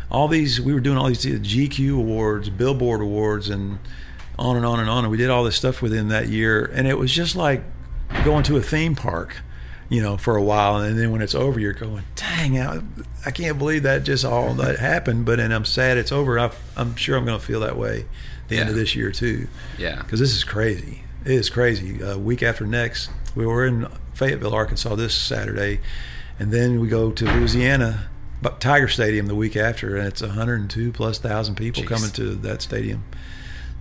all 0.09 0.27
these. 0.27 0.59
We 0.59 0.73
were 0.73 0.79
doing 0.79 0.97
all 0.97 1.09
these 1.09 1.23
GQ 1.23 1.95
awards, 1.95 2.49
Billboard 2.49 3.01
awards, 3.01 3.49
and 3.49 3.77
on 4.39 4.57
and 4.57 4.65
on 4.65 4.79
and 4.79 4.89
on. 4.89 5.03
And 5.03 5.11
we 5.11 5.17
did 5.17 5.29
all 5.29 5.43
this 5.43 5.57
stuff 5.57 5.79
with 5.79 5.93
him 5.93 6.07
that 6.07 6.29
year, 6.29 6.65
and 6.73 6.87
it 6.87 6.97
was 6.97 7.13
just 7.13 7.35
like 7.35 7.63
going 8.23 8.43
to 8.43 8.57
a 8.57 8.61
theme 8.61 8.95
park. 8.95 9.37
you 9.89 10.01
know, 10.01 10.17
for 10.17 10.35
a 10.35 10.41
while, 10.41 10.77
and 10.77 10.97
then 10.97 11.11
when 11.11 11.21
it's 11.21 11.35
over, 11.35 11.59
you're 11.59 11.73
going, 11.73 12.03
"Dang, 12.15 12.59
I, 12.59 12.81
I 13.25 13.31
can't 13.31 13.59
believe 13.59 13.83
that 13.83 14.03
just 14.03 14.25
all 14.25 14.53
that 14.55 14.79
happened." 14.79 15.25
But 15.25 15.39
and 15.39 15.53
I'm 15.53 15.65
sad 15.65 15.97
it's 15.97 16.11
over. 16.11 16.39
i 16.39 16.51
am 16.77 16.95
sure 16.95 17.17
I'm 17.17 17.25
going 17.25 17.39
to 17.39 17.45
feel 17.45 17.59
that 17.59 17.77
way 17.77 18.05
the 18.47 18.55
yeah. 18.55 18.61
end 18.61 18.69
of 18.69 18.75
this 18.75 18.95
year 18.95 19.11
too. 19.11 19.47
Yeah, 19.77 19.97
because 19.97 20.19
this 20.19 20.33
is 20.33 20.43
crazy. 20.43 21.03
It 21.25 21.31
is 21.31 21.49
crazy. 21.49 22.01
A 22.01 22.17
week 22.17 22.43
after 22.43 22.65
next, 22.65 23.09
we 23.35 23.45
were 23.45 23.65
in 23.65 23.87
Fayetteville, 24.13 24.53
Arkansas 24.53 24.95
this 24.95 25.13
Saturday, 25.13 25.79
and 26.39 26.51
then 26.51 26.79
we 26.79 26.87
go 26.87 27.11
to 27.11 27.25
Louisiana, 27.25 28.09
Tiger 28.59 28.87
Stadium 28.87 29.27
the 29.27 29.35
week 29.35 29.55
after, 29.55 29.95
and 29.95 30.07
it's 30.07 30.21
102 30.21 30.91
plus 30.91 31.19
thousand 31.19 31.55
people 31.55 31.83
Jeez. 31.83 31.87
coming 31.87 32.11
to 32.11 32.35
that 32.35 32.61
stadium. 32.61 33.03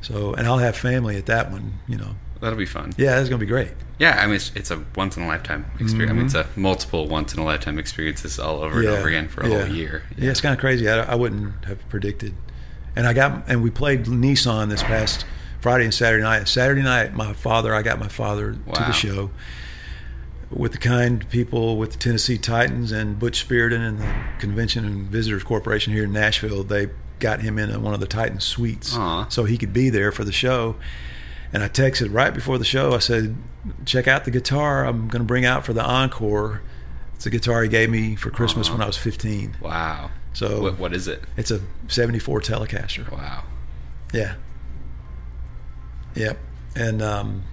So, 0.01 0.35
and 0.35 0.47
I'll 0.47 0.59
have 0.59 0.77
family 0.77 1.17
at 1.17 1.27
that 1.27 1.51
one, 1.51 1.81
you 1.87 1.97
know. 1.97 2.17
That'll 2.43 2.59
be 2.59 2.67
fun. 2.67 2.93
Yeah, 2.97 3.21
it's 3.21 3.29
gonna 3.29 3.39
be 3.39 3.47
great. 3.47 3.71
Yeah, 4.01 4.19
I 4.21 4.27
mean, 4.27 4.35
it's, 4.35 4.51
it's 4.57 4.73
a 4.73 4.85
once 4.97 5.17
in 5.17 5.23
a 5.23 5.29
lifetime 5.29 5.65
experience. 5.79 5.93
Mm-hmm. 5.93 6.11
I 6.11 6.13
mean, 6.13 6.25
it's 6.27 6.35
a 6.35 6.49
multiple 6.57 7.07
once 7.07 7.33
in 7.33 7.39
a 7.39 7.45
lifetime 7.45 7.79
experiences 7.79 8.41
all 8.41 8.63
over 8.63 8.83
yeah. 8.83 8.89
and 8.89 8.99
over 8.99 9.09
again 9.09 9.29
for 9.29 9.43
a 9.43 9.49
yeah. 9.49 9.65
whole 9.65 9.73
year. 9.73 10.03
Yeah, 10.17 10.25
yeah 10.25 10.31
it's 10.33 10.41
kind 10.41 10.53
of 10.53 10.59
crazy. 10.59 10.89
I, 10.89 11.05
I 11.05 11.15
wouldn't 11.15 11.67
have 11.67 11.89
predicted. 11.89 12.35
And 12.97 13.07
I 13.07 13.13
got 13.13 13.49
and 13.49 13.63
we 13.63 13.71
played 13.71 14.07
Nissan 14.07 14.71
this 14.71 14.83
past 14.83 15.25
Friday 15.61 15.85
and 15.85 15.95
Saturday 15.95 16.25
night. 16.25 16.49
Saturday 16.49 16.83
night, 16.83 17.15
my 17.15 17.33
father, 17.33 17.73
I 17.73 17.83
got 17.83 18.01
my 18.01 18.09
father 18.09 18.57
wow. 18.67 18.75
to 18.75 18.81
the 18.87 18.93
show 18.93 19.31
with 20.51 20.73
the 20.73 20.79
kind 20.79 21.29
people 21.31 21.77
with 21.77 21.93
the 21.93 21.99
Tennessee 21.99 22.39
Titans 22.39 22.91
and 22.91 23.21
Butch 23.21 23.47
Spyridon 23.47 23.87
and 23.87 24.01
the 24.01 24.13
Convention 24.41 24.85
and 24.85 25.07
Visitors 25.07 25.45
Corporation 25.45 25.93
here 25.93 26.05
in 26.05 26.13
Nashville. 26.13 26.65
They 26.65 26.89
got 27.21 27.41
him 27.41 27.57
in 27.57 27.83
one 27.83 27.95
of 27.95 28.01
the 28.01 28.09
Titan 28.09 28.41
suites 28.41 28.95
Aww. 28.95 29.31
so 29.31 29.45
he 29.45 29.57
could 29.57 29.73
be 29.73 29.91
there 29.91 30.11
for 30.11 30.25
the 30.25 30.33
show. 30.33 30.75
And 31.53 31.63
I 31.63 31.69
texted 31.69 32.13
right 32.13 32.33
before 32.33 32.59
the 32.59 32.65
show. 32.65 32.95
I 32.95 32.99
said, 32.99 33.37
"Check 33.85 34.09
out 34.09 34.25
the 34.25 34.31
guitar 34.31 34.87
I'm 34.87 35.09
going 35.09 35.23
to 35.23 35.27
bring 35.27 35.45
out 35.45 35.65
for 35.65 35.73
the 35.73 35.85
encore. 35.85 36.63
It's 37.15 37.27
a 37.27 37.31
guitar 37.31 37.63
he 37.63 37.69
gave 37.69 37.91
me 37.91 38.17
for 38.17 38.31
Christmas 38.31 38.69
Aww. 38.69 38.73
when 38.73 38.81
I 38.83 38.87
was 38.87 38.97
15." 38.97 39.59
Wow. 39.61 40.11
So 40.33 40.63
what, 40.63 40.79
what 40.79 40.95
is 40.95 41.09
it? 41.09 41.23
It's 41.37 41.51
a 41.51 41.61
74 41.89 42.41
Telecaster. 42.41 43.11
Wow. 43.11 43.45
Yeah. 44.15 44.37
Yep. 46.15 46.39
And 46.75 47.03
um, 47.03 47.45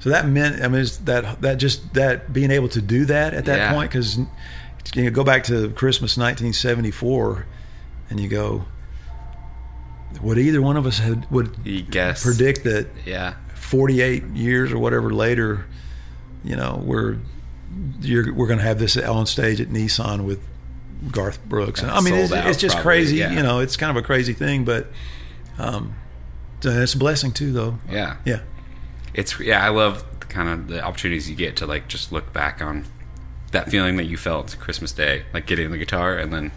so 0.00 0.10
that 0.10 0.26
meant 0.26 0.62
I 0.62 0.68
mean 0.68 0.84
that 1.04 1.40
that 1.42 1.58
just 1.58 1.94
that 1.94 2.32
being 2.32 2.50
able 2.50 2.68
to 2.70 2.80
do 2.80 3.04
that 3.06 3.34
at 3.34 3.44
that 3.46 3.58
yeah. 3.58 3.72
point 3.72 3.90
because 3.90 4.18
you 4.94 5.04
know, 5.04 5.10
go 5.10 5.24
back 5.24 5.44
to 5.44 5.70
Christmas 5.70 6.16
1974 6.16 7.46
and 8.10 8.20
you 8.20 8.28
go 8.28 8.64
would 10.22 10.38
either 10.38 10.62
one 10.62 10.76
of 10.76 10.86
us 10.86 10.98
had 10.98 11.30
would 11.30 11.56
you 11.64 11.82
guess. 11.82 12.22
predict 12.22 12.64
that 12.64 12.88
yeah. 13.04 13.34
48 13.54 14.24
years 14.34 14.72
or 14.72 14.78
whatever 14.78 15.12
later 15.12 15.66
you 16.44 16.56
know 16.56 16.80
we're 16.84 17.18
you're, 18.00 18.32
we're 18.32 18.46
going 18.46 18.58
to 18.58 18.64
have 18.64 18.78
this 18.78 18.96
on 18.96 19.26
stage 19.26 19.60
at 19.60 19.68
Nissan 19.68 20.24
with 20.24 20.40
Garth 21.10 21.44
Brooks. 21.44 21.82
And 21.82 21.90
I 21.90 22.00
mean 22.00 22.14
it's, 22.14 22.32
it's, 22.32 22.58
just 22.58 22.76
probably, 22.76 22.82
crazy 22.82 23.16
yeah. 23.16 23.32
you 23.32 23.42
know 23.42 23.58
it's 23.58 23.76
kind 23.76 23.96
of 23.96 24.02
a 24.02 24.06
crazy 24.06 24.32
thing 24.32 24.64
but 24.64 24.86
um 25.58 25.94
it's 26.62 26.94
a 26.94 26.98
blessing 26.98 27.32
too 27.32 27.52
though. 27.52 27.78
Yeah. 27.90 28.16
Yeah. 28.24 28.40
It's 29.14 29.38
yeah 29.40 29.64
I 29.64 29.68
love 29.68 30.04
kind 30.20 30.48
of 30.48 30.68
the 30.68 30.82
opportunities 30.82 31.28
you 31.28 31.36
get 31.36 31.56
to 31.56 31.66
like 31.66 31.88
just 31.88 32.12
look 32.12 32.32
back 32.32 32.60
on 32.60 32.86
that 33.52 33.70
feeling 33.70 33.96
that 33.96 34.04
you 34.04 34.16
felt 34.16 34.56
Christmas 34.58 34.92
Day 34.92 35.24
like 35.32 35.46
getting 35.46 35.70
the 35.70 35.78
guitar 35.78 36.16
and 36.16 36.32
then 36.32 36.52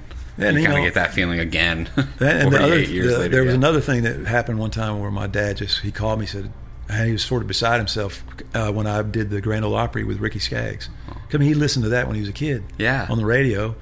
and 0.47 0.55
you, 0.55 0.61
you 0.61 0.67
kind 0.67 0.79
of 0.79 0.85
get 0.85 0.93
that 0.95 1.13
feeling 1.13 1.39
again. 1.39 1.89
and 1.95 2.07
the 2.17 2.59
other, 2.61 2.79
years 2.79 3.13
the, 3.13 3.19
later, 3.19 3.29
there 3.29 3.43
was 3.43 3.51
yeah. 3.51 3.57
another 3.57 3.81
thing 3.81 4.03
that 4.03 4.25
happened 4.25 4.59
one 4.59 4.71
time 4.71 4.99
where 4.99 5.11
my 5.11 5.27
dad 5.27 5.57
just 5.57 5.81
he 5.81 5.91
called 5.91 6.19
me 6.19 6.25
said 6.25 6.51
and 6.89 7.05
he 7.05 7.11
was 7.11 7.23
sort 7.23 7.41
of 7.41 7.47
beside 7.47 7.77
himself 7.77 8.23
uh, 8.55 8.71
when 8.71 8.87
I 8.87 9.03
did 9.03 9.29
the 9.29 9.41
Grand 9.41 9.63
Ole 9.63 9.75
Opry 9.75 10.03
with 10.03 10.19
Ricky 10.19 10.39
Skaggs. 10.39 10.89
I 11.31 11.37
mean, 11.37 11.47
he 11.47 11.53
listened 11.53 11.83
to 11.83 11.89
that 11.89 12.07
when 12.07 12.15
he 12.15 12.21
was 12.21 12.29
a 12.29 12.33
kid, 12.33 12.63
yeah, 12.79 13.05
on 13.09 13.19
the 13.19 13.25
radio, 13.25 13.75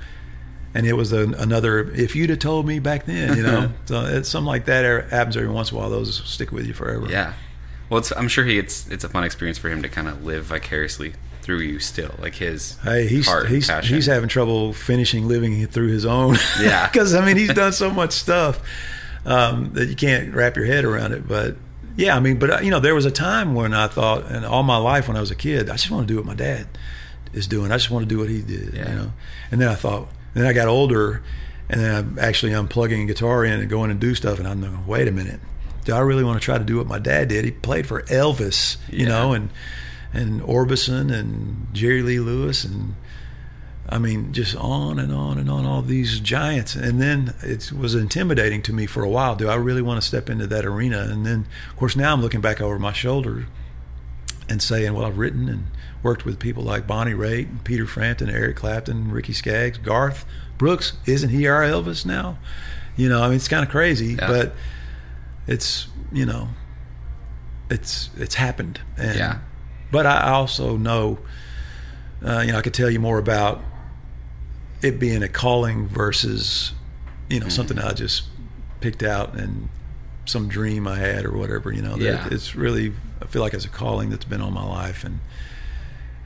and 0.74 0.86
it 0.86 0.94
was 0.94 1.14
a, 1.14 1.24
another. 1.24 1.90
If 1.92 2.16
you'd 2.16 2.30
have 2.30 2.40
told 2.40 2.68
me 2.68 2.80
back 2.80 3.06
then, 3.06 3.38
you 3.38 3.44
know, 3.44 3.72
so 3.86 4.02
it's 4.06 4.28
something 4.28 4.48
like 4.48 4.66
that 4.66 5.10
happens 5.10 5.38
every 5.38 5.50
once 5.50 5.72
in 5.72 5.78
a 5.78 5.80
while. 5.80 5.90
Those 5.90 6.22
stick 6.30 6.52
with 6.52 6.68
you 6.68 6.74
forever. 6.74 7.08
Yeah. 7.10 7.34
Well, 7.90 8.04
I'm 8.18 8.28
sure 8.28 8.44
he 8.44 8.58
it's 8.58 8.88
it's 8.90 9.06
a 9.06 9.10
fun 9.10 9.24
experience 9.24 9.58
for 9.58 9.70
him 9.70 9.82
to 9.82 9.90
kind 9.90 10.10
of 10.10 10.26
live 10.26 10.44
vicariously 10.46 11.14
through 11.42 11.60
you 11.60 11.80
still, 11.80 12.14
like 12.20 12.36
his 12.36 12.78
hey, 12.84 13.08
he's 13.08 13.28
heart 13.28 13.48
he's 13.50 13.68
passion. 13.68 13.96
he's 13.96 14.06
having 14.06 14.28
trouble 14.30 14.74
finishing 14.74 15.28
living 15.28 15.66
through 15.68 15.88
his 15.90 16.06
own. 16.06 16.36
Yeah, 16.62 16.88
because 16.92 17.14
I 17.16 17.26
mean 17.26 17.38
he's 17.38 17.54
done 17.54 17.72
so 17.74 17.90
much 17.92 18.12
stuff 18.12 18.60
um, 19.26 19.72
that 19.74 19.88
you 19.88 19.96
can't 19.96 20.34
wrap 20.34 20.56
your 20.56 20.66
head 20.66 20.86
around 20.86 21.14
it. 21.14 21.28
But 21.28 21.56
yeah, 21.96 22.16
I 22.16 22.20
mean, 22.20 22.38
but 22.40 22.50
uh, 22.50 22.60
you 22.62 22.70
know, 22.72 22.80
there 22.80 22.96
was 22.96 23.06
a 23.06 23.12
time 23.12 23.56
when 23.56 23.74
I 23.74 23.88
thought, 23.88 24.26
and 24.26 24.46
all 24.46 24.64
my 24.64 24.78
life 24.78 25.08
when 25.08 25.18
I 25.18 25.20
was 25.20 25.32
a 25.32 25.36
kid, 25.36 25.70
I 25.70 25.74
just 25.74 25.90
want 25.92 26.08
to 26.08 26.14
do 26.14 26.18
what 26.18 26.26
my 26.26 26.36
dad 26.36 26.68
is 27.34 27.48
doing. 27.48 27.72
I 27.72 27.76
just 27.78 27.90
want 27.92 28.04
to 28.04 28.08
do 28.10 28.20
what 28.20 28.30
he 28.30 28.42
did. 28.42 28.74
Yeah. 28.74 28.90
You 28.90 28.96
know, 28.96 29.14
and 29.52 29.62
then 29.62 29.68
I 29.68 29.76
thought, 29.76 30.08
then 30.34 30.46
I 30.46 30.54
got 30.54 30.68
older, 30.68 31.24
and 31.70 31.82
then 31.82 31.96
I'm 31.96 32.20
actually 32.20 32.52
unplugging 32.54 33.04
a 33.04 33.06
guitar 33.06 33.44
in 33.46 33.60
and 33.60 33.70
going 33.70 33.92
and 33.92 34.00
do 34.00 34.14
stuff, 34.16 34.40
and 34.40 34.48
I'm 34.48 34.62
going, 34.62 34.86
wait 34.88 35.08
a 35.08 35.12
minute. 35.12 35.40
Do 35.86 35.94
I 35.94 36.00
really 36.00 36.24
want 36.24 36.40
to 36.40 36.44
try 36.44 36.58
to 36.58 36.64
do 36.66 36.78
what 36.78 36.86
my 36.88 37.00
dad 37.00 37.30
did? 37.30 37.46
He 37.46 37.52
played 37.52 37.88
for 37.88 38.02
Elvis, 38.04 38.76
you 38.90 39.04
Yeah. 39.06 39.08
know, 39.10 39.34
and 39.34 39.50
and 40.14 40.42
Orbison 40.42 41.12
and 41.14 41.68
Jerry 41.74 42.02
Lee 42.02 42.20
Lewis 42.20 42.64
and 42.64 42.96
I 43.90 43.98
mean 44.00 44.34
just 44.34 44.56
on 44.56 45.00
and 45.00 45.14
on 45.14 45.38
and 45.38 45.50
on 45.50 45.66
all 45.66 45.82
these 45.82 46.20
giants. 46.20 46.76
And 46.76 47.02
then 47.02 47.34
it 47.42 47.72
was 47.72 47.96
intimidating 47.96 48.62
to 48.64 48.74
me 48.74 48.86
for 48.86 49.04
a 49.04 49.10
while. 49.10 49.36
Do 49.36 49.48
I 49.50 49.56
really 49.56 49.82
want 49.82 50.02
to 50.02 50.08
step 50.08 50.30
into 50.30 50.48
that 50.48 50.66
arena? 50.66 51.00
And 51.10 51.26
then 51.26 51.46
of 51.70 51.76
course 51.78 51.96
now 51.96 52.14
I'm 52.14 52.22
looking 52.22 52.42
back 52.42 52.60
over 52.62 52.78
my 52.80 52.94
shoulder 52.94 53.48
and 54.50 54.62
saying 54.62 54.94
well 54.94 55.06
I've 55.06 55.18
written 55.18 55.48
and 55.50 55.68
worked 56.04 56.26
with 56.26 56.40
people 56.40 56.64
like 56.64 56.86
Bonnie 56.88 57.14
Raitt 57.14 57.50
and 57.50 57.64
Peter 57.64 57.86
Frampton 57.86 58.30
Eric 58.30 58.56
Clapton 58.58 59.12
Ricky 59.12 59.34
Skaggs 59.34 59.78
Garth 59.78 60.26
Brooks. 60.58 60.94
Isn't 61.06 61.30
he 61.30 61.48
our 61.48 61.62
Elvis 61.62 62.06
now? 62.06 62.38
You 62.96 63.10
know 63.10 63.22
I 63.22 63.28
mean 63.28 63.36
it's 63.36 63.48
kind 63.48 63.64
of 63.64 63.70
crazy 63.70 64.14
Yeah. 64.16 64.28
but 64.28 64.54
it's 65.48 65.88
you 66.12 66.26
know 66.26 66.50
it's 67.70 68.10
it's 68.18 68.36
happened. 68.36 68.80
And 68.98 69.18
Yeah. 69.18 69.40
But 69.92 70.06
I 70.06 70.30
also 70.32 70.78
know, 70.78 71.18
uh, 72.26 72.42
you 72.46 72.52
know, 72.52 72.58
I 72.58 72.62
could 72.62 72.74
tell 72.74 72.90
you 72.90 73.00
more 73.00 73.20
about 73.20 73.62
it 74.82 75.00
being 75.00 75.24
a 75.24 75.28
calling 75.30 75.88
versus, 75.88 76.74
you 77.30 77.40
know, 77.40 77.46
Mm-hmm. 77.48 77.52
something 77.56 77.80
I 77.80 77.94
just 77.94 78.24
picked 78.82 79.04
out 79.04 79.36
and 79.36 79.70
some 80.26 80.48
dream 80.50 80.88
I 80.88 80.98
had 80.98 81.26
or 81.26 81.32
whatever. 81.38 81.72
You 81.72 81.82
know, 81.82 81.96
Yeah. 81.98 82.28
it's 82.32 82.56
really 82.56 82.94
I 83.22 83.26
feel 83.26 83.42
like 83.42 83.54
it's 83.54 83.66
a 83.66 83.70
calling 83.70 84.10
that's 84.10 84.26
been 84.26 84.42
on 84.42 84.54
my 84.54 84.64
life 84.66 85.04
and 85.04 85.20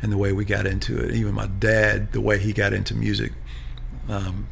and 0.02 0.12
the 0.12 0.18
way 0.18 0.34
we 0.34 0.44
got 0.46 0.66
into 0.66 0.98
it. 0.98 1.14
Even 1.14 1.34
my 1.36 1.46
dad, 1.48 2.12
the 2.12 2.22
way 2.22 2.40
he 2.40 2.54
got 2.54 2.74
into 2.74 2.96
music. 2.96 3.34
Um, 4.10 4.48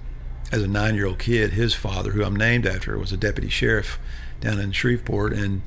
as 0.51 0.61
a 0.61 0.67
nine-year-old 0.67 1.17
kid, 1.19 1.53
his 1.53 1.73
father, 1.73 2.11
who 2.11 2.23
I'm 2.23 2.35
named 2.35 2.65
after, 2.67 2.97
was 2.99 3.11
a 3.11 3.17
deputy 3.17 3.49
sheriff 3.49 3.99
down 4.41 4.59
in 4.59 4.71
Shreveport, 4.71 5.33
and 5.33 5.61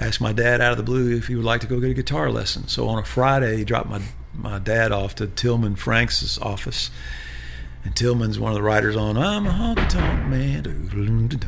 asked 0.00 0.20
my 0.20 0.32
dad 0.32 0.60
out 0.60 0.72
of 0.72 0.78
the 0.78 0.82
blue 0.82 1.14
if 1.16 1.28
he 1.28 1.36
would 1.36 1.44
like 1.44 1.60
to 1.60 1.66
go 1.68 1.78
get 1.78 1.90
a 1.90 1.94
guitar 1.94 2.30
lesson. 2.30 2.66
So 2.66 2.88
on 2.88 2.98
a 2.98 3.04
Friday, 3.04 3.58
he 3.58 3.64
dropped 3.64 3.88
my 3.88 4.00
my 4.34 4.58
dad 4.58 4.90
off 4.90 5.14
to 5.16 5.26
Tillman 5.26 5.76
Franks' 5.76 6.38
office, 6.38 6.90
and 7.84 7.94
Tillman's 7.94 8.38
one 8.38 8.50
of 8.52 8.56
the 8.56 8.62
writers 8.62 8.96
on 8.96 9.16
"I'm 9.18 9.46
a 9.46 9.50
honky 9.50 9.88
tonk 9.88 10.26
man." 10.28 11.40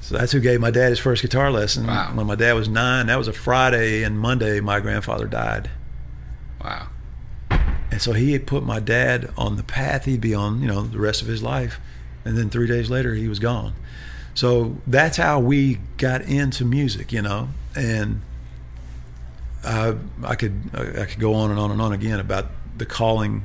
So 0.00 0.18
that's 0.18 0.32
who 0.32 0.40
gave 0.40 0.60
my 0.60 0.70
dad 0.70 0.90
his 0.90 0.98
first 0.98 1.22
guitar 1.22 1.50
lesson 1.50 1.86
Wow. 1.86 2.10
when 2.14 2.26
my 2.26 2.34
dad 2.34 2.52
was 2.54 2.68
nine. 2.68 3.06
That 3.06 3.16
was 3.16 3.28
a 3.28 3.32
Friday, 3.32 4.02
and 4.02 4.18
Monday 4.18 4.60
my 4.60 4.80
grandfather 4.80 5.26
died. 5.26 5.70
Wow. 6.62 6.88
And 7.90 8.02
so 8.02 8.12
he 8.12 8.32
had 8.32 8.46
put 8.46 8.64
my 8.64 8.80
dad 8.80 9.30
on 9.38 9.56
the 9.56 9.62
path 9.62 10.04
he'd 10.04 10.20
be 10.20 10.34
on, 10.34 10.60
you 10.60 10.66
know, 10.68 10.82
the 10.82 10.98
rest 10.98 11.22
of 11.22 11.28
his 11.28 11.42
life. 11.42 11.80
And 12.24 12.36
then 12.36 12.50
three 12.50 12.66
days 12.66 12.90
later, 12.90 13.14
he 13.14 13.28
was 13.28 13.38
gone. 13.38 13.74
So 14.34 14.76
that's 14.86 15.16
how 15.16 15.38
we 15.40 15.78
got 15.96 16.22
into 16.22 16.64
music, 16.64 17.12
you 17.12 17.22
know. 17.22 17.48
And 17.76 18.20
I, 19.64 19.94
I 20.22 20.34
could 20.34 20.60
I 20.74 21.06
could 21.06 21.18
go 21.20 21.34
on 21.34 21.50
and 21.50 21.58
on 21.58 21.70
and 21.70 21.80
on 21.80 21.92
again 21.92 22.20
about 22.20 22.46
the 22.76 22.84
calling 22.86 23.44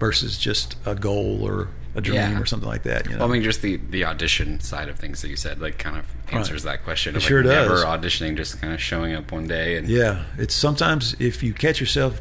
versus 0.00 0.38
just 0.38 0.76
a 0.84 0.94
goal 0.94 1.42
or 1.46 1.68
a 1.94 2.00
dream 2.00 2.16
Yeah. 2.16 2.40
or 2.40 2.46
something 2.46 2.68
like 2.68 2.82
that. 2.82 3.06
You 3.06 3.12
know, 3.12 3.18
Well, 3.20 3.28
I 3.28 3.32
mean, 3.32 3.42
just 3.42 3.62
the 3.62 3.76
the 3.76 4.04
audition 4.04 4.60
side 4.60 4.88
of 4.88 4.98
things 4.98 5.22
that 5.22 5.28
you 5.28 5.36
said, 5.36 5.60
like, 5.60 5.78
kind 5.78 5.96
of 5.96 6.04
answers 6.32 6.64
that 6.64 6.82
question. 6.84 7.14
It 7.14 7.18
Of, 7.18 7.22
sure 7.22 7.42
does. 7.42 7.52
Never 7.52 7.84
auditioning, 7.84 8.36
just 8.36 8.60
kind 8.60 8.72
of 8.74 8.80
showing 8.82 9.14
up 9.14 9.30
one 9.32 9.46
day 9.46 9.76
and 9.76 9.88
yeah, 9.88 10.24
it's 10.36 10.54
sometimes 10.54 11.14
if 11.18 11.42
you 11.42 11.54
catch 11.54 11.78
yourself 11.80 12.20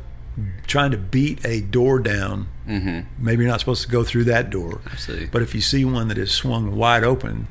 trying 0.68 0.92
to 0.92 0.98
beat 0.98 1.44
a 1.46 1.62
door 1.62 2.00
down, 2.00 2.48
hmm 2.66 3.02
maybe 3.18 3.44
you're 3.44 3.52
not 3.52 3.60
supposed 3.62 3.82
to 3.84 3.90
go 3.90 4.04
through 4.04 4.26
that 4.26 4.50
door. 4.50 4.82
Absolutely. 4.92 5.28
But 5.28 5.42
if 5.42 5.56
you 5.56 5.62
see 5.62 5.84
one 5.86 6.08
that 6.10 6.18
is 6.18 6.32
swung 6.32 6.76
wide 6.76 7.04
open, 7.04 7.48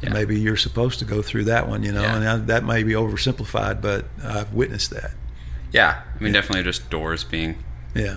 Yeah. 0.00 0.10
maybe 0.12 0.38
you're 0.38 0.56
supposed 0.56 0.98
to 1.00 1.04
go 1.04 1.22
through 1.22 1.44
that 1.44 1.68
one, 1.68 1.82
you 1.82 1.90
know. 1.92 2.02
Yeah. 2.02 2.16
And 2.16 2.28
I, 2.28 2.36
that 2.36 2.64
may 2.64 2.82
be 2.84 2.92
oversimplified, 2.92 3.80
but 3.82 4.04
I've 4.22 4.52
witnessed 4.54 4.90
that. 4.90 5.10
yeah, 5.72 6.02
I 6.18 6.22
mean, 6.22 6.32
definitely 6.32 6.62
just 6.62 6.88
doors 6.88 7.24
being, 7.24 7.56
Yeah. 7.94 8.16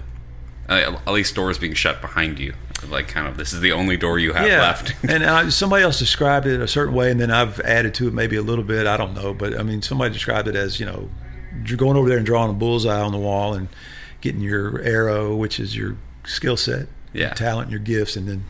uh, 0.70 0.96
at 1.06 1.12
least 1.12 1.34
doors 1.36 1.58
being 1.58 1.74
shut 1.74 2.00
behind 2.02 2.38
you. 2.40 2.54
Like, 2.90 3.08
kind 3.08 3.28
of, 3.28 3.38
this 3.38 3.52
is 3.54 3.60
the 3.62 3.72
only 3.74 3.96
door 3.98 4.18
you 4.20 4.34
have 4.34 4.48
yeah. 4.48 4.62
left. 4.62 4.94
and 5.08 5.24
uh, 5.24 5.50
somebody 5.52 5.84
else 5.84 6.00
described 6.00 6.46
it 6.48 6.62
a 6.62 6.68
certain 6.68 6.94
way, 6.96 7.12
and 7.12 7.20
then 7.20 7.30
I've 7.32 7.60
added 7.62 7.94
to 7.96 8.08
it 8.08 8.14
maybe 8.14 8.36
a 8.38 8.42
little 8.42 8.64
bit. 8.64 8.88
I 8.88 8.98
don't 8.98 9.14
know, 9.14 9.34
but 9.34 9.60
I 9.60 9.64
mean, 9.64 9.82
somebody 9.82 10.14
described 10.14 10.48
it 10.48 10.56
as 10.56 10.80
you 10.80 10.86
know, 10.86 11.10
you're 11.66 11.78
going 11.78 11.98
over 11.98 12.08
there 12.10 12.18
and 12.18 12.26
drawing 12.26 12.50
a 12.50 12.54
bullseye 12.54 13.00
on 13.02 13.12
the 13.12 13.18
wall, 13.20 13.54
and 13.54 13.68
getting 14.22 14.42
your 14.42 14.80
arrow, 14.82 15.36
which 15.36 15.60
is 15.60 15.76
your 15.76 15.96
skill 16.26 16.58
set, 16.58 16.88
Yeah. 17.14 17.26
your 17.28 17.34
talent, 17.36 17.70
your 17.72 17.80
gifts, 17.80 18.16
and 18.16 18.28
then 18.28 18.46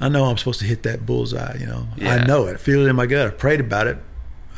I 0.00 0.08
know 0.08 0.24
I'm 0.26 0.36
supposed 0.36 0.60
to 0.60 0.66
hit 0.66 0.82
that 0.82 1.06
bullseye. 1.06 1.56
You 1.58 1.66
know, 1.66 1.86
Yeah. 1.96 2.14
I 2.16 2.24
know 2.26 2.46
it. 2.46 2.54
I 2.54 2.56
feel 2.58 2.84
it 2.84 2.88
in 2.88 2.96
my 2.96 3.06
gut. 3.06 3.26
I've 3.26 3.38
prayed 3.38 3.60
about 3.60 3.86
it. 3.86 3.96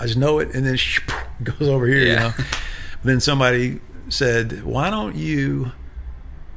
I 0.01 0.05
just 0.07 0.17
know 0.19 0.39
it, 0.41 0.55
and 0.55 0.67
then 0.67 0.75
it 0.75 0.81
goes 1.45 1.69
over 1.69 1.87
here. 1.87 1.99
You 1.99 2.13
Yeah. 2.13 2.19
know. 2.39 2.45
then 3.05 3.21
somebody 3.21 3.81
said, 4.09 4.65
"Why 4.65 4.91
don't 4.91 5.15
you?" 5.17 5.73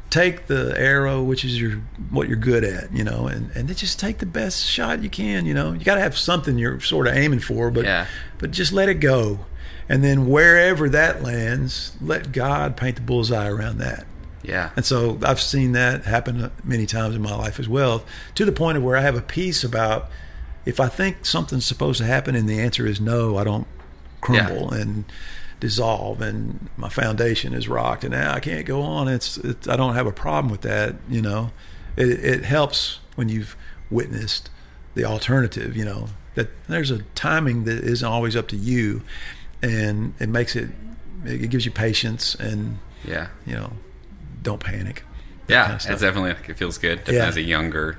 take 0.10 0.48
the 0.48 0.74
arrow, 0.78 1.24
which 1.24 1.46
is 1.46 1.58
your 1.62 1.72
what 2.10 2.28
you're 2.28 2.36
good 2.36 2.66
at, 2.66 2.92
you 2.92 3.02
know, 3.02 3.28
and 3.28 3.50
and 3.56 3.70
then 3.70 3.76
just 3.78 3.98
take 3.98 4.18
the 4.18 4.26
best 4.26 4.66
shot 4.66 5.02
you 5.02 5.10
can, 5.10 5.46
you 5.46 5.54
know. 5.54 5.72
You 5.72 5.86
got 5.86 5.96
to 5.96 6.02
have 6.02 6.18
something 6.18 6.58
you're 6.58 6.82
sort 6.82 7.08
of 7.08 7.16
aiming 7.16 7.40
for, 7.40 7.72
but 7.72 7.86
Yeah. 7.86 8.08
but 8.38 8.52
just 8.52 8.74
let 8.74 8.90
it 8.90 8.96
go, 8.96 9.46
and 9.88 10.04
then 10.04 10.28
wherever 10.28 10.90
that 10.90 11.24
lands, 11.24 11.94
let 12.02 12.34
God 12.34 12.76
paint 12.76 12.98
the 12.98 13.02
bullseye 13.04 13.48
around 13.48 13.78
that. 13.78 14.06
Yeah. 14.44 14.72
And 14.76 14.86
so 14.86 15.20
I've 15.24 15.42
seen 15.42 15.74
that 15.74 16.06
happen 16.06 16.52
many 16.64 16.86
times 16.86 17.16
in 17.16 17.22
my 17.22 17.36
life 17.36 17.60
as 17.60 17.70
well, 17.70 18.04
to 18.36 18.46
the 18.46 18.52
point 18.52 18.78
of 18.78 18.84
where 18.84 18.98
I 18.98 19.02
have 19.02 19.16
a 19.16 19.22
piece 19.22 19.64
about 19.64 20.10
if 20.66 20.80
I 20.80 20.88
think 20.88 21.26
something's 21.26 21.66
supposed 21.66 22.00
to 22.00 22.06
happen 22.06 22.36
and 22.36 22.48
the 22.50 22.60
answer 22.60 22.86
is 22.86 23.00
no, 23.02 23.38
I 23.38 23.44
don't 23.44 23.68
crumble 24.22 24.72
and 24.72 25.06
dissolve 25.60 26.22
and 26.22 26.70
my 26.78 26.90
foundation 26.90 27.54
is 27.54 27.68
rocked 27.68 28.04
and 28.04 28.14
now 28.14 28.34
I 28.34 28.40
can't 28.40 28.66
go 28.66 28.82
on. 28.82 29.08
It's, 29.08 29.38
it's 29.38 29.68
I 29.68 29.76
don't 29.76 29.96
have 29.96 30.08
a 30.08 30.12
problem 30.12 30.52
with 30.52 30.62
that. 30.62 30.96
You 31.10 31.22
know, 31.22 31.52
it, 31.98 32.10
it 32.10 32.44
helps 32.46 33.00
when 33.16 33.30
you've 33.30 33.56
witnessed 33.90 34.50
the 34.96 35.06
alternative. 35.06 35.76
You 35.78 35.86
know 35.86 36.08
that 36.36 36.50
there's 36.68 36.92
a 36.92 37.00
timing 37.16 37.66
that 37.66 37.84
isn't 37.84 38.08
always 38.08 38.36
up 38.36 38.48
to 38.50 38.56
you, 38.56 39.02
and 39.62 40.14
it 40.20 40.30
makes 40.30 40.56
it 40.56 40.70
it 41.26 41.50
gives 41.50 41.66
you 41.66 41.72
patience 41.72 42.34
and 42.36 42.80
Yeah. 43.04 43.28
you 43.46 43.56
know 43.56 43.74
don't 44.42 44.60
panic. 44.64 45.04
Yeah. 45.48 45.64
kind 45.68 45.82
of 45.86 45.92
it's 45.92 46.02
definitely 46.02 46.34
like 46.34 46.50
it 46.50 46.58
feels 46.58 46.78
good. 46.78 47.00
Definitely 47.00 47.18
Yeah. 47.18 47.28
as 47.28 47.38
a 47.38 47.42
younger 47.42 47.98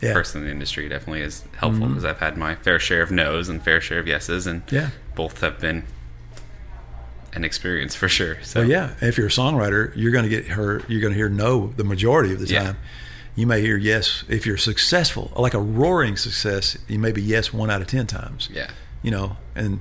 Yeah. 0.00 0.08
Mm-hmm. 0.10 0.18
person 0.18 0.40
in 0.42 0.46
the 0.46 0.52
industry, 0.52 0.88
definitely 0.88 1.22
is 1.22 1.44
helpful 1.56 1.88
because 1.88 2.04
I've 2.04 2.18
had 2.20 2.36
my 2.36 2.54
fair 2.56 2.78
share 2.78 3.02
of 3.02 3.10
no's 3.10 3.48
and 3.48 3.62
fair 3.62 3.80
share 3.80 3.98
of 3.98 4.06
yeses, 4.06 4.46
and 4.46 4.62
Yeah. 4.70 4.90
both 5.14 5.40
have 5.40 5.58
been 5.60 5.84
an 7.32 7.44
experience 7.44 7.94
for 7.94 8.08
sure. 8.08 8.38
So 8.42 8.60
Well, 8.60 8.68
yeah. 8.68 8.90
If 9.00 9.16
you're 9.16 9.28
a 9.28 9.30
songwriter, 9.30 9.92
you're 9.94 10.10
going 10.10 10.24
to 10.24 10.28
get 10.30 10.48
her. 10.48 10.82
You're 10.88 11.00
going 11.00 11.12
to 11.12 11.16
hear 11.16 11.28
no 11.28 11.72
the 11.76 11.84
majority 11.84 12.32
of 12.34 12.40
the 12.40 12.46
Yeah. 12.46 12.62
time. 12.64 12.76
You 13.36 13.46
may 13.46 13.60
hear 13.60 13.76
yes 13.76 14.24
if 14.28 14.44
you're 14.46 14.56
successful, 14.56 15.32
like 15.36 15.54
a 15.54 15.60
roaring 15.60 16.16
success. 16.16 16.76
You 16.88 16.98
may 16.98 17.12
be 17.12 17.22
yes 17.22 17.52
one 17.52 17.70
out 17.70 17.80
of 17.80 17.86
ten 17.86 18.06
times. 18.06 18.48
Yeah. 18.52 18.66
You 19.02 19.12
know, 19.12 19.36
and 19.54 19.80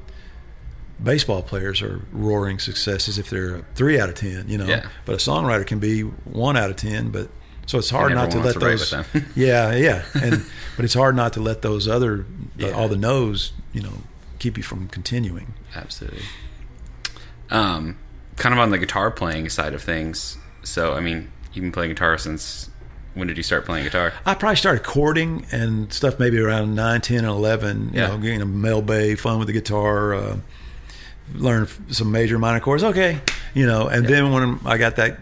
baseball 1.04 1.42
players 1.42 1.82
are 1.82 2.02
roaring 2.12 2.60
successes 2.60 3.18
if 3.18 3.30
they're 3.30 3.64
three 3.76 4.00
out 4.00 4.10
of 4.10 4.16
ten. 4.16 4.46
You 4.50 4.58
know, 4.58 4.66
Yeah. 4.66 4.88
but 5.06 5.14
a 5.14 5.18
songwriter 5.18 5.66
can 5.66 5.80
be 5.80 6.02
one 6.02 6.58
out 6.58 6.70
of 6.70 6.76
ten. 6.76 7.10
But 7.10 7.30
so 7.66 7.78
it's 7.78 7.90
hard 7.90 8.14
not 8.14 8.32
to 8.32 8.40
let 8.40 8.54
to 8.54 8.60
those. 8.60 8.94
yeah, 9.36 9.74
yeah, 9.76 10.04
and 10.16 10.44
but 10.76 10.86
it's 10.86 10.94
hard 10.96 11.16
not 11.16 11.34
to 11.34 11.40
let 11.42 11.62
those 11.62 11.88
other 11.88 12.26
Yeah. 12.58 12.72
all 12.72 12.88
the 12.88 12.98
no's. 12.98 13.54
You 13.74 13.82
know, 13.84 13.94
keep 14.40 14.58
you 14.58 14.64
from 14.64 14.88
continuing. 14.88 15.54
Absolutely. 15.76 16.24
Um, 17.52 17.98
kind 18.36 18.54
of 18.54 18.60
on 18.60 18.70
the 18.72 18.78
guitar 18.78 19.12
playing 19.12 19.50
side 19.50 19.74
of 19.74 19.82
things. 19.82 20.38
So, 20.64 20.94
I 20.94 21.00
mean, 21.00 21.32
you've 21.54 21.64
been 21.64 21.72
playing 21.72 21.92
guitar 21.92 22.18
since 22.18 22.70
when 23.16 23.28
did 23.28 23.38
you 23.38 23.44
start 23.44 23.66
playing 23.66 23.84
guitar? 23.86 24.14
I 24.26 24.34
probably 24.36 24.56
started 24.56 24.84
courting 24.84 25.46
and 25.52 25.92
stuff 25.92 26.20
maybe 26.20 26.40
around 26.40 26.76
9, 26.76 27.02
10, 27.02 27.18
and 27.20 27.28
11. 27.28 27.92
You 27.94 28.00
Yeah. 28.02 28.08
know, 28.08 28.18
getting 28.18 28.42
a 28.42 28.46
mel 28.46 28.82
bay, 28.82 29.16
fun 29.16 29.40
with 29.40 29.48
the 29.48 29.54
guitar, 29.54 30.14
uh, 30.14 30.38
learn 31.34 31.68
some 31.90 32.12
major 32.12 32.38
minor 32.40 32.60
chords. 32.60 32.84
Okay. 32.84 33.22
You 33.54 33.66
know, 33.66 33.88
and 33.88 34.06
then 34.08 34.32
when 34.32 34.60
I 34.66 34.78
got 34.78 34.96
that 34.98 35.18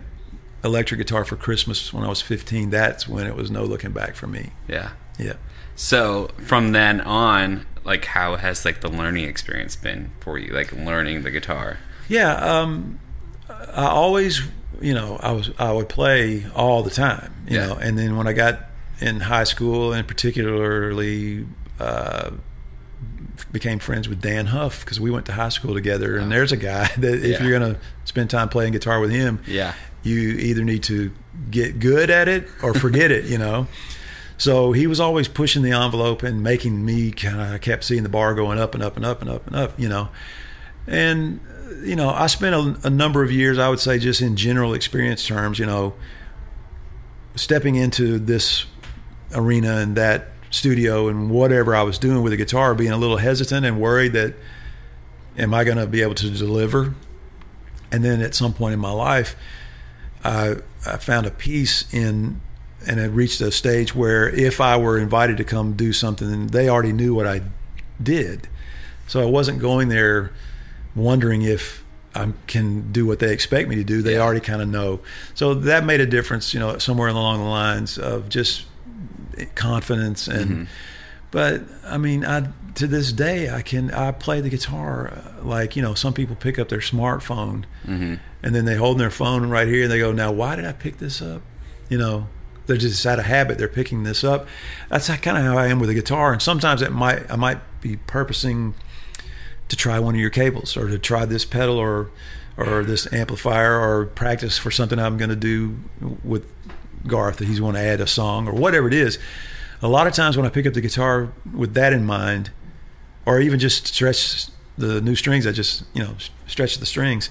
electric 0.63 0.97
guitar 0.99 1.23
for 1.25 1.35
Christmas 1.35 1.93
when 1.93 2.03
I 2.03 2.09
was 2.09 2.21
15, 2.21 2.69
that's 2.69 3.07
when 3.07 3.25
it 3.27 3.35
was 3.35 3.49
no 3.51 3.63
looking 3.63 3.91
back 3.91 4.15
for 4.15 4.27
me. 4.27 4.51
Yeah. 4.67 4.91
Yeah. 5.17 5.33
So 5.75 6.29
from 6.45 6.71
then 6.71 7.01
on, 7.01 7.65
like, 7.83 8.05
how 8.05 8.35
has 8.35 8.65
like 8.65 8.81
the 8.81 8.89
learning 8.89 9.25
experience 9.25 9.75
been 9.75 10.11
for 10.19 10.37
you? 10.37 10.51
Like 10.53 10.71
learning 10.73 11.21
the 11.23 11.31
guitar. 11.31 11.77
Yeah, 12.09 12.33
um, 12.33 12.99
I 13.49 13.85
always, 13.87 14.41
you 14.81 14.93
know, 14.93 15.17
I 15.21 15.31
was 15.31 15.51
I 15.59 15.71
would 15.71 15.87
play 15.89 16.45
all 16.55 16.83
the 16.83 16.89
time, 16.89 17.33
you 17.47 17.57
Yeah. 17.57 17.67
know, 17.67 17.73
and 17.75 17.97
then 17.97 18.17
when 18.17 18.27
I 18.27 18.33
got 18.33 18.59
in 18.99 19.19
high 19.21 19.43
school, 19.43 19.93
and 19.93 20.07
particularly 20.07 21.45
uh, 21.79 22.31
became 23.51 23.79
friends 23.79 24.07
with 24.09 24.21
Dann 24.21 24.47
Huff 24.47 24.83
because 24.83 24.99
we 24.99 25.11
went 25.11 25.25
to 25.27 25.31
high 25.33 25.49
school 25.49 25.73
together, 25.73 26.17
and 26.17 26.31
there's 26.31 26.51
a 26.51 26.57
guy 26.57 26.89
that 26.97 27.15
if 27.15 27.39
Yeah. 27.39 27.43
you're 27.43 27.59
gonna 27.59 27.77
spend 28.05 28.29
time 28.29 28.49
playing 28.49 28.73
guitar 28.73 28.99
with 28.99 29.11
him, 29.11 29.39
Yeah. 29.45 29.73
you 30.03 30.19
either 30.19 30.63
need 30.63 30.83
to 30.83 31.11
get 31.51 31.79
good 31.79 32.09
at 32.09 32.27
it 32.27 32.47
or 32.63 32.73
forget 32.73 33.11
it, 33.11 33.25
you 33.25 33.37
know. 33.37 33.67
So 34.39 34.71
he 34.71 34.85
was 34.87 34.99
always 34.99 35.27
pushing 35.27 35.63
the 35.63 35.71
envelope 35.71 36.21
and 36.23 36.43
making 36.43 36.85
me 36.85 37.11
kind 37.11 37.41
of 37.41 37.51
I 37.53 37.57
kept 37.57 37.83
seeing 37.83 38.03
the 38.03 38.09
bar 38.09 38.35
going 38.35 38.59
up 38.59 38.73
and 38.75 38.83
up 38.83 38.95
and 38.95 39.03
up 39.05 39.21
and 39.21 39.29
up 39.29 39.47
and 39.47 39.55
up, 39.55 39.79
you 39.79 39.89
know. 39.89 40.09
And 40.87 41.39
you 41.83 41.95
know, 41.95 42.09
I 42.09 42.27
spent 42.27 42.55
a, 42.55 42.87
a 42.87 42.89
number 42.89 43.23
of 43.23 43.31
years, 43.31 43.57
I 43.59 43.67
would 43.69 43.79
say, 43.79 43.99
just 43.99 44.21
in 44.21 44.35
general 44.35 44.73
experience 44.73 45.25
terms, 45.25 45.59
you 45.59 45.65
know, 45.65 45.93
stepping 47.35 47.75
into 47.75 48.19
this 48.19 48.65
arena 49.33 49.77
and 49.77 49.95
that 49.95 50.27
studio 50.49 51.07
and 51.07 51.29
whatever 51.29 51.75
I 51.75 51.83
was 51.83 51.97
doing 51.97 52.21
with 52.21 52.31
the 52.31 52.37
guitar, 52.37 52.73
being 52.75 52.91
a 52.91 52.97
little 52.97 53.17
hesitant 53.17 53.65
and 53.65 53.79
worried 53.79 54.13
that, 54.13 54.33
am 55.37 55.53
I 55.53 55.63
going 55.63 55.77
to 55.77 55.87
be 55.87 56.01
able 56.01 56.15
to 56.15 56.29
deliver? 56.29 56.95
And 57.91 58.03
then 58.03 58.21
at 58.21 58.35
some 58.35 58.53
point 58.53 58.73
in 58.73 58.79
my 58.79 58.91
life, 58.91 59.35
I, 60.23 60.57
I 60.85 60.97
found 60.97 61.25
a 61.25 61.31
peace 61.31 61.91
in, 61.93 62.41
and 62.87 62.99
had 62.99 63.15
reached 63.15 63.39
a 63.41 63.51
stage 63.51 63.95
where 63.95 64.29
if 64.29 64.59
I 64.61 64.77
were 64.77 64.97
invited 64.97 65.37
to 65.37 65.43
come 65.43 65.73
do 65.73 65.93
something, 65.93 66.47
they 66.47 66.69
already 66.69 66.93
knew 66.93 67.13
what 67.13 67.27
I 67.27 67.41
did. 68.01 68.47
So 69.07 69.21
I 69.21 69.25
wasn't 69.25 69.59
going 69.59 69.89
there 69.89 70.31
wondering 70.95 71.43
if 71.43 71.83
I 72.15 72.33
can 72.47 72.91
do 72.91 73.05
what 73.05 73.19
they 73.19 73.31
expect 73.31 73.69
me 73.69 73.75
to 73.75 73.83
do. 73.83 74.01
They 74.01 74.13
Yeah. 74.13 74.21
already 74.21 74.39
kind 74.39 74.61
of 74.61 74.67
know. 74.67 74.99
So 75.35 75.53
that 75.53 75.85
made 75.85 76.01
a 76.01 76.05
difference, 76.05 76.53
you 76.53 76.59
know, 76.59 76.77
somewhere 76.77 77.07
along 77.09 77.39
the 77.39 77.45
lines 77.49 77.97
of 77.97 78.27
just 78.27 78.65
confidence 79.55 80.27
and. 80.27 80.67
But 81.29 81.63
I 81.85 81.97
mean, 81.97 82.23
I 82.25 82.47
to 82.75 82.87
this 82.87 83.11
day 83.11 83.49
I 83.49 83.61
can 83.61 83.91
I 83.93 84.11
play 84.13 84.39
the 84.39 84.49
guitar 84.49 85.09
uh, 85.13 85.43
like 85.43 85.75
you 85.75 85.81
know 85.81 85.93
some 85.93 86.13
people 86.13 86.37
pick 86.37 86.57
up 86.57 86.69
their 86.69 86.79
smartphone 86.79 87.65
Mm-hmm. 87.85 88.15
and 88.43 88.55
then 88.55 88.63
they 88.63 88.75
hold 88.77 88.97
their 88.97 89.09
phone 89.09 89.49
right 89.49 89.67
here 89.67 89.83
and 89.83 89.91
they 89.91 89.99
go 89.99 90.13
now 90.13 90.31
why 90.31 90.55
did 90.55 90.63
I 90.65 90.71
pick 90.71 90.99
this 90.99 91.21
up 91.21 91.41
you 91.89 91.97
know 91.97 92.27
they're 92.65 92.77
just 92.77 93.05
out 93.05 93.19
of 93.19 93.25
habit 93.25 93.57
they're 93.57 93.67
picking 93.67 94.03
this 94.03 94.23
up 94.23 94.47
that's 94.89 95.07
kind 95.17 95.37
of 95.37 95.43
how 95.43 95.57
I 95.57 95.67
am 95.67 95.79
with 95.79 95.89
a 95.89 95.93
guitar 95.93 96.31
and 96.31 96.41
sometimes 96.41 96.81
it 96.81 96.93
might 96.93 97.29
I 97.29 97.35
might 97.35 97.59
be 97.81 97.97
purposing 97.97 98.73
to 99.67 99.75
try 99.75 99.99
one 99.99 100.15
of 100.15 100.21
your 100.21 100.29
cables 100.29 100.77
or 100.77 100.87
to 100.87 100.97
try 100.97 101.25
this 101.25 101.43
pedal 101.43 101.77
or 101.77 102.09
or 102.55 102.83
this 102.83 103.11
amplifier 103.11 103.77
or 103.77 104.05
practice 104.05 104.57
for 104.57 104.71
something 104.71 104.97
I'm 104.97 105.17
going 105.17 105.29
to 105.29 105.35
do 105.35 105.77
with 106.23 106.49
Garth 107.05 107.37
that 107.37 107.47
he's 107.47 107.59
going 107.59 107.75
to 107.75 107.81
add 107.81 108.01
a 108.01 108.07
song 108.07 108.47
or 108.47 108.53
whatever 108.53 108.87
it 108.87 108.93
is. 108.93 109.19
A 109.81 109.87
lot 109.87 110.07
of 110.07 110.13
times 110.13 110.35
when 110.35 110.45
I 110.45 110.49
pick 110.49 110.65
up 110.65 110.73
the 110.73 110.81
guitar 110.81 111.31
with 111.53 111.73
that 111.75 111.93
in 111.93 112.05
mind, 112.05 112.49
or 113.25 113.39
even 113.39 113.59
just 113.59 113.87
stretch 113.87 114.47
the 114.77 115.01
new 115.01 115.15
strings, 115.15 115.45
I 115.45 115.51
just 115.51 115.83
you 115.93 116.03
know 116.03 116.15
stretch 116.47 116.77
the 116.77 116.85
strings. 116.85 117.29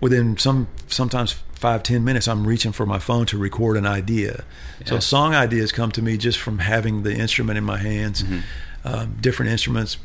Within 0.00 0.36
some 0.36 0.68
sometimes 0.86 1.32
five 1.54 1.82
ten 1.82 2.04
minutes, 2.04 2.28
I'm 2.28 2.46
reaching 2.46 2.70
for 2.70 2.86
my 2.86 3.00
phone 3.00 3.26
to 3.26 3.38
record 3.38 3.76
an 3.76 3.86
idea. 3.86 4.44
So 4.84 5.00
song 5.00 5.34
ideas 5.34 5.72
come 5.72 5.90
to 5.92 6.02
me 6.02 6.16
just 6.16 6.38
from 6.38 6.60
having 6.60 7.02
the 7.02 7.12
instrument 7.14 7.58
in 7.58 7.64
my 7.64 7.78
hands. 7.78 8.22
Um, 8.84 9.16
different 9.20 9.50
instruments, 9.50 9.98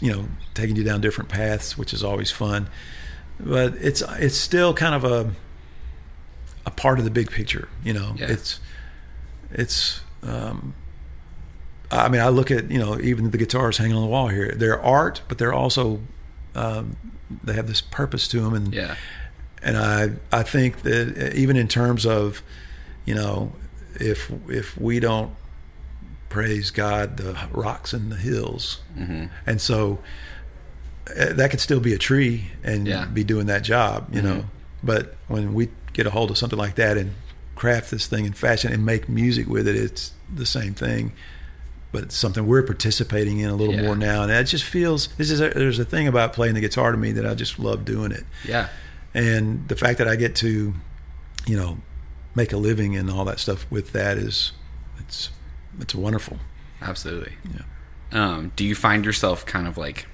you 0.00 0.10
know, 0.10 0.26
taking 0.54 0.76
you 0.76 0.82
down 0.82 1.02
different 1.02 1.28
paths, 1.28 1.76
which 1.76 1.92
is 1.92 2.02
always 2.02 2.30
fun. 2.30 2.68
But 3.38 3.74
it's 3.74 4.00
it's 4.18 4.38
still 4.38 4.72
kind 4.72 4.94
of 4.94 5.04
a 5.04 5.30
a 6.66 6.70
part 6.70 6.98
of 6.98 7.04
the 7.04 7.10
big 7.10 7.30
picture. 7.30 7.68
You 7.84 7.92
know, 7.94 8.14
Yeah. 8.18 8.26
it's 8.28 8.60
it's. 9.52 10.00
Um, 10.22 10.74
I 11.90 12.08
mean, 12.08 12.20
I 12.20 12.28
look 12.28 12.50
at 12.50 12.70
you 12.70 12.78
know 12.78 12.98
even 13.00 13.30
the 13.30 13.38
guitars 13.38 13.78
hanging 13.78 13.96
on 13.96 14.02
the 14.02 14.08
wall 14.08 14.28
here. 14.28 14.52
They're 14.56 14.82
art, 14.82 15.22
but 15.28 15.38
they're 15.38 15.52
also 15.54 16.00
um, 16.54 16.96
they 17.44 17.52
have 17.54 17.68
this 17.68 17.80
purpose 17.80 18.26
to 18.28 18.40
them, 18.40 18.54
and 18.54 18.74
Yeah. 18.74 18.96
and 19.62 19.76
I 19.76 20.10
I 20.32 20.42
think 20.42 20.82
that 20.82 21.32
even 21.34 21.56
in 21.56 21.68
terms 21.68 22.04
of 22.04 22.42
you 23.04 23.14
know 23.14 23.52
if 23.94 24.30
if 24.48 24.76
we 24.76 24.98
don't 25.00 25.32
praise 26.28 26.70
God, 26.72 27.16
the 27.18 27.36
rocks 27.52 27.92
and 27.92 28.10
the 28.10 28.16
hills, 28.16 28.80
Mm-hmm. 28.98 29.26
and 29.46 29.60
so 29.60 30.00
uh, 31.08 31.32
that 31.34 31.50
could 31.52 31.60
still 31.60 31.78
be 31.80 31.92
a 31.94 31.98
tree 31.98 32.50
and 32.64 32.88
Yeah. 32.88 33.04
be 33.04 33.22
doing 33.22 33.46
that 33.46 33.62
job, 33.62 34.08
you 34.12 34.20
Mhm. 34.20 34.24
know. 34.24 34.44
But 34.82 35.14
when 35.28 35.54
we 35.54 35.68
get 35.96 36.06
a 36.06 36.10
hold 36.10 36.30
of 36.30 36.36
something 36.38 36.58
like 36.58 36.74
that 36.76 36.96
and 36.98 37.14
craft 37.54 37.90
this 37.90 38.06
thing 38.06 38.26
and 38.26 38.36
fashion 38.36 38.72
and 38.72 38.84
make 38.84 39.08
music 39.08 39.48
with 39.48 39.66
it, 39.66 39.74
it's 39.76 40.12
the 40.32 40.44
same 40.44 40.74
thing. 40.74 41.12
But 41.92 42.02
it's 42.04 42.16
something 42.16 42.46
we're 42.46 42.62
participating 42.62 43.38
in 43.38 43.48
a 43.48 43.54
little 43.56 43.74
Yeah. 43.74 43.82
more 43.82 43.96
now, 43.96 44.22
and 44.22 44.30
it 44.30 44.44
just 44.44 44.64
feels. 44.64 45.08
This 45.16 45.30
is 45.30 45.40
a, 45.40 45.48
there's 45.50 45.78
a 45.78 45.84
thing 45.84 46.06
about 46.06 46.34
playing 46.34 46.54
the 46.54 46.60
guitar 46.60 46.92
to 46.92 46.98
me 46.98 47.12
that 47.12 47.24
I 47.24 47.34
just 47.34 47.58
love 47.58 47.84
doing 47.86 48.12
it 48.12 48.24
Yeah. 48.44 48.68
and 49.14 49.66
the 49.68 49.76
fact 49.76 49.98
that 49.98 50.06
I 50.08 50.16
get 50.16 50.34
to 50.36 50.74
you 51.46 51.56
know, 51.56 51.78
make 52.34 52.52
a 52.52 52.56
living 52.56 52.96
and 52.96 53.08
all 53.10 53.24
that 53.24 53.38
stuff 53.38 53.66
with 53.70 53.92
that 53.92 54.18
is 54.18 54.52
it's 54.98 55.30
it's 55.80 55.94
wonderful. 55.94 56.38
Absolutely. 56.82 57.32
Yeah. 57.54 57.62
Um, 58.12 58.52
do 58.56 58.64
you 58.64 58.74
find 58.74 59.04
yourself 59.04 59.46
kind 59.46 59.66
of 59.68 59.78
like 59.78 60.06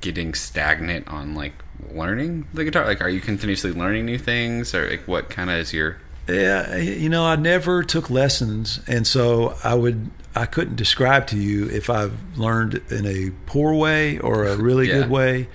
getting 0.00 0.34
stagnant 0.34 1.08
on 1.08 1.34
like 1.34 1.54
learning 1.92 2.46
the 2.54 2.64
guitar? 2.64 2.84
Like, 2.84 3.00
are 3.00 3.08
you 3.08 3.20
continuously 3.20 3.72
learning 3.72 4.06
new 4.06 4.18
things, 4.18 4.74
or 4.74 4.88
like 4.90 5.06
what 5.06 5.30
kind 5.30 5.50
of 5.50 5.56
is 5.56 5.72
your? 5.72 5.98
Yeah, 6.28 6.76
you 6.76 7.08
know, 7.08 7.24
I 7.24 7.36
never 7.36 7.84
took 7.84 8.10
lessons, 8.10 8.80
and 8.88 9.06
so 9.06 9.56
I 9.62 9.74
would 9.74 10.10
I 10.34 10.44
couldn't 10.46 10.76
describe 10.76 11.26
to 11.28 11.36
you 11.38 11.68
if 11.68 11.88
I've 11.88 12.14
learned 12.36 12.82
in 12.90 13.06
a 13.06 13.30
poor 13.46 13.74
way 13.74 14.18
or 14.18 14.44
a 14.44 14.56
really 14.56 14.88
Yeah. 14.88 15.00
good 15.02 15.10
way. 15.10 15.48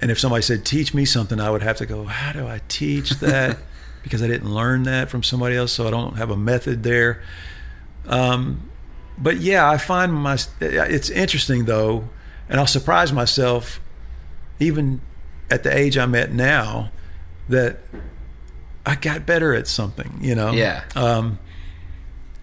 And 0.00 0.10
if 0.10 0.18
somebody 0.20 0.42
said, 0.42 0.64
"Teach 0.64 0.92
me 0.94 1.04
something," 1.04 1.40
I 1.40 1.48
would 1.50 1.62
have 1.62 1.76
to 1.78 1.86
go, 1.86 2.04
"How 2.04 2.32
do 2.32 2.46
I 2.46 2.60
teach 2.68 3.10
that?" 3.20 3.58
because 4.02 4.20
I 4.20 4.26
didn't 4.26 4.52
learn 4.52 4.82
that 4.82 5.08
from 5.08 5.22
somebody 5.22 5.54
else, 5.56 5.72
so 5.72 5.86
I 5.86 5.90
don't 5.92 6.16
have 6.16 6.28
a 6.30 6.36
method 6.36 6.82
there. 6.82 7.22
Um, 8.06 8.68
but 9.16 9.36
yeah, 9.38 9.70
I 9.70 9.78
find 9.78 10.12
my 10.12 10.36
it's 10.60 11.08
interesting 11.08 11.66
though, 11.66 12.08
and 12.52 12.60
I'll 12.60 12.66
surprise 12.66 13.12
myself, 13.12 13.80
even 14.60 15.00
at 15.50 15.64
the 15.64 15.76
age 15.76 15.98
I'm 15.98 16.14
at 16.14 16.32
now, 16.32 16.92
that 17.48 17.78
I 18.86 18.94
got 18.94 19.26
better 19.26 19.54
at 19.54 19.66
something. 19.66 20.18
You 20.20 20.34
know, 20.34 20.52
Yeah. 20.52 20.84
Um, 20.94 21.38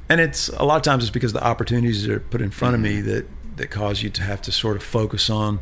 and 0.09 0.19
it's 0.19 0.49
a 0.49 0.63
lot 0.63 0.77
of 0.77 0.81
times 0.81 1.03
it's 1.03 1.11
because 1.11 1.33
the 1.33 1.43
opportunities 1.43 2.05
that 2.07 2.11
are 2.13 2.19
put 2.19 2.41
in 2.41 2.49
front 2.49 2.73
of 2.75 2.81
me 2.81 2.99
that 3.01 3.25
that 3.57 3.69
cause 3.69 4.01
you 4.01 4.09
to 4.09 4.23
have 4.23 4.41
to 4.41 4.51
sort 4.51 4.75
of 4.77 4.83
focus 4.83 5.29
on 5.29 5.59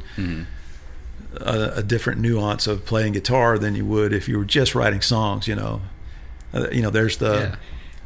a, 1.41 1.73
a 1.77 1.83
different 1.83 2.21
nuance 2.21 2.67
of 2.67 2.85
playing 2.85 3.13
guitar 3.13 3.57
than 3.57 3.75
you 3.75 3.85
would 3.85 4.13
if 4.13 4.29
you 4.29 4.37
were 4.37 4.45
just 4.45 4.73
writing 4.75 5.01
songs. 5.01 5.47
You 5.47 5.55
know, 5.55 5.81
uh, 6.53 6.67
you 6.71 6.81
know, 6.81 6.89
there's 6.89 7.17
the 7.17 7.33
Yeah. 7.33 7.55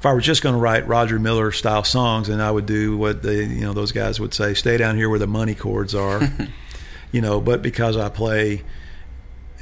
If 0.02 0.06
I 0.08 0.14
were 0.14 0.20
just 0.20 0.42
going 0.42 0.56
to 0.56 0.60
write 0.60 0.88
Roger 0.88 1.20
Miller 1.20 1.52
style 1.52 1.84
songs, 1.84 2.28
then 2.28 2.42
I 2.42 2.50
would 2.50 2.66
do 2.66 2.98
what 2.98 3.22
they, 3.22 3.44
you 3.44 3.62
know, 3.62 3.72
those 3.72 3.92
guys 3.92 4.20
would 4.20 4.34
say, 4.34 4.56
stay 4.56 4.76
down 4.76 4.96
here 4.96 5.08
where 5.08 5.20
the 5.20 5.28
money 5.28 5.54
chords 5.54 5.94
are, 5.94 6.28
you 7.12 7.22
know. 7.22 7.40
But 7.40 7.62
because 7.62 7.96
I 7.96 8.10
play 8.10 8.64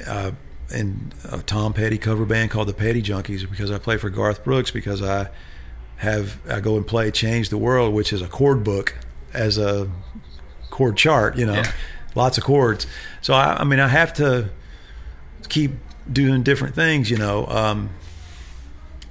uh, 0.07 0.31
in 0.73 1.11
a 1.29 1.39
Tom 1.39 1.73
Petty 1.73 1.97
cover 1.97 2.23
band 2.25 2.51
called 2.51 2.69
the 2.69 2.73
Petty 2.73 3.01
Junkies, 3.01 3.49
because 3.49 3.69
I 3.69 3.79
play 3.79 3.97
for 3.97 4.09
Garth 4.09 4.45
Brooks, 4.45 4.71
because 4.71 5.01
I 5.01 5.27
have 5.97 6.39
I 6.49 6.61
go 6.61 6.77
and 6.77 6.87
play 6.87 7.11
Change 7.11 7.49
the 7.49 7.57
World, 7.57 7.93
which 7.93 8.13
is 8.13 8.21
a 8.21 8.27
chord 8.29 8.63
book 8.63 8.95
as 9.33 9.57
a 9.57 9.91
chord 10.69 10.95
chart, 10.95 11.35
you 11.37 11.45
know, 11.45 11.55
Yeah. 11.55 11.71
lots 12.15 12.37
of 12.37 12.45
chords. 12.45 12.87
So 13.21 13.33
I, 13.33 13.57
I 13.59 13.63
mean, 13.65 13.81
I 13.81 13.89
have 13.89 14.13
to 14.13 14.51
keep 15.49 15.71
doing 16.09 16.43
different 16.43 16.75
things, 16.75 17.11
you 17.11 17.17
know. 17.17 17.45
Um, 17.47 17.89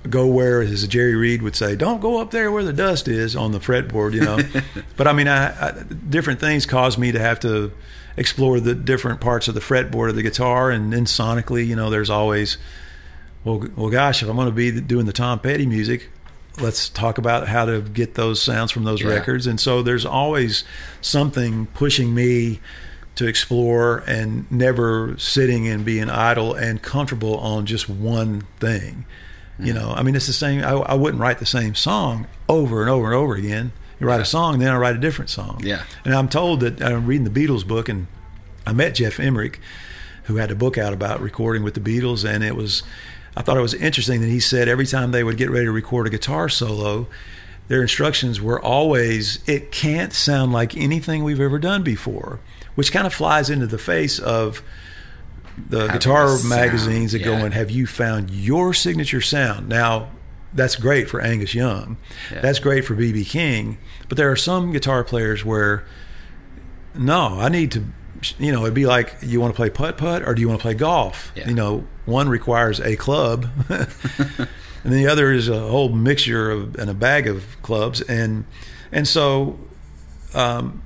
go 0.08 0.26
where, 0.26 0.61
as 0.62 0.87
Jerry 0.87 1.14
Reed 1.14 1.42
would 1.42 1.56
say, 1.56 1.76
don't 1.76 2.00
go 2.00 2.20
up 2.20 2.30
there 2.30 2.50
where 2.52 2.62
the 2.62 2.72
dust 2.72 3.08
is 3.08 3.34
on 3.37 3.52
the 3.52 3.58
fretboard, 3.58 4.14
you 4.14 4.20
know. 4.20 4.38
but 4.96 5.06
I 5.06 5.12
mean, 5.12 5.28
I, 5.28 5.48
I, 5.68 5.82
different 6.08 6.40
things 6.40 6.66
cause 6.66 6.96
me 6.98 7.12
to 7.12 7.18
have 7.18 7.40
to 7.40 7.72
explore 8.16 8.58
the 8.61 8.74
different 8.74 9.20
parts 9.20 9.48
of 9.48 9.54
the 9.54 9.61
fretboard 9.61 10.08
of 10.11 10.16
the 10.16 10.22
guitar, 10.22 10.70
and 10.70 10.92
then 10.92 11.04
sonically, 11.04 11.66
you 11.66 11.76
know, 11.76 11.90
there's 11.90 12.11
always, 12.11 12.58
well, 13.44 13.64
well, 13.76 13.90
gosh, 13.90 14.22
if 14.22 14.28
I'm 14.28 14.37
going 14.37 14.48
to 14.48 14.52
be 14.52 14.80
doing 14.80 15.06
the 15.06 15.12
Tom 15.12 15.40
Petty 15.40 15.66
music, 15.66 16.11
let's 16.61 16.88
talk 16.88 17.18
about 17.18 17.46
how 17.48 17.64
to 17.64 17.80
get 17.82 18.14
those 18.14 18.42
sounds 18.42 18.70
from 18.72 18.84
those 18.84 19.02
Yeah. 19.02 19.11
records. 19.11 19.46
And 19.46 19.61
so 19.61 19.82
there's 19.82 20.04
always 20.06 20.64
something 21.00 21.66
pushing 21.74 22.14
me 22.14 22.61
to 23.14 23.26
explore 23.26 24.02
and 24.06 24.50
never 24.50 25.14
sitting 25.18 25.66
and 25.68 25.84
being 25.84 26.08
idle 26.11 26.54
and 26.54 26.80
comfortable 26.82 27.37
on 27.38 27.66
just 27.66 27.88
one 27.88 28.44
thing. 28.61 29.04
You 29.59 29.73
know, 29.73 29.92
I 29.97 30.03
mean, 30.03 30.14
it's 30.14 30.29
the 30.29 30.33
same. 30.33 30.62
I, 30.62 30.71
I 30.71 30.94
wouldn't 30.94 31.21
write 31.21 31.38
the 31.38 31.47
same 31.47 31.75
song 31.75 32.27
over 32.49 32.81
and 32.81 32.90
over 32.90 33.07
and 33.07 33.14
over 33.14 33.35
again. 33.35 33.73
You 33.99 34.07
write 34.07 34.21
a 34.21 34.25
song, 34.25 34.61
then 34.61 34.71
I 34.71 34.77
write 34.77 34.94
a 34.94 35.01
different 35.01 35.31
song. 35.31 35.61
Yeah. 35.64 35.83
And 36.05 36.14
I'm 36.14 36.29
told 36.29 36.61
that 36.61 36.81
uh, 36.81 36.87
I'm 36.87 37.07
reading 37.07 37.25
the 37.25 37.47
Beatles 37.47 37.66
book, 37.66 37.88
and 37.88 38.07
I 38.64 38.73
met 38.73 38.94
Geoff 38.94 39.18
Emerick, 39.18 39.59
who 40.25 40.37
had 40.37 40.53
a 40.53 40.55
book 40.55 40.79
out 40.79 40.92
about 40.92 41.21
recording 41.21 41.64
with 41.64 41.75
the 41.75 41.81
Beatles, 41.81 42.29
and 42.29 42.44
it 42.44 42.55
was. 42.55 42.83
I 43.37 43.42
thought 43.42 43.57
it 43.57 43.61
was 43.62 43.75
interesting 43.75 44.21
that 44.21 44.29
he 44.29 44.40
said 44.40 44.68
every 44.68 44.87
time 44.87 45.11
they 45.12 45.23
would 45.23 45.37
get 45.37 45.51
ready 45.51 45.66
to 45.66 45.73
record 45.73 46.07
a 46.07 46.11
guitar 46.11 46.49
solo, 46.49 47.07
their 47.68 47.83
instructions 47.83 48.40
were 48.40 48.61
always, 48.61 49.40
"It 49.47 49.73
can't 49.73 50.12
sound 50.12 50.53
like 50.53 50.77
anything 50.77 51.25
we've 51.25 51.40
ever 51.40 51.59
done 51.59 51.83
before," 51.83 52.40
which 52.77 52.92
kind 52.92 53.07
of 53.07 53.14
flies 53.14 53.51
into 53.51 53.66
the 53.66 53.79
face 53.79 54.18
of 54.21 54.62
the 55.68 55.79
Having 55.81 55.92
guitar 55.94 56.38
magazines 56.44 57.12
that 57.12 57.21
yeah. 57.21 57.27
go 57.27 57.33
and 57.35 57.55
have 57.55 57.71
you 57.71 57.87
found 57.87 58.31
your 58.31 58.73
signature 58.75 59.21
sound 59.21 59.68
now 59.68 60.11
that's 60.55 60.77
great 60.77 61.09
for 61.11 61.21
angus 61.21 61.55
young 61.55 61.97
Yeah. 62.33 62.40
that's 62.40 62.59
great 62.59 62.85
for 62.85 62.94
bb 62.94 63.27
king 63.27 63.79
but 64.09 64.16
there 64.16 64.31
are 64.31 64.37
some 64.37 64.73
guitar 64.73 65.05
players 65.05 65.44
where 65.44 65.85
no 66.94 67.38
i 67.40 67.49
need 67.49 67.71
to 67.73 67.85
you 68.38 68.51
know 68.51 68.62
it'd 68.62 68.75
be 68.75 68.87
like 68.87 69.14
you 69.23 69.40
want 69.40 69.53
to 69.53 69.57
play 69.57 69.71
putt 69.71 69.97
putt 69.99 70.23
or 70.23 70.35
do 70.35 70.40
you 70.40 70.49
want 70.49 70.59
to 70.61 70.62
play 70.62 70.75
golf 70.75 71.33
Yeah. 71.37 71.49
you 71.49 71.55
know 71.55 71.85
one 72.07 72.29
requires 72.29 72.81
a 72.81 72.97
club 72.97 73.47
and 73.68 74.92
the 74.92 75.07
other 75.07 75.31
is 75.33 75.49
a 75.49 75.61
whole 75.61 75.90
mixture 75.90 76.51
of 76.51 76.75
and 76.77 76.88
a 76.90 76.94
bag 76.94 77.27
of 77.27 77.44
clubs 77.62 78.01
and 78.03 78.44
and 78.90 79.07
so 79.07 79.59
um, 80.35 80.83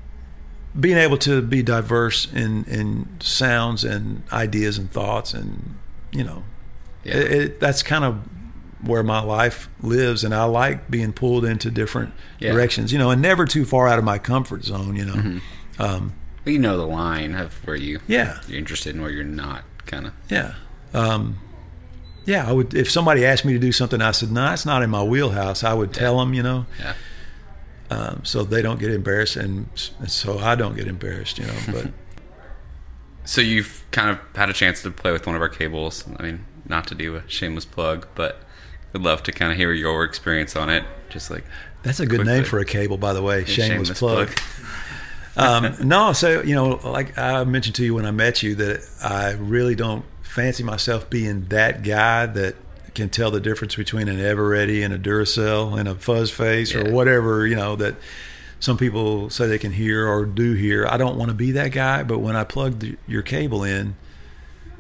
being 0.79 0.97
able 0.97 1.19
to 1.19 1.43
be 1.43 1.63
diverse 1.63 2.31
in 2.33 2.65
in 2.65 3.09
sounds 3.21 3.85
and 3.85 4.23
ideas 4.33 4.79
and 4.79 4.91
thoughts 4.91 5.35
and 5.35 5.77
you 6.13 6.25
know 6.25 6.45
Yeah. 7.05 7.17
it, 7.17 7.33
it, 7.33 7.61
that's 7.61 7.83
kind 7.83 8.05
of 8.05 8.19
where 8.81 9.03
my 9.03 9.21
life 9.21 9.69
lives 9.83 10.25
and 10.25 10.35
I 10.35 10.45
like 10.45 10.91
being 10.91 11.13
pulled 11.13 11.45
into 11.45 11.71
different 11.71 12.13
Yeah. 12.39 12.53
directions 12.53 12.93
you 12.93 12.99
know 12.99 13.11
and 13.11 13.21
never 13.23 13.45
too 13.47 13.65
far 13.65 13.87
out 13.87 13.99
of 13.99 14.05
my 14.05 14.19
comfort 14.19 14.65
zone 14.65 14.97
you 14.97 15.05
know 15.05 15.15
Mm-hmm. 15.15 15.83
um, 15.83 16.13
you 16.45 16.59
know 16.59 16.77
the 16.77 16.87
line 16.87 17.35
of 17.35 17.55
where 17.67 17.77
you 17.77 18.01
yeah 18.09 18.41
you're 18.49 18.59
interested 18.59 18.95
and 18.95 19.03
where 19.03 19.13
you're 19.13 19.25
not, 19.25 19.65
kind 19.87 20.07
of. 20.07 20.13
yeah 20.29 20.55
um, 20.95 21.39
yeah 22.25 22.49
I 22.49 22.53
would 22.53 22.75
if 22.75 22.91
somebody 22.91 23.25
asked 23.25 23.45
me 23.45 23.53
to 23.53 23.59
do 23.59 23.73
something 23.73 24.01
I 24.01 24.11
said 24.13 24.33
no 24.33 24.53
it's 24.53 24.67
not 24.67 24.83
in 24.83 24.91
my 24.91 25.03
wheelhouse 25.03 25.63
I 25.65 25.75
would 25.75 25.93
tell 25.93 26.19
them 26.19 26.33
you 26.35 26.43
know 26.43 26.67
Yeah. 26.81 26.95
Um, 27.93 28.25
so 28.25 28.43
they 28.45 28.63
don't 28.63 28.81
get 28.81 28.91
embarrassed 28.91 29.37
and, 29.37 29.69
and 29.99 30.11
so 30.11 30.39
I 30.39 30.55
don't 30.55 30.77
get 30.77 30.87
embarrassed 30.89 31.39
you 31.39 31.47
know 31.47 31.59
but 31.73 31.87
So 33.25 33.41
you've 33.41 33.85
kind 33.93 34.11
of 34.11 34.19
had 34.35 34.51
a 34.51 34.53
chance 34.53 34.83
to 34.83 34.91
play 34.91 35.13
with 35.13 35.27
one 35.27 35.37
of 35.37 35.43
our 35.43 35.49
cables. 35.49 36.05
I 36.19 36.23
mean, 36.23 36.45
not 36.67 36.87
to 36.89 36.95
do 36.95 37.15
a 37.17 37.23
shameless 37.29 37.65
plug, 37.65 38.09
but 38.15 38.43
would 38.93 39.03
love 39.03 39.23
to 39.25 39.33
kind 39.33 39.53
of 39.53 39.59
hear 39.59 39.73
your 39.73 40.05
experience 40.05 40.57
on 40.57 40.69
it. 40.69 40.85
Just 41.09 41.31
like 41.31 41.45
That's 41.83 42.01
a 42.01 42.07
good 42.07 42.21
Quickly. 42.23 42.35
name 42.35 42.45
for 42.45 42.59
a 42.59 42.65
cable, 42.65 42.97
by 42.97 43.13
the 43.13 43.23
way. 43.23 43.45
Shameless, 43.45 43.89
shameless 43.89 43.99
plug. 43.99 44.29
plug. 45.35 45.75
um, 45.81 45.89
no, 45.89 46.13
so 46.13 46.43
you 46.43 46.55
know, 46.55 46.81
like 46.85 47.17
I 47.17 47.45
mentioned 47.45 47.77
to 47.77 47.85
you 47.85 47.95
when 47.95 48.07
I 48.07 48.11
met 48.11 48.43
you, 48.43 48.55
that 48.57 48.81
I 49.03 49.33
really 49.33 49.75
don't 49.75 50.05
fancy 50.23 50.63
myself 50.63 51.09
being 51.09 51.45
that 51.47 51.83
guy 51.83 52.27
that 52.27 52.57
can 52.95 53.09
tell 53.09 53.31
the 53.31 53.41
difference 53.41 53.75
between 53.77 54.09
an 54.09 54.19
Eveready 54.19 54.85
and 54.85 54.93
a 54.93 54.99
Duracell 54.99 55.79
and 55.79 55.89
a 55.89 55.95
fuzz 55.95 56.31
face 56.31 56.73
Yeah. 56.73 56.81
or 56.89 56.93
whatever 56.93 57.47
you 57.47 57.57
know 57.57 57.77
that 57.77 57.95
some 58.61 58.77
people 58.77 59.29
say 59.31 59.47
they 59.49 59.59
can 59.59 59.73
hear 59.73 60.07
or 60.07 60.25
do 60.25 60.53
hear. 60.55 60.87
I 60.87 60.97
don't 60.97 61.17
want 61.17 61.31
to 61.31 61.35
be 61.35 61.51
that 61.53 61.69
guy, 61.73 62.03
but 62.05 62.21
when 62.21 62.37
I 62.37 62.45
plug 62.45 62.79
the, 62.79 62.97
your 63.09 63.23
cable 63.23 63.65
in 63.65 63.97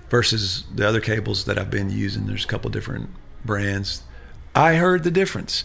versus 0.08 0.64
the 0.72 0.86
other 0.86 1.00
cables 1.00 1.46
that 1.46 1.58
I've 1.58 1.70
been 1.70 1.90
using, 1.90 2.26
there's 2.26 2.44
a 2.44 2.46
couple 2.48 2.70
different 2.70 3.10
brands. 3.44 4.02
I 4.54 4.74
heard 4.74 5.02
the 5.02 5.10
difference. 5.10 5.64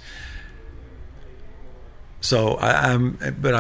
So 2.22 2.56
I, 2.56 2.92
I'm, 2.94 3.20
but 3.40 3.54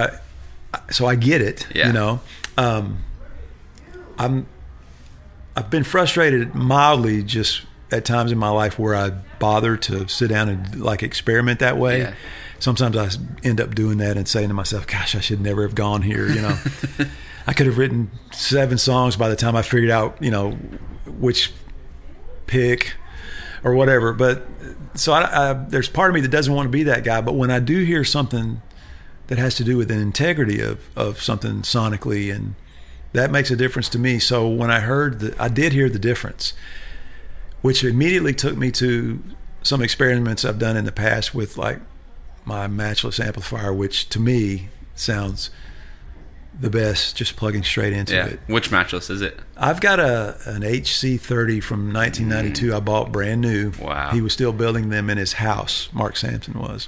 I, 0.73 0.81
so 0.91 1.05
I 1.05 1.15
get 1.15 1.41
it. 1.41 1.67
Yeah. 1.75 1.87
You 1.87 1.93
know, 1.93 2.19
um, 2.57 3.03
I'm, 4.17 4.47
I've 5.55 5.69
been 5.69 5.83
frustrated 5.83 6.55
mildly 6.55 7.21
just 7.23 7.61
at 7.91 8.05
times 8.05 8.31
in 8.31 8.37
my 8.37 8.49
life 8.49 8.77
where 8.77 8.95
I 8.95 9.11
bother 9.39 9.77
to 9.77 10.07
sit 10.07 10.29
down 10.29 10.49
and 10.49 10.81
like 10.81 11.03
experiment 11.03 11.59
that 11.59 11.77
way. 11.77 11.99
Yeah. 11.99 12.13
Sometimes 12.59 12.97
I 12.97 13.09
end 13.43 13.61
up 13.61 13.75
doing 13.75 13.99
that 13.99 14.17
and 14.17 14.27
saying 14.27 14.47
to 14.47 14.53
myself, 14.53 14.87
"Gosh, 14.87 15.15
I 15.15 15.19
should 15.19 15.41
never 15.41 15.61
have 15.61 15.75
gone 15.75 16.01
here." 16.01 16.27
You 16.27 16.41
know, 16.41 16.57
I 17.47 17.53
could 17.53 17.67
have 17.67 17.77
written 17.77 18.11
seven 18.31 18.77
songs 18.77 19.15
by 19.15 19.29
the 19.29 19.35
time 19.35 19.55
I 19.55 19.61
figured 19.61 19.91
out, 19.91 20.21
you 20.21 20.31
know, 20.31 20.51
which 21.05 21.53
pick 22.47 22.95
or 23.63 23.75
whatever. 23.75 24.11
But 24.13 24.47
so 24.95 25.13
I, 25.13 25.51
I, 25.51 25.53
there's 25.53 25.89
part 25.89 26.09
of 26.09 26.15
me 26.15 26.21
that 26.21 26.31
doesn't 26.31 26.53
want 26.53 26.65
to 26.65 26.71
be 26.71 26.83
that 26.83 27.03
guy. 27.03 27.21
But 27.21 27.33
when 27.33 27.51
I 27.51 27.59
do 27.59 27.83
hear 27.83 28.03
something 28.03 28.61
that 29.27 29.37
has 29.37 29.55
to 29.55 29.63
do 29.63 29.77
with 29.77 29.89
the 29.89 29.95
integrity 29.95 30.61
of, 30.61 30.79
of 30.95 31.21
something 31.21 31.61
sonically, 31.61 32.33
and 32.33 32.55
that 33.13 33.31
makes 33.31 33.51
a 33.51 33.55
difference 33.55 33.89
to 33.89 33.99
me. 33.99 34.19
So 34.19 34.47
when 34.47 34.71
I 34.71 34.79
heard 34.79 35.19
that, 35.19 35.39
I 35.39 35.49
did 35.49 35.73
hear 35.73 35.89
the 35.89 35.99
difference, 35.99 36.53
which 37.67 37.83
immediately 37.83 38.33
took 38.33 38.55
me 38.55 38.71
to 38.71 39.21
some 39.61 39.81
experiments 39.81 40.45
I've 40.45 40.57
done 40.57 40.77
in 40.77 40.85
the 40.85 40.91
past 40.93 41.35
with 41.35 41.57
like 41.57 41.81
my 42.45 42.65
matchless 42.67 43.19
amplifier, 43.19 43.73
which 43.73 44.07
to 44.09 44.21
me 44.21 44.69
sounds 44.95 45.49
the 46.57 46.69
best, 46.69 47.17
just 47.17 47.35
plugging 47.35 47.63
straight 47.63 47.91
into 47.91 48.15
Yeah. 48.15 48.27
it. 48.27 48.39
Which 48.47 48.71
matchless 48.71 49.09
is 49.09 49.21
it? 49.21 49.37
I've 49.57 49.81
got 49.81 49.99
a 49.99 50.37
an 50.45 50.61
HC30 50.63 51.61
from 51.61 51.91
1992. 51.91 52.69
Mm. 52.71 52.75
I 52.75 52.79
bought 52.79 53.11
brand 53.11 53.41
new. 53.41 53.73
Wow. 53.81 54.11
He 54.11 54.21
was 54.21 54.31
still 54.31 54.53
building 54.53 54.87
them 54.89 55.09
in 55.09 55.17
his 55.17 55.33
house. 55.33 55.89
Mark 55.91 56.15
Sampson 56.15 56.57
was. 56.57 56.87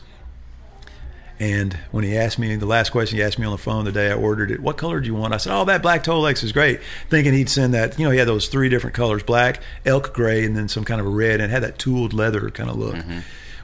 And 1.39 1.73
when 1.91 2.03
he 2.03 2.17
asked 2.17 2.37
me 2.37 2.53
the 2.57 2.65
last 2.65 2.89
question, 2.89 3.17
he 3.17 3.23
asked 3.23 3.39
me 3.39 3.45
on 3.45 3.53
the 3.53 3.57
phone 3.57 3.85
the 3.85 3.93
day 3.93 4.11
I 4.11 4.13
ordered 4.13 4.51
it, 4.51 4.59
"What 4.59 4.75
color 4.75 4.99
do 4.99 5.07
you 5.07 5.15
want?" 5.15 5.33
I 5.33 5.37
said, 5.37 5.53
"Oh, 5.53 5.63
that 5.65 5.81
black 5.81 6.03
Tolex 6.03 6.43
is 6.43 6.51
great." 6.51 6.81
Thinking 7.09 7.33
he'd 7.33 7.49
send 7.49 7.73
that. 7.73 7.97
You 7.97 8.05
know, 8.05 8.11
he 8.11 8.19
had 8.19 8.27
those 8.27 8.49
three 8.49 8.67
different 8.67 8.93
colors: 8.93 9.23
black, 9.23 9.61
elk 9.85 10.13
gray, 10.13 10.43
and 10.43 10.55
then 10.57 10.67
some 10.67 10.83
kind 10.83 10.99
of 10.99 11.07
a 11.07 11.09
red, 11.09 11.39
and 11.39 11.43
it 11.43 11.49
had 11.49 11.63
that 11.63 11.79
tooled 11.79 12.13
leather 12.13 12.49
kind 12.49 12.69
of 12.69 12.75
look. 12.75 12.97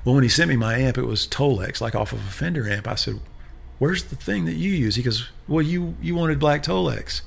Well, 0.06 0.16
when 0.16 0.24
he 0.24 0.30
sent 0.30 0.50
me 0.50 0.56
my 0.56 0.78
amp, 0.78 0.98
it 0.98 1.06
was 1.06 1.28
Tolex, 1.28 1.82
like 1.82 1.96
off 1.96 2.14
of 2.14 2.20
a 2.20 2.32
Fender 2.32 2.70
amp. 2.70 2.88
I 2.88 2.96
said, 2.96 3.20
"Where's 3.80 4.04
the 4.04 4.16
thing 4.16 4.46
that 4.46 4.54
you 4.54 4.72
use?" 4.72 4.96
He 4.96 5.04
goes, 5.04 5.30
"Well, 5.48 5.62
you 5.62 5.96
you 6.02 6.16
wanted 6.16 6.40
black 6.40 6.64
Tolex." 6.64 7.22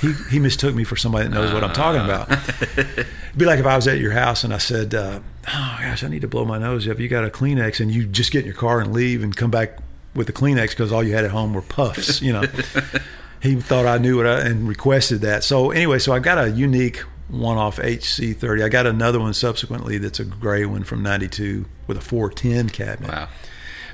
he 0.00 0.12
he 0.30 0.38
mistook 0.38 0.74
me 0.74 0.84
for 0.84 0.96
somebody 0.96 1.28
that 1.28 1.34
knows 1.34 1.52
what 1.52 1.64
I'm 1.64 1.72
talking 1.72 2.02
about. 2.02 2.30
It'd 2.78 3.06
be 3.36 3.44
like 3.44 3.58
if 3.58 3.66
I 3.66 3.74
was 3.74 3.88
at 3.88 3.98
your 3.98 4.12
house 4.12 4.44
and 4.44 4.52
I 4.52 4.58
said, 4.58 4.94
uh, 4.94 5.20
"Oh 5.48 5.71
gosh, 5.82 6.02
I 6.04 6.08
need 6.08 6.22
to 6.22 6.28
blow 6.28 6.44
my 6.44 6.58
nose. 6.58 6.86
Have 6.86 7.00
you 7.00 7.08
got 7.08 7.24
a 7.24 7.30
Kleenex?" 7.30 7.80
And 7.80 7.92
you 7.92 8.06
just 8.06 8.32
get 8.32 8.40
in 8.40 8.46
your 8.46 8.54
car 8.54 8.80
and 8.80 8.92
leave 8.92 9.22
and 9.22 9.36
come 9.36 9.50
back 9.50 9.78
with 10.14 10.26
the 10.26 10.32
Kleenex 10.32 10.70
because 10.70 10.92
all 10.92 11.02
you 11.02 11.14
had 11.14 11.24
at 11.24 11.30
home 11.30 11.54
were 11.54 11.62
puffs. 11.62 12.22
You 12.22 12.32
know, 12.34 12.44
he 13.40 13.56
thought 13.56 13.86
I 13.86 13.98
knew 13.98 14.16
what 14.16 14.26
I 14.26 14.40
and 14.40 14.68
requested 14.68 15.20
that. 15.22 15.44
So 15.44 15.70
anyway, 15.70 15.98
so 15.98 16.12
I 16.12 16.18
got 16.18 16.38
a 16.38 16.50
unique 16.50 16.98
one-off 17.28 17.78
HC30. 17.78 18.62
I 18.62 18.68
got 18.68 18.86
another 18.86 19.18
one 19.18 19.32
subsequently 19.32 19.98
that's 19.98 20.20
a 20.20 20.24
gray 20.24 20.64
one 20.64 20.84
from 20.84 21.02
'92 21.02 21.64
with 21.86 21.96
a 21.96 22.00
410 22.00 22.70
cabinet. 22.70 23.10
Wow. 23.10 23.28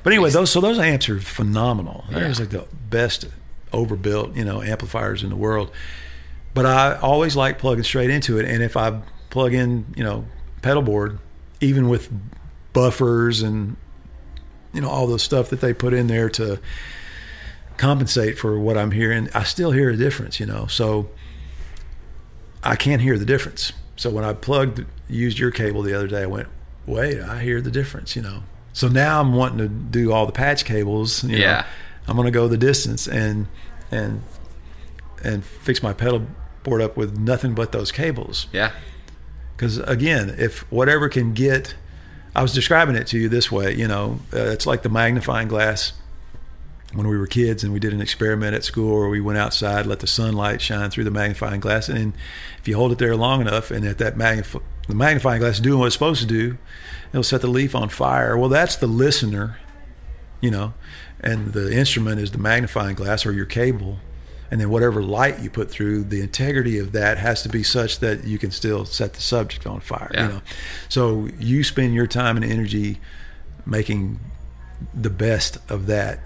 But 0.03 0.13
anyway, 0.13 0.31
those 0.31 0.51
so 0.51 0.61
those 0.61 0.79
amps 0.79 1.09
are 1.09 1.21
phenomenal. 1.21 2.05
They're 2.11 2.29
like 2.29 2.51
the 2.51 2.67
best 2.89 3.27
overbuilt, 3.73 4.37
you 4.37 4.45
know, 4.45 4.63
amplifiers 4.63 5.23
in 5.23 5.31
the 5.31 5.37
world. 5.37 5.71
But 6.55 6.67
I 6.67 6.99
always 6.99 7.37
like 7.37 7.59
plugging 7.59 7.85
straight 7.85 8.11
into 8.11 8.39
it, 8.39 8.47
and 8.47 8.63
if 8.63 8.77
I 8.77 9.01
plug 9.31 9.55
in, 9.55 9.87
you 9.97 10.03
know, 10.03 10.25
pedal 10.63 10.83
board, 10.83 11.19
even 11.61 11.89
with 11.89 12.11
buffers 12.73 13.43
and 13.43 13.77
you 14.73 14.81
know 14.81 14.89
all 14.89 15.07
the 15.07 15.19
stuff 15.19 15.51
that 15.51 15.61
they 15.61 15.73
put 15.73 15.93
in 15.93 16.07
there 16.07 16.29
to 16.29 16.61
compensate 17.77 18.39
for 18.39 18.59
what 18.59 18.77
I'm 18.77 18.91
hearing, 18.91 19.29
I 19.35 19.45
still 19.45 19.71
hear 19.71 19.91
a 19.91 19.97
difference, 19.97 20.41
you 20.41 20.47
know. 20.47 20.67
So 20.67 21.09
I 22.63 22.77
can't 22.77 23.01
hear 23.01 23.17
the 23.17 23.25
difference. 23.25 23.73
So 23.97 24.11
when 24.11 24.25
I 24.25 24.33
plugged, 24.33 24.85
used 25.09 25.39
your 25.39 25.51
cable 25.51 25.83
the 25.83 25.95
other 25.95 26.09
day, 26.09 26.23
I 26.23 26.27
went, 26.27 26.49
wait, 26.87 27.21
I 27.21 27.41
hear 27.41 27.61
the 27.61 27.71
difference, 27.71 28.15
you 28.17 28.23
know. 28.23 28.43
So 28.73 28.89
now 28.89 29.21
I'm 29.21 29.33
wanting 29.33 29.59
to 29.59 29.69
do 29.69 30.13
all 30.13 30.27
the 30.27 30.33
patch 30.33 30.65
cables. 30.65 31.25
You 31.25 31.39
know. 31.39 31.45
Yeah. 31.45 31.67
I'm 32.07 32.17
going 32.17 32.27
to 32.27 32.33
go 32.33 32.49
the 32.49 32.57
distance 32.57 33.07
and 33.07 33.47
and 33.91 34.23
and 35.23 35.45
fix 35.45 35.83
my 35.83 35.93
pedal 35.93 36.27
board 36.63 36.81
up 36.81 36.97
with 36.97 37.19
nothing 37.19 37.55
but 37.55 37.73
those 37.73 37.93
cables. 37.93 38.47
Yeah. 38.53 38.73
Because 39.59 39.79
again, 39.79 40.37
if 40.39 40.61
whatever 40.71 41.09
can 41.09 41.35
get, 41.35 41.75
I 42.33 42.43
was 42.43 42.55
describing 42.55 42.95
it 42.95 43.09
to 43.09 43.19
you 43.19 43.29
this 43.29 43.51
way. 43.51 43.75
You 43.75 43.89
know, 43.89 44.21
uh, 44.33 44.51
it's 44.51 44.67
like 44.67 44.83
the 44.83 44.89
magnifying 44.89 45.49
glass 45.49 45.95
when 46.95 47.09
we 47.09 47.19
were 47.19 47.27
kids 47.27 47.65
and 47.65 47.73
we 47.73 47.81
did 47.81 47.93
an 47.93 48.01
experiment 48.01 48.55
at 48.55 48.63
school 48.63 48.97
where 48.97 49.09
we 49.09 49.21
went 49.21 49.37
outside, 49.37 49.85
let 49.85 49.99
the 49.99 50.07
sunlight 50.07 50.63
shine 50.63 50.91
through 50.91 51.05
the 51.05 51.11
magnifying 51.11 51.61
glass, 51.61 51.89
and 51.89 52.15
if 52.61 52.69
you 52.69 52.77
hold 52.77 52.93
it 52.93 52.99
there 52.99 53.17
long 53.17 53.41
enough, 53.41 53.73
and 53.73 53.85
if 53.85 53.99
that 53.99 54.17
magnif- 54.17 54.63
the 54.87 54.95
magnifying 54.95 55.41
glass 55.41 55.55
is 55.55 55.61
doing 55.61 55.81
what 55.81 55.87
it's 55.87 55.95
supposed 55.95 56.21
to 56.21 56.27
do, 56.27 56.57
it'll 57.13 57.25
set 57.25 57.41
the 57.41 57.49
leaf 57.49 57.75
on 57.75 57.89
fire. 57.89 58.39
Well, 58.39 58.49
that's 58.49 58.77
the 58.77 58.87
listener, 58.87 59.59
you 60.41 60.53
know, 60.53 60.73
and 61.21 61.53
the 61.53 61.71
instrument 61.77 62.21
is 62.21 62.31
the 62.31 62.39
magnifying 62.39 62.95
glass 62.95 63.27
or 63.27 63.33
your 63.33 63.45
cable. 63.45 63.99
And 64.51 64.59
then 64.61 64.71
whatever 64.71 65.03
light 65.03 65.41
you 65.41 65.51
put 65.51 65.71
through, 65.71 66.05
the 66.05 66.23
integrity 66.23 66.79
of 66.79 66.93
that 66.93 67.19
has 67.19 67.43
to 67.43 67.49
be 67.51 67.63
such 67.63 67.99
that 67.99 68.25
you 68.25 68.39
can 68.39 68.51
still 68.51 68.87
set 68.87 69.13
the 69.13 69.21
subject 69.21 69.67
on 69.67 69.81
fire. 69.81 70.11
Yeah. 70.15 70.23
You 70.27 70.33
know, 70.35 70.41
so 70.89 71.29
you 71.39 71.63
spend 71.63 71.93
your 71.95 72.07
time 72.07 72.37
and 72.37 72.45
energy 72.45 72.99
making 73.67 74.21
the 74.95 75.11
best 75.11 75.59
of 75.69 75.87
that. 75.87 76.21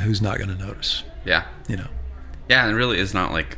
Who's 0.00 0.20
not 0.20 0.38
going 0.38 0.50
to 0.56 0.64
notice? 0.66 1.02
Yeah. 1.24 1.46
You 1.68 1.76
know. 1.78 1.88
Yeah, 2.48 2.64
and 2.64 2.72
it 2.72 2.76
really 2.76 2.98
is 2.98 3.14
not 3.14 3.32
like 3.32 3.56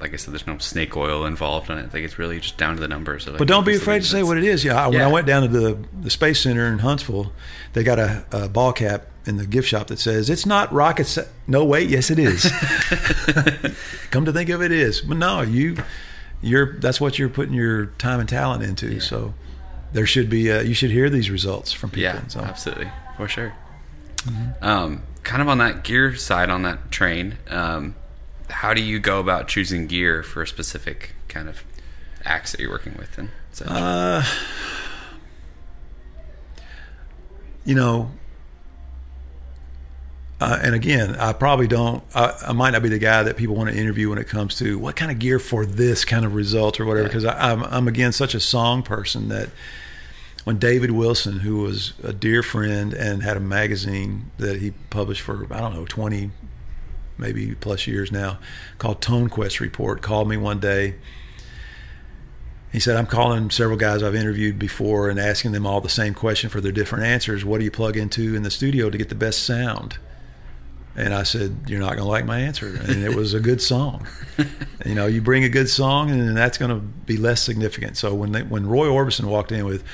like 0.00 0.12
I 0.12 0.16
said, 0.16 0.32
there's 0.34 0.46
no 0.48 0.58
snake 0.58 0.96
oil 0.96 1.24
involved 1.26 1.70
in 1.70 1.78
it. 1.78 1.92
Like 1.94 2.02
it's 2.02 2.18
really 2.18 2.40
just 2.40 2.56
down 2.56 2.74
to 2.74 2.80
the 2.80 2.88
numbers. 2.88 3.26
Like, 3.28 3.38
But 3.38 3.46
don't 3.46 3.64
be 3.64 3.76
afraid 3.76 4.02
to 4.02 4.08
say 4.08 4.22
what 4.24 4.36
it 4.36 4.42
is. 4.44 4.64
Yeah, 4.64 4.82
I- 4.84 4.88
when 4.88 4.98
Yeah. 4.98 5.06
I 5.08 5.12
went 5.12 5.26
down 5.28 5.42
to 5.42 5.48
the 5.48 5.78
the 6.00 6.10
space 6.10 6.40
center 6.40 6.66
in 6.66 6.78
Huntsville, 6.80 7.32
they 7.74 7.84
got 7.84 7.98
a, 8.00 8.24
a 8.32 8.48
ball 8.48 8.72
cap 8.72 9.06
in 9.26 9.36
the 9.36 9.46
gift 9.46 9.68
shop 9.68 9.86
that 9.88 9.98
says 9.98 10.28
it's 10.30 10.46
not 10.46 10.72
rocket. 10.72 11.06
Sa-. 11.06 11.22
No, 11.46 11.64
wait, 11.64 11.88
yes, 11.88 12.10
it 12.10 12.18
is. 12.18 12.44
Come 14.10 14.24
to 14.24 14.32
think 14.32 14.50
of 14.50 14.62
it, 14.62 14.72
it 14.72 14.78
is. 14.78 15.00
But 15.00 15.16
no, 15.16 15.42
you, 15.42 15.76
you're 16.40 16.78
that's 16.78 17.00
what 17.00 17.18
you're 17.18 17.28
putting 17.28 17.54
your 17.54 17.86
time 17.98 18.20
and 18.20 18.28
talent 18.28 18.62
into. 18.62 19.00
So 19.00 19.34
there 19.92 20.06
should 20.06 20.28
be 20.28 20.50
uh, 20.50 20.60
you 20.62 20.74
should 20.74 20.90
hear 20.90 21.08
these 21.10 21.30
results 21.30 21.72
from 21.72 21.90
people. 21.90 22.02
Yeah, 22.02 22.26
so, 22.26 22.40
absolutely, 22.40 22.90
for 23.16 23.28
sure. 23.28 23.54
Um, 24.60 25.02
kind 25.24 25.42
of 25.42 25.48
on 25.48 25.58
that 25.58 25.82
gear 25.84 26.14
side, 26.14 26.48
on 26.48 26.62
that 26.62 26.90
train, 26.90 27.38
um, 27.48 27.96
how 28.50 28.72
do 28.74 28.80
you 28.80 28.98
go 29.00 29.18
about 29.18 29.48
choosing 29.48 29.86
gear 29.86 30.22
for 30.22 30.42
a 30.42 30.46
specific 30.46 31.14
kind 31.28 31.48
of 31.48 31.64
acts 32.24 32.52
that 32.52 32.60
you're 32.60 32.70
working 32.70 32.94
with? 32.96 33.18
And 33.18 33.30
so, 33.52 33.64
Uh, 33.66 34.24
you 37.64 37.74
know, 37.74 38.10
uh, 40.42 40.58
and 40.62 40.74
again, 40.74 41.14
I 41.16 41.32
probably 41.32 41.68
don't. 41.68 42.02
I, 42.14 42.36
I 42.48 42.52
might 42.52 42.70
not 42.70 42.82
be 42.82 42.88
the 42.88 42.98
guy 42.98 43.22
that 43.22 43.36
people 43.36 43.54
want 43.54 43.70
to 43.70 43.76
interview 43.76 44.10
when 44.10 44.18
it 44.18 44.28
comes 44.28 44.56
to 44.56 44.78
what 44.78 44.96
kind 44.96 45.10
of 45.10 45.18
gear 45.18 45.38
for 45.38 45.64
this 45.64 46.04
kind 46.04 46.24
of 46.24 46.34
result 46.34 46.80
or 46.80 46.84
whatever. 46.84 47.06
Yeah. 47.06 47.08
Because 47.08 47.24
I'm, 47.24 47.62
I'm 47.64 47.86
again 47.86 48.12
such 48.12 48.34
a 48.34 48.40
song 48.40 48.82
person 48.82 49.28
that 49.28 49.50
when 50.44 50.58
David 50.58 50.90
Wilson, 50.90 51.40
who 51.40 51.58
was 51.58 51.92
a 52.02 52.12
dear 52.12 52.42
friend 52.42 52.92
and 52.92 53.22
had 53.22 53.36
a 53.36 53.40
magazine 53.40 54.32
that 54.38 54.60
he 54.60 54.72
published 54.90 55.22
for 55.22 55.46
I 55.52 55.60
don't 55.60 55.74
know 55.74 55.84
20 55.84 56.30
maybe 57.18 57.54
plus 57.54 57.86
years 57.86 58.10
now 58.10 58.38
called 58.78 59.00
Tone 59.00 59.28
Quest 59.28 59.60
Report, 59.60 60.02
called 60.02 60.28
me 60.28 60.36
one 60.36 60.58
day 60.58 60.96
he 62.72 62.80
said, 62.80 62.96
I'm 62.96 63.06
calling 63.06 63.50
several 63.50 63.76
guys 63.76 64.02
I've 64.02 64.14
interviewed 64.14 64.58
before 64.58 65.10
and 65.10 65.20
asking 65.20 65.52
them 65.52 65.66
all 65.66 65.82
the 65.82 65.90
same 65.90 66.14
question 66.14 66.48
for 66.48 66.62
their 66.62 66.72
different 66.72 67.04
answers. 67.04 67.44
What 67.44 67.58
do 67.58 67.64
you 67.64 67.70
plug 67.70 67.98
into 67.98 68.34
in 68.34 68.44
the 68.44 68.50
studio 68.50 68.88
to 68.88 68.96
get 68.96 69.10
the 69.10 69.14
best 69.14 69.44
sound? 69.44 69.98
And 70.94 71.14
I 71.14 71.22
said, 71.22 71.56
You're 71.66 71.80
not 71.80 71.90
going 71.96 72.04
to 72.04 72.04
like 72.04 72.26
my 72.26 72.40
answer. 72.40 72.66
And 72.68 73.02
it 73.02 73.14
was 73.16 73.32
a 73.34 73.40
good 73.40 73.62
song. 73.62 74.06
you 74.86 74.94
know, 74.94 75.06
you 75.06 75.20
bring 75.22 75.44
a 75.44 75.48
good 75.48 75.68
song, 75.68 76.10
and 76.10 76.36
that's 76.36 76.58
going 76.58 76.70
to 76.70 76.80
be 76.80 77.16
less 77.16 77.42
significant. 77.42 77.96
So 77.96 78.14
when 78.14 78.32
they, 78.32 78.42
when 78.42 78.66
Roy 78.66 78.86
Orbison 78.88 79.24
walked 79.24 79.52
in 79.52 79.64
with, 79.64 79.84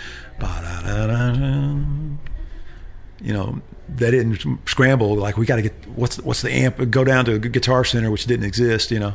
you 3.20 3.32
know, 3.32 3.60
they 3.88 4.10
didn't 4.10 4.58
scramble 4.68 5.16
like 5.16 5.36
we 5.36 5.46
got 5.46 5.56
to 5.56 5.62
get 5.62 5.72
what's 5.88 6.18
what's 6.20 6.42
the 6.42 6.52
amp 6.52 6.90
go 6.90 7.04
down 7.04 7.24
to 7.24 7.34
a 7.34 7.38
guitar 7.38 7.84
center 7.84 8.10
which 8.10 8.26
didn't 8.26 8.44
exist 8.44 8.90
you 8.90 8.98
know 8.98 9.14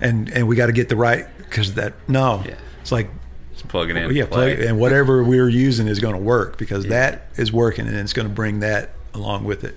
and 0.00 0.28
and 0.30 0.48
we 0.48 0.56
got 0.56 0.66
to 0.66 0.72
get 0.72 0.88
the 0.88 0.96
right 0.96 1.26
because 1.38 1.74
that 1.74 1.94
no 2.08 2.42
Yeah. 2.44 2.56
it's 2.80 2.90
like 2.90 3.08
just 3.52 3.68
plug 3.68 3.88
it 3.88 3.96
in. 3.96 4.10
yeah 4.12 4.26
play. 4.26 4.56
plug, 4.56 4.66
and 4.66 4.80
whatever 4.80 5.22
we're 5.22 5.48
using 5.48 5.86
is 5.86 6.00
going 6.00 6.16
to 6.16 6.20
work 6.20 6.58
because 6.58 6.86
that 6.86 7.28
is 7.36 7.52
working 7.52 7.86
and 7.86 7.96
it's 7.96 8.12
going 8.12 8.26
to 8.26 8.34
bring 8.34 8.60
that 8.60 8.90
along 9.14 9.44
with 9.44 9.62
it 9.62 9.76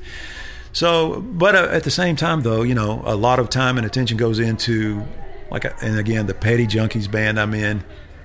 so 0.74 1.22
but 1.22 1.56
uh, 1.56 1.68
at 1.72 1.84
the 1.84 1.92
same 1.92 2.16
time 2.16 2.42
though 2.42 2.62
you 2.64 2.76
know 2.76 3.02
a 3.06 3.16
lot 3.16 3.40
of 3.40 3.50
time 3.50 3.78
and 3.78 3.86
attention 3.86 4.18
goes 4.18 4.40
into 4.40 5.02
like 5.52 5.66
and 5.82 5.98
again 5.98 6.26
the 6.28 6.34
petty 6.34 6.66
junkies 6.68 7.10
band 7.10 7.40
i'm 7.40 7.54
in 7.54 7.84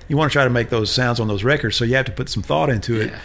you 0.08 0.16
want 0.16 0.30
to 0.30 0.32
try 0.32 0.44
to 0.44 0.50
make 0.50 0.70
those 0.70 0.90
sounds 0.90 1.20
on 1.20 1.28
those 1.28 1.44
records 1.44 1.76
so 1.76 1.84
you 1.84 1.94
have 1.94 2.06
to 2.06 2.12
put 2.12 2.28
some 2.28 2.42
thought 2.42 2.70
into 2.70 2.98
it 3.00 3.10
Yeah. 3.10 3.18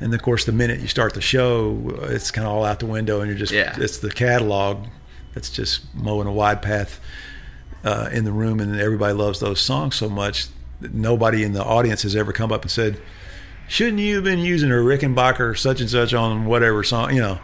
and 0.00 0.14
of 0.14 0.22
course, 0.22 0.44
the 0.44 0.52
minute 0.52 0.78
you 0.80 0.86
start 0.88 1.14
the 1.14 1.20
show, 1.20 1.76
it's 2.04 2.30
kind 2.30 2.46
of 2.46 2.52
all 2.52 2.64
out 2.64 2.78
the 2.80 2.86
window, 2.86 3.20
and 3.20 3.28
you're 3.28 3.38
just 3.38 3.52
Yeah. 3.52 3.74
it's 3.78 3.98
the 3.98 4.10
catalog 4.10 4.86
that's 5.34 5.50
just 5.50 5.92
mowing 5.94 6.28
a 6.28 6.32
wide 6.32 6.62
path 6.62 7.00
uh, 7.84 8.08
in 8.12 8.24
the 8.24 8.30
room, 8.32 8.60
and 8.60 8.78
everybody 8.80 9.12
loves 9.14 9.40
those 9.40 9.60
songs 9.60 9.96
so 9.96 10.08
much 10.08 10.46
that 10.80 10.94
nobody 10.94 11.42
in 11.42 11.52
the 11.52 11.62
audience 11.64 12.02
has 12.02 12.14
ever 12.14 12.32
come 12.32 12.52
up 12.52 12.62
and 12.62 12.70
said, 12.70 13.00
"Shouldn't 13.68 13.98
you 13.98 14.16
have 14.16 14.24
been 14.24 14.38
using 14.38 14.70
a 14.70 14.74
Rickenbacker 14.74 15.56
such 15.58 15.80
and 15.80 15.90
such 15.90 16.14
on 16.14 16.44
whatever 16.44 16.82
song?" 16.84 17.12
You 17.14 17.20
know, 17.20 17.38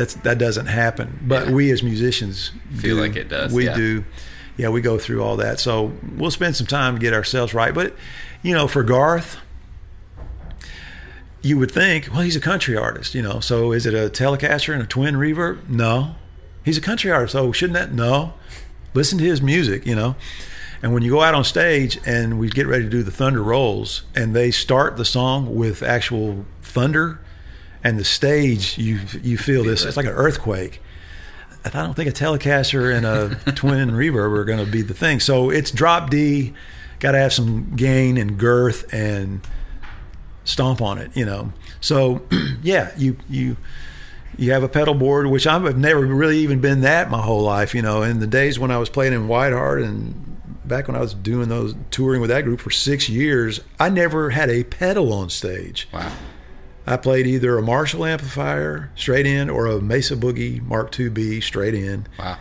that's 0.00 0.14
that 0.14 0.38
doesn't 0.38 0.66
happen. 0.66 1.18
But 1.22 1.48
Yeah. 1.48 1.54
we 1.54 1.70
as 1.70 1.82
musicians 1.82 2.52
Feel 2.76 2.96
do. 2.96 3.02
like 3.02 3.16
it 3.16 3.28
does, 3.28 3.52
We 3.52 3.66
yeah. 3.66 3.76
do. 3.76 4.04
Yeah, 4.56 4.68
we 4.70 4.80
go 4.80 4.98
through 4.98 5.22
all 5.22 5.36
that, 5.36 5.58
so 5.60 5.92
we'll 6.16 6.30
spend 6.30 6.54
some 6.56 6.66
time 6.66 6.94
to 6.94 7.00
get 7.00 7.12
ourselves 7.14 7.54
right. 7.54 7.72
But 7.74 7.94
you 8.42 8.54
know, 8.54 8.66
for 8.66 8.82
Garth 8.82 9.36
you 11.42 11.56
would 11.58 11.70
think, 11.70 12.08
well, 12.12 12.20
he's 12.20 12.36
a 12.36 12.40
country 12.40 12.76
artist, 12.76 13.14
you 13.14 13.22
know. 13.22 13.40
So 13.40 13.72
is 13.72 13.86
it 13.86 13.94
a 13.94 14.10
Telecaster 14.10 14.74
and 14.74 14.82
a 14.82 14.86
twin 14.86 15.14
reverb? 15.14 15.68
No. 15.70 16.14
He's 16.64 16.76
a 16.76 16.82
country 16.82 17.10
artist. 17.10 17.34
Oh, 17.34 17.50
shouldn't 17.50 17.78
that? 17.78 17.92
No. 17.94 18.34
Listen 18.92 19.16
to 19.18 19.24
his 19.24 19.40
music, 19.40 19.86
you 19.86 19.94
know. 19.94 20.16
And 20.82 20.92
when 20.92 21.02
you 21.02 21.10
go 21.10 21.22
out 21.22 21.32
on 21.34 21.44
stage 21.44 21.98
and 22.04 22.38
we 22.38 22.50
get 22.50 22.66
ready 22.66 22.84
to 22.84 22.90
do 22.90 23.02
the 23.02 23.10
thunder 23.10 23.42
rolls, 23.42 24.02
and 24.14 24.36
they 24.36 24.50
start 24.50 24.98
the 24.98 25.04
song 25.06 25.54
with 25.54 25.82
actual 25.82 26.44
thunder, 26.62 27.20
and 27.82 27.98
the 27.98 28.04
stage, 28.04 28.78
you 28.78 29.00
you 29.22 29.38
feel 29.38 29.64
this 29.64 29.84
it's 29.84 29.96
like 29.96 30.06
an 30.06 30.12
earthquake. 30.12 30.80
I 31.64 31.68
don't 31.68 31.94
think 31.94 32.08
a 32.08 32.12
Telecaster 32.12 32.94
and 32.94 33.04
a 33.04 33.52
twin 33.52 33.90
reverb 33.90 34.36
are 34.36 34.44
going 34.44 34.64
to 34.64 34.70
be 34.70 34.82
the 34.82 34.94
thing. 34.94 35.20
So 35.20 35.50
it's 35.50 35.70
drop 35.70 36.08
D, 36.08 36.54
got 37.00 37.12
to 37.12 37.18
have 37.18 37.32
some 37.32 37.76
gain 37.76 38.16
and 38.16 38.38
girth 38.38 38.92
and 38.94 39.42
stomp 40.44 40.80
on 40.80 40.98
it, 40.98 41.14
you 41.14 41.26
know. 41.26 41.52
So 41.80 42.22
yeah, 42.62 42.92
you 42.96 43.16
you 43.28 43.56
you 44.38 44.52
have 44.52 44.62
a 44.62 44.68
pedal 44.68 44.94
board, 44.94 45.26
which 45.26 45.46
I've 45.46 45.76
never 45.76 46.00
really 46.00 46.38
even 46.38 46.60
been 46.60 46.80
that 46.82 47.10
my 47.10 47.20
whole 47.20 47.42
life, 47.42 47.74
you 47.74 47.82
know. 47.82 48.02
In 48.02 48.20
the 48.20 48.26
days 48.26 48.58
when 48.58 48.70
I 48.70 48.78
was 48.78 48.88
playing 48.88 49.12
in 49.12 49.28
Whiteheart 49.28 49.84
and 49.84 50.26
back 50.64 50.86
when 50.86 50.96
I 50.96 51.00
was 51.00 51.14
doing 51.14 51.48
those 51.48 51.74
touring 51.90 52.20
with 52.20 52.30
that 52.30 52.44
group 52.44 52.60
for 52.60 52.70
six 52.70 53.08
years, 53.08 53.60
I 53.78 53.90
never 53.90 54.30
had 54.30 54.48
a 54.48 54.64
pedal 54.64 55.12
on 55.12 55.28
stage. 55.28 55.88
Wow. 55.92 56.12
I 56.86 56.96
played 56.96 57.26
either 57.26 57.58
a 57.58 57.62
Marshall 57.62 58.04
amplifier 58.04 58.90
straight 58.96 59.26
in 59.26 59.50
or 59.50 59.66
a 59.66 59.80
Mesa 59.80 60.16
Boogie 60.16 60.62
Mark 60.62 60.92
IIB 60.92 61.42
straight 61.42 61.74
in. 61.74 62.06
Wow. 62.18 62.38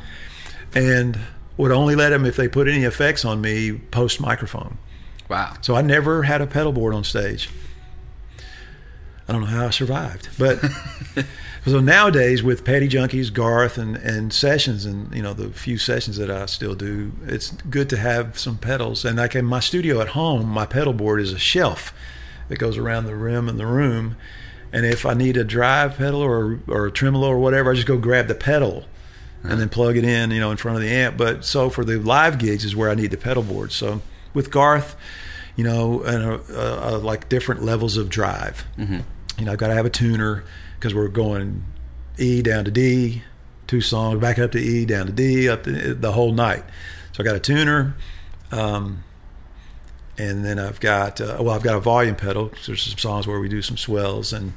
And 0.74 1.20
would 1.58 1.72
only 1.72 1.96
let 1.96 2.10
them 2.10 2.26
if 2.26 2.38
they 2.38 2.48
put 2.48 2.68
any 2.68 2.84
effects 2.84 3.26
on 3.26 3.42
me 3.42 3.74
post 3.74 4.22
microphone. 4.22 4.78
Wow. 5.28 5.54
So 5.62 5.76
I 5.76 5.82
never 5.82 6.24
had 6.24 6.42
a 6.42 6.48
pedal 6.48 6.72
board 6.72 6.96
on 6.96 7.04
stage. 7.04 7.50
I 9.28 9.34
don't 9.34 9.42
know 9.42 9.48
how 9.48 9.68
I 9.68 9.70
survived, 9.70 10.30
but 10.40 10.60
so 11.68 11.80
nowadays 11.80 12.42
with 12.42 12.66
Petty 12.66 12.90
Junkies, 12.90 13.32
Garth, 13.32 13.78
and 13.78 13.96
and 13.98 14.34
sessions, 14.34 14.86
and 14.86 15.14
you 15.14 15.22
know 15.22 15.34
the 15.34 15.50
few 15.50 15.78
sessions 15.78 16.18
that 16.18 16.32
I 16.32 16.48
still 16.48 16.74
do, 16.74 17.12
it's 17.28 17.52
good 17.70 17.90
to 17.92 17.98
have 17.98 18.40
some 18.40 18.58
pedals. 18.58 19.06
And 19.06 19.18
like 19.18 19.36
in 19.36 19.46
my 19.46 19.60
studio 19.60 20.02
at 20.02 20.10
home, 20.10 20.48
my 20.48 20.66
pedal 20.66 20.94
board 20.94 21.22
is 21.22 21.32
a 21.32 21.38
shelf 21.38 21.94
that 22.50 22.60
goes 22.60 22.78
around 22.78 23.06
the 23.06 23.16
rim 23.16 23.48
of 23.48 23.58
the 23.58 23.66
room. 23.66 24.18
And 24.72 24.86
if 24.86 25.06
I 25.06 25.14
need 25.14 25.38
a 25.38 25.44
drive 25.44 25.98
pedal 25.98 26.22
or 26.22 26.60
or 26.68 26.88
a 26.88 26.92
tremolo 26.92 27.30
or 27.30 27.40
whatever, 27.40 27.72
I 27.72 27.76
just 27.76 27.88
go 27.88 27.98
grab 27.98 28.28
the 28.28 28.36
pedal 28.36 28.86
and 29.44 29.60
then 29.60 29.70
plug 29.70 29.96
it 29.96 30.04
in, 30.04 30.32
you 30.32 30.40
know, 30.40 30.52
in 30.52 30.58
front 30.58 30.76
of 30.76 30.84
the 30.84 30.90
amp. 30.90 31.18
But 31.18 31.46
so 31.46 31.70
for 31.70 31.86
the 31.86 31.98
live 31.98 32.38
gigs 32.38 32.66
is 32.66 32.76
where 32.76 32.90
I 32.90 32.96
need 32.96 33.12
the 33.12 33.18
pedal 33.18 33.42
board. 33.42 33.72
So 33.72 34.02
with 34.34 34.52
Garth, 34.52 34.96
you 35.56 35.64
know, 35.64 36.02
and 36.04 36.24
uh, 36.50 36.96
uh, 36.96 37.00
like 37.00 37.30
different 37.30 37.64
levels 37.64 37.98
of 37.98 38.10
drive. 38.10 38.66
Mm-hmm. 38.78 39.00
You 39.38 39.46
know, 39.46 39.54
I've 39.54 39.58
got 39.58 39.68
to 39.68 39.74
have 39.74 39.86
a 39.86 39.90
tuner 39.90 40.44
because 40.78 40.94
we're 40.94 41.08
going 41.08 41.64
E 42.18 42.42
down 42.42 42.66
to 42.66 42.72
D, 42.72 43.24
two 43.68 43.82
songs, 43.82 44.20
back 44.20 44.38
up 44.40 44.52
to 44.52 44.60
E, 44.60 44.86
down 44.86 45.06
to 45.08 45.12
D, 45.12 45.48
up 45.48 45.64
to 45.64 45.94
the 45.94 46.12
whole 46.12 46.34
night. 46.34 46.64
So 47.14 47.24
I 47.24 47.26
got 47.26 47.36
a 47.36 47.40
tuner. 47.40 47.96
Um, 48.52 49.04
and 50.20 50.44
then 50.46 50.60
I've 50.60 50.80
got 50.80 51.20
uh, 51.22 51.38
well, 51.40 51.52
I've 51.52 51.64
got 51.64 51.76
a 51.76 51.80
volume 51.80 52.16
pedal. 52.16 52.52
There's 52.68 52.84
some 52.84 52.98
songs 53.00 53.26
where 53.28 53.40
we 53.40 53.50
do 53.50 53.62
some 53.62 53.78
swells, 53.78 54.32
and 54.34 54.54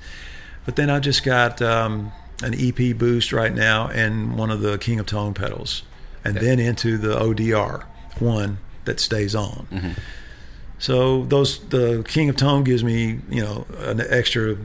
but 0.66 0.76
then 0.76 0.90
I've 0.90 1.02
just 1.02 1.24
got 1.24 1.62
um, 1.62 2.12
an 2.42 2.54
EP 2.54 2.96
boost 2.98 3.32
right 3.32 3.54
now 3.54 3.88
and 3.88 4.36
one 4.36 4.50
of 4.50 4.60
the 4.60 4.76
King 4.78 4.98
of 5.00 5.06
Tone 5.06 5.32
pedals, 5.34 5.82
and 6.24 6.36
Okay. 6.36 6.46
then 6.46 6.58
into 6.60 6.98
the 6.98 7.16
ODR 7.18 7.84
one 8.18 8.58
that 8.84 9.00
stays 9.00 9.34
on. 9.34 9.66
Mm-hmm. 9.72 9.92
So 10.78 11.24
those 11.26 11.60
the 11.68 12.04
King 12.06 12.28
of 12.28 12.36
Tone 12.36 12.64
gives 12.64 12.82
me 12.84 13.20
you 13.30 13.42
know 13.42 13.66
an 13.78 14.00
extra 14.08 14.56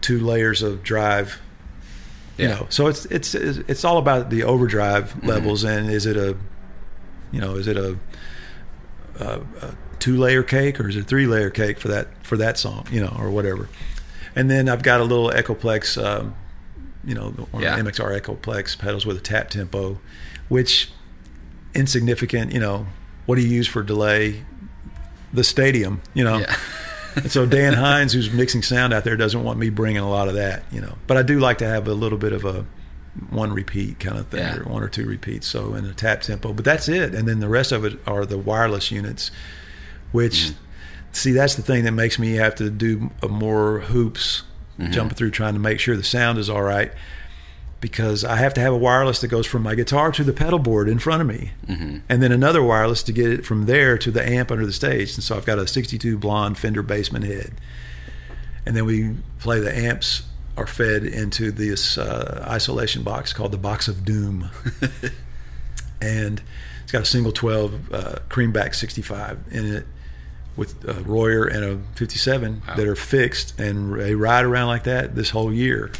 two 0.00 0.20
layers 0.20 0.62
of 0.62 0.82
drive. 0.82 1.40
You 2.36 2.48
know, 2.48 2.66
so 2.68 2.88
it's 2.88 3.04
it's 3.06 3.34
it's 3.34 3.84
all 3.84 3.96
about 3.98 4.28
the 4.30 4.42
overdrive 4.42 5.22
levels 5.24 5.62
and 5.62 5.88
is 5.88 6.04
it 6.04 6.16
a 6.16 6.36
you 7.30 7.40
know 7.40 7.54
is 7.54 7.68
it 7.68 7.76
a, 7.76 7.96
a, 9.20 9.40
a 9.62 9.74
two 10.04 10.16
layer 10.18 10.42
cake 10.42 10.78
or 10.80 10.88
is 10.88 10.96
it 10.96 11.06
three 11.06 11.26
layer 11.26 11.48
cake 11.50 11.78
for 11.78 11.88
that 11.88 12.08
for 12.22 12.36
that 12.36 12.58
song 12.58 12.86
you 12.92 13.00
know 13.00 13.14
or 13.18 13.30
whatever. 13.30 13.68
And 14.36 14.50
then 14.50 14.68
I've 14.68 14.82
got 14.82 15.00
a 15.00 15.04
little 15.04 15.30
Echoplex, 15.30 15.96
um, 16.04 16.34
you 17.04 17.14
know, 17.14 17.30
one 17.52 17.62
Yeah. 17.62 17.78
MXR 17.78 18.20
Echoplex 18.20 18.76
pedals 18.76 19.06
with 19.06 19.16
a 19.16 19.20
tap 19.20 19.48
tempo, 19.48 19.98
which 20.48 20.90
insignificant. 21.74 22.52
You 22.52 22.60
know, 22.60 22.86
what 23.26 23.36
do 23.36 23.42
you 23.42 23.48
use 23.48 23.68
for 23.68 23.82
delay? 23.82 24.44
The 25.32 25.44
stadium, 25.44 26.00
you 26.14 26.24
know. 26.24 26.38
Yeah. 26.38 26.56
And 27.16 27.30
so 27.30 27.46
Dan 27.46 27.74
Hines, 27.74 28.12
who's 28.12 28.32
mixing 28.32 28.62
sound 28.62 28.92
out 28.92 29.04
there, 29.04 29.16
doesn't 29.16 29.44
want 29.44 29.56
me 29.56 29.70
bringing 29.70 30.02
a 30.02 30.10
lot 30.10 30.26
of 30.26 30.34
that, 30.34 30.64
you 30.72 30.80
know. 30.80 30.96
But 31.06 31.16
I 31.16 31.22
do 31.22 31.38
like 31.38 31.58
to 31.58 31.64
have 31.64 31.86
a 31.86 31.94
little 31.94 32.18
bit 32.18 32.32
of 32.32 32.44
a 32.44 32.66
one 33.30 33.52
repeat 33.52 34.00
kind 34.00 34.18
of 34.18 34.26
thing, 34.26 34.40
Yeah. 34.40 34.56
or 34.56 34.64
one 34.64 34.82
or 34.82 34.88
two 34.88 35.06
repeats. 35.06 35.46
So 35.46 35.74
in 35.76 35.84
a 35.84 35.94
tap 35.94 36.22
tempo, 36.22 36.52
but 36.52 36.64
that's 36.64 36.88
it. 36.88 37.14
And 37.14 37.28
then 37.28 37.38
the 37.38 37.48
rest 37.48 37.70
of 37.70 37.84
it 37.84 38.00
are 38.04 38.26
the 38.26 38.36
wireless 38.36 38.90
units, 38.90 39.30
which 40.14 40.52
see 41.12 41.32
that's 41.32 41.54
the 41.56 41.62
thing 41.62 41.84
that 41.84 41.92
makes 41.92 42.18
me 42.18 42.32
have 42.34 42.54
to 42.56 42.70
do 42.70 43.10
more 43.28 43.80
hoops, 43.80 44.42
jumping 44.90 45.16
through 45.16 45.30
trying 45.30 45.54
to 45.54 45.60
make 45.60 45.78
sure 45.80 45.96
the 45.96 46.02
sound 46.02 46.38
is 46.38 46.48
all 46.48 46.62
right. 46.62 46.90
Because 47.80 48.24
I 48.24 48.36
have 48.36 48.54
to 48.54 48.60
have 48.62 48.72
a 48.72 48.76
wireless 48.78 49.20
that 49.20 49.28
goes 49.28 49.46
from 49.46 49.62
my 49.62 49.74
guitar 49.74 50.10
to 50.12 50.24
the 50.24 50.32
pedal 50.32 50.58
board 50.58 50.88
in 50.88 50.98
front 50.98 51.20
of 51.20 51.28
me, 51.28 51.50
Mm-hmm. 51.66 51.98
and 52.08 52.22
then 52.22 52.32
another 52.32 52.62
wireless 52.62 53.02
to 53.02 53.12
get 53.12 53.30
it 53.30 53.44
from 53.44 53.66
there 53.66 53.98
to 53.98 54.10
the 54.10 54.26
amp 54.26 54.50
under 54.50 54.64
the 54.64 54.72
stage. 54.72 55.14
And 55.14 55.22
so 55.22 55.36
I've 55.36 55.44
got 55.44 55.58
a 55.58 55.66
62 55.66 56.16
blonde 56.16 56.56
Fender 56.56 56.82
Bassman 56.82 57.24
head, 57.24 57.52
and 58.64 58.74
then 58.74 58.86
we 58.86 59.14
play 59.38 59.60
the 59.60 59.76
amps 59.76 60.22
are 60.56 60.66
fed 60.66 61.04
into 61.04 61.50
this 61.52 61.98
uh, 61.98 62.46
isolation 62.48 63.02
box 63.02 63.32
called 63.34 63.52
the 63.52 63.58
Box 63.58 63.86
of 63.88 64.02
Doom, 64.04 64.48
and 66.00 66.42
it's 66.82 66.92
got 66.92 67.02
a 67.02 67.06
single 67.06 67.32
12 67.32 67.92
uh, 67.92 68.14
creamback 68.28 68.74
65 68.74 69.38
in 69.50 69.74
it 69.74 69.86
with 70.56 70.84
a 70.88 70.94
Royer 71.02 71.44
and 71.44 71.64
a 71.64 71.78
57 71.96 72.62
Wow. 72.66 72.74
that 72.76 72.86
are 72.86 72.94
fixed, 72.96 73.58
and 73.58 73.98
they 73.98 74.14
ride 74.14 74.44
around 74.44 74.68
like 74.68 74.84
that 74.84 75.14
this 75.16 75.30
whole 75.30 75.52
year. 75.52 75.90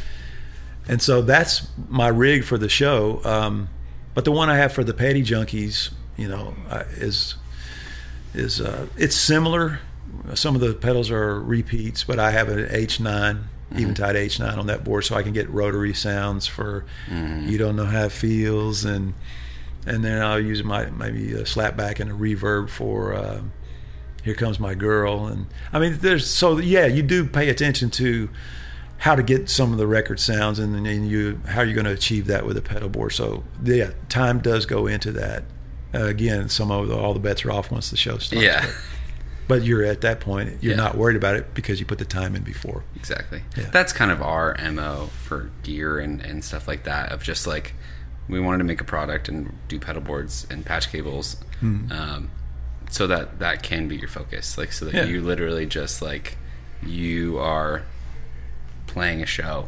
And 0.87 1.01
so 1.01 1.21
that's 1.21 1.67
my 1.89 2.07
rig 2.07 2.43
for 2.43 2.57
the 2.57 2.69
show. 2.69 3.21
Um, 3.25 3.69
but 4.13 4.23
the 4.23 4.31
one 4.31 4.49
I 4.49 4.57
have 4.57 4.71
for 4.71 4.83
the 4.83 4.93
Petty 4.93 5.23
Junkies, 5.23 5.89
you 6.15 6.27
know, 6.27 6.53
uh, 6.69 6.83
is 6.97 7.35
is 8.33 8.61
uh, 8.61 8.87
it's 8.97 9.15
similar. 9.15 9.79
Some 10.35 10.55
of 10.55 10.61
the 10.61 10.73
pedals 10.73 11.11
are 11.11 11.39
repeats, 11.39 12.03
but 12.03 12.19
I 12.19 12.31
have 12.31 12.47
an 12.49 12.65
H9, 12.67 13.41
Eventide 13.73 14.15
H9 14.15 14.57
on 14.57 14.67
that 14.67 14.83
board, 14.83 15.03
so 15.03 15.15
I 15.15 15.23
can 15.23 15.33
get 15.33 15.49
rotary 15.49 15.93
sounds 15.93 16.47
for 16.47 16.85
you 17.09 17.57
don't 17.57 17.75
know 17.75 17.85
how 17.85 18.05
it 18.05 18.11
feels, 18.11 18.85
and 18.85 19.13
and 19.85 20.03
then 20.05 20.21
I'll 20.21 20.39
use 20.39 20.63
my 20.63 20.85
maybe 20.91 21.33
a 21.33 21.41
slapback 21.43 21.99
and 21.99 22.09
a 22.09 22.13
reverb 22.13 22.69
for 22.69 23.13
uh, 23.13 23.41
here 24.25 24.33
comes 24.35 24.59
my 24.59 24.73
girl, 24.73 25.27
and 25.27 25.45
I 25.71 25.79
mean 25.79 25.97
there's 25.99 26.29
so 26.29 26.57
yeah 26.57 26.85
you 26.87 27.01
do 27.01 27.25
pay 27.25 27.47
attention 27.47 27.89
to 27.91 28.29
how 28.97 29.15
to 29.15 29.21
get 29.23 29.49
some 29.49 29.71
of 29.71 29.77
the 29.77 29.85
record 29.87 30.19
sounds 30.19 30.57
and 30.59 30.73
then 30.85 31.05
you 31.05 31.39
how 31.47 31.61
you're 31.61 31.73
going 31.75 31.85
to 31.85 31.91
achieve 31.91 32.27
that 32.27 32.45
with 32.45 32.57
a 32.57 32.61
pedal 32.61 32.89
board. 32.89 33.13
So 33.13 33.43
yeah, 33.63 33.91
time 34.09 34.39
does 34.39 34.65
go 34.65 34.87
into 34.87 35.11
that. 35.13 35.43
Uh, 35.93 36.05
again, 36.05 36.49
some 36.49 36.71
of 36.71 36.87
the, 36.87 36.97
all 36.97 37.13
the 37.13 37.19
bets 37.19 37.45
are 37.45 37.51
off 37.51 37.71
once 37.71 37.89
the 37.91 37.97
show 37.97 38.17
starts. 38.17 38.43
Yeah. 38.43 38.65
But, 38.65 38.75
but 39.47 39.63
you're 39.63 39.83
at 39.85 40.01
that 40.01 40.19
point, 40.21 40.57
you're 40.61 40.71
Yeah. 40.71 40.77
not 40.77 40.97
worried 40.97 41.15
about 41.17 41.35
it 41.35 41.53
because 41.53 41.79
you 41.79 41.85
put 41.85 41.99
the 41.99 42.05
time 42.05 42.35
in 42.35 42.41
before. 42.43 42.83
Exactly. 42.95 43.43
Yeah. 43.55 43.69
That's 43.71 43.93
kind 43.93 44.11
of 44.11 44.21
our 44.21 44.55
MO 44.71 45.09
for 45.23 45.51
gear 45.63 45.99
and, 45.99 46.19
and 46.21 46.43
stuff 46.43 46.67
like 46.67 46.83
that 46.85 47.11
of 47.11 47.21
just 47.21 47.45
like 47.45 47.73
we 48.27 48.39
wanted 48.39 48.57
to 48.57 48.63
make 48.63 48.81
a 48.81 48.85
product 48.85 49.29
and 49.29 49.53
do 49.67 49.79
pedal 49.79 50.01
boards 50.01 50.47
and 50.49 50.65
patch 50.65 50.91
cables 50.91 51.37
Hmm. 51.59 51.91
um, 51.91 52.31
so 52.89 53.07
that 53.07 53.39
that 53.39 53.63
can 53.63 53.87
be 53.87 53.95
your 53.97 54.07
focus 54.07 54.57
like 54.57 54.71
so 54.71 54.85
that 54.85 54.93
Yeah. 54.93 55.03
you 55.05 55.21
literally 55.21 55.65
just 55.65 56.01
like 56.01 56.37
you 56.85 57.37
are 57.39 57.83
playing 58.87 59.21
a 59.21 59.25
show 59.25 59.67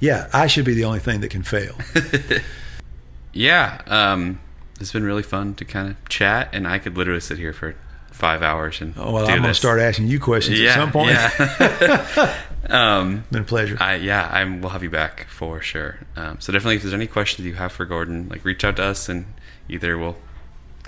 Yeah, 0.00 0.28
I 0.32 0.46
should 0.46 0.64
be 0.64 0.74
the 0.74 0.84
only 0.84 1.00
thing 1.00 1.20
that 1.20 1.30
can 1.30 1.42
fail. 1.42 1.74
yeah 3.32 3.80
um, 3.86 4.40
it's 4.80 4.92
been 4.92 5.04
really 5.04 5.22
fun 5.22 5.54
to 5.54 5.64
kind 5.64 5.90
of 5.90 6.08
chat 6.08 6.48
and 6.52 6.66
I 6.66 6.78
could 6.78 6.96
literally 6.96 7.20
sit 7.20 7.38
here 7.38 7.52
for 7.52 7.74
five 8.12 8.42
hours 8.42 8.80
and 8.80 8.94
Oh, 8.96 9.12
well, 9.12 9.24
I'm 9.28 9.38
going 9.38 9.42
to 9.42 9.54
start 9.54 9.80
asking 9.80 10.08
you 10.08 10.18
questions 10.18 10.58
yeah, 10.58 10.70
at 10.70 10.74
some 10.76 10.92
point. 10.92 11.10
yeah. 11.10 12.34
um, 12.98 13.24
Been 13.30 13.42
a 13.42 13.44
pleasure. 13.44 13.76
I 13.80 13.96
yeah, 13.96 14.28
I'm 14.32 14.60
we'll 14.60 14.70
have 14.70 14.82
you 14.82 14.90
back 14.90 15.26
for 15.28 15.60
sure. 15.60 15.98
Um, 16.16 16.40
so 16.40 16.52
definitely, 16.52 16.76
if 16.76 16.82
there's 16.82 16.94
any 16.94 17.06
questions 17.06 17.46
you 17.46 17.54
have 17.54 17.70
for 17.70 17.84
Gordon, 17.84 18.28
like 18.28 18.44
reach 18.44 18.64
out 18.64 18.76
to 18.76 18.82
us 18.84 19.08
and 19.08 19.26
either 19.68 19.96
we'll 19.96 20.16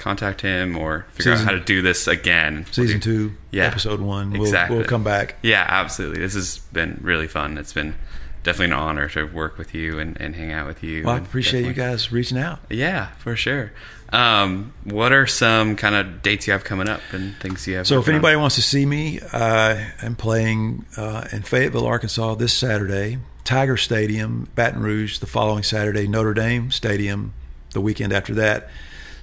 contact 0.00 0.40
him 0.40 0.76
or 0.76 1.06
figure 1.12 1.32
Season- 1.36 1.48
out 1.48 1.52
how 1.52 1.58
to 1.58 1.64
do 1.64 1.82
this 1.82 2.08
again. 2.08 2.64
We'll 2.64 2.86
Season 2.86 3.00
two, 3.00 3.34
Yeah, 3.52 3.66
episode 3.66 4.00
one. 4.00 4.30
We'll, 4.32 4.42
exactly. 4.42 4.78
we'll 4.78 4.86
come 4.86 5.04
back. 5.04 5.36
Yeah, 5.42 5.64
absolutely. 5.68 6.20
This 6.20 6.34
has 6.34 6.58
been 6.72 6.98
really 7.02 7.28
fun. 7.28 7.56
It's 7.58 7.72
been 7.72 7.94
definitely 8.42 8.74
an 8.74 8.80
honor 8.80 9.08
to 9.10 9.24
work 9.24 9.58
with 9.58 9.74
you 9.74 9.98
and, 9.98 10.20
and 10.20 10.34
hang 10.34 10.50
out 10.52 10.66
with 10.66 10.82
you. 10.82 11.04
Well, 11.04 11.14
I 11.14 11.18
appreciate 11.18 11.66
you 11.66 11.74
guys 11.74 12.10
reaching 12.10 12.38
out. 12.38 12.58
Yeah, 12.70 13.08
for 13.18 13.36
sure. 13.36 13.72
Um, 14.12 14.72
what 14.84 15.12
are 15.12 15.26
some 15.26 15.76
kind 15.76 15.94
of 15.94 16.22
dates 16.22 16.46
you 16.46 16.52
have 16.52 16.64
coming 16.64 16.88
up 16.88 17.00
and 17.12 17.36
things 17.36 17.66
you 17.68 17.76
have? 17.76 17.86
So 17.86 17.94
if 17.94 18.00
working 18.00 18.10
on? 18.12 18.14
anybody 18.16 18.36
wants 18.36 18.56
to 18.56 18.62
see 18.62 18.84
me, 18.86 19.20
uh, 19.32 19.84
I'm 20.02 20.16
playing 20.16 20.84
uh, 20.96 21.28
in 21.32 21.42
Fayetteville, 21.42 21.86
Arkansas 21.86 22.34
this 22.34 22.52
Saturday, 22.52 23.18
Tiger 23.44 23.76
Stadium, 23.76 24.48
Baton 24.56 24.82
Rouge 24.82 25.18
the 25.18 25.26
following 25.26 25.62
Saturday, 25.62 26.08
Notre 26.08 26.34
Dame 26.34 26.70
Stadium 26.72 27.34
the 27.72 27.80
weekend 27.80 28.12
after 28.12 28.34
that. 28.34 28.68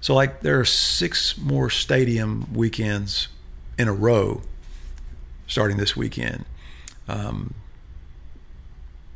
So 0.02 0.14
like 0.14 0.42
there 0.42 0.60
are 0.60 0.66
six 0.66 1.38
more 1.38 1.70
stadium 1.70 2.54
weekends 2.54 3.28
in 3.78 3.88
a 3.88 3.94
row 3.94 4.42
starting 5.48 5.78
this 5.78 5.96
weekend. 5.96 6.46
Um, 7.08 7.54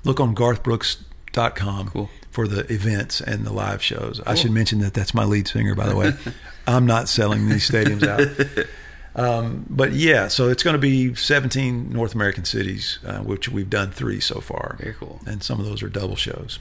look 0.04 0.20
on 0.20 0.34
Garth 0.34 0.64
Brooks 0.64 1.04
runwayaudio.com 1.34 1.88
Cool. 1.90 2.10
for 2.30 2.48
the 2.48 2.72
events 2.72 3.22
and 3.22 3.46
the 3.46 3.54
live 3.54 3.82
shows. 3.82 4.22
I 4.26 4.36
should 4.36 4.52
mention 4.52 4.80
that 4.80 4.94
that's 4.94 5.14
my 5.14 5.24
lead 5.24 5.48
singer, 5.48 5.76
by 5.76 5.88
the 5.88 5.96
way. 5.96 6.14
I'm 6.68 6.86
not 6.86 7.10
selling 7.10 7.50
these 7.50 7.70
stadiums 7.70 8.08
out. 8.08 8.68
Um, 9.14 9.66
but 9.70 9.92
yeah, 9.92 10.30
so 10.30 10.48
it's 10.48 10.64
going 10.64 10.74
to 10.76 10.80
be 10.80 11.14
17 11.14 11.92
North 11.92 12.16
American 12.16 12.46
cities, 12.46 13.00
uh, 13.06 13.20
which 13.20 13.50
we've 13.50 13.70
done 13.70 13.92
three 13.92 14.20
so 14.22 14.40
far. 14.40 14.78
Very 14.80 14.94
cool. 14.94 15.20
And 15.26 15.44
some 15.44 15.60
of 15.60 15.66
those 15.66 15.84
are 15.84 15.90
double 15.90 16.16
shows. 16.16 16.60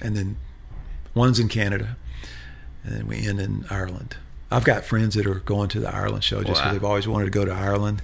And 0.00 0.16
then 0.16 0.36
one's 1.14 1.40
in 1.40 1.48
Canada, 1.48 1.96
and 2.86 2.96
then 2.96 3.06
we 3.06 3.26
end 3.26 3.40
in 3.40 3.66
Ireland. 3.68 4.16
I've 4.50 4.64
got 4.64 4.84
friends 4.84 5.16
that 5.16 5.26
are 5.26 5.40
going 5.40 5.68
to 5.70 5.80
the 5.80 5.92
Ireland 5.92 6.22
show 6.22 6.36
just 6.38 6.48
because 6.52 6.64
Wow. 6.66 6.72
they've 6.72 6.84
always 6.84 7.08
wanted 7.08 7.24
to 7.26 7.30
go 7.32 7.44
to 7.44 7.52
Ireland, 7.52 8.00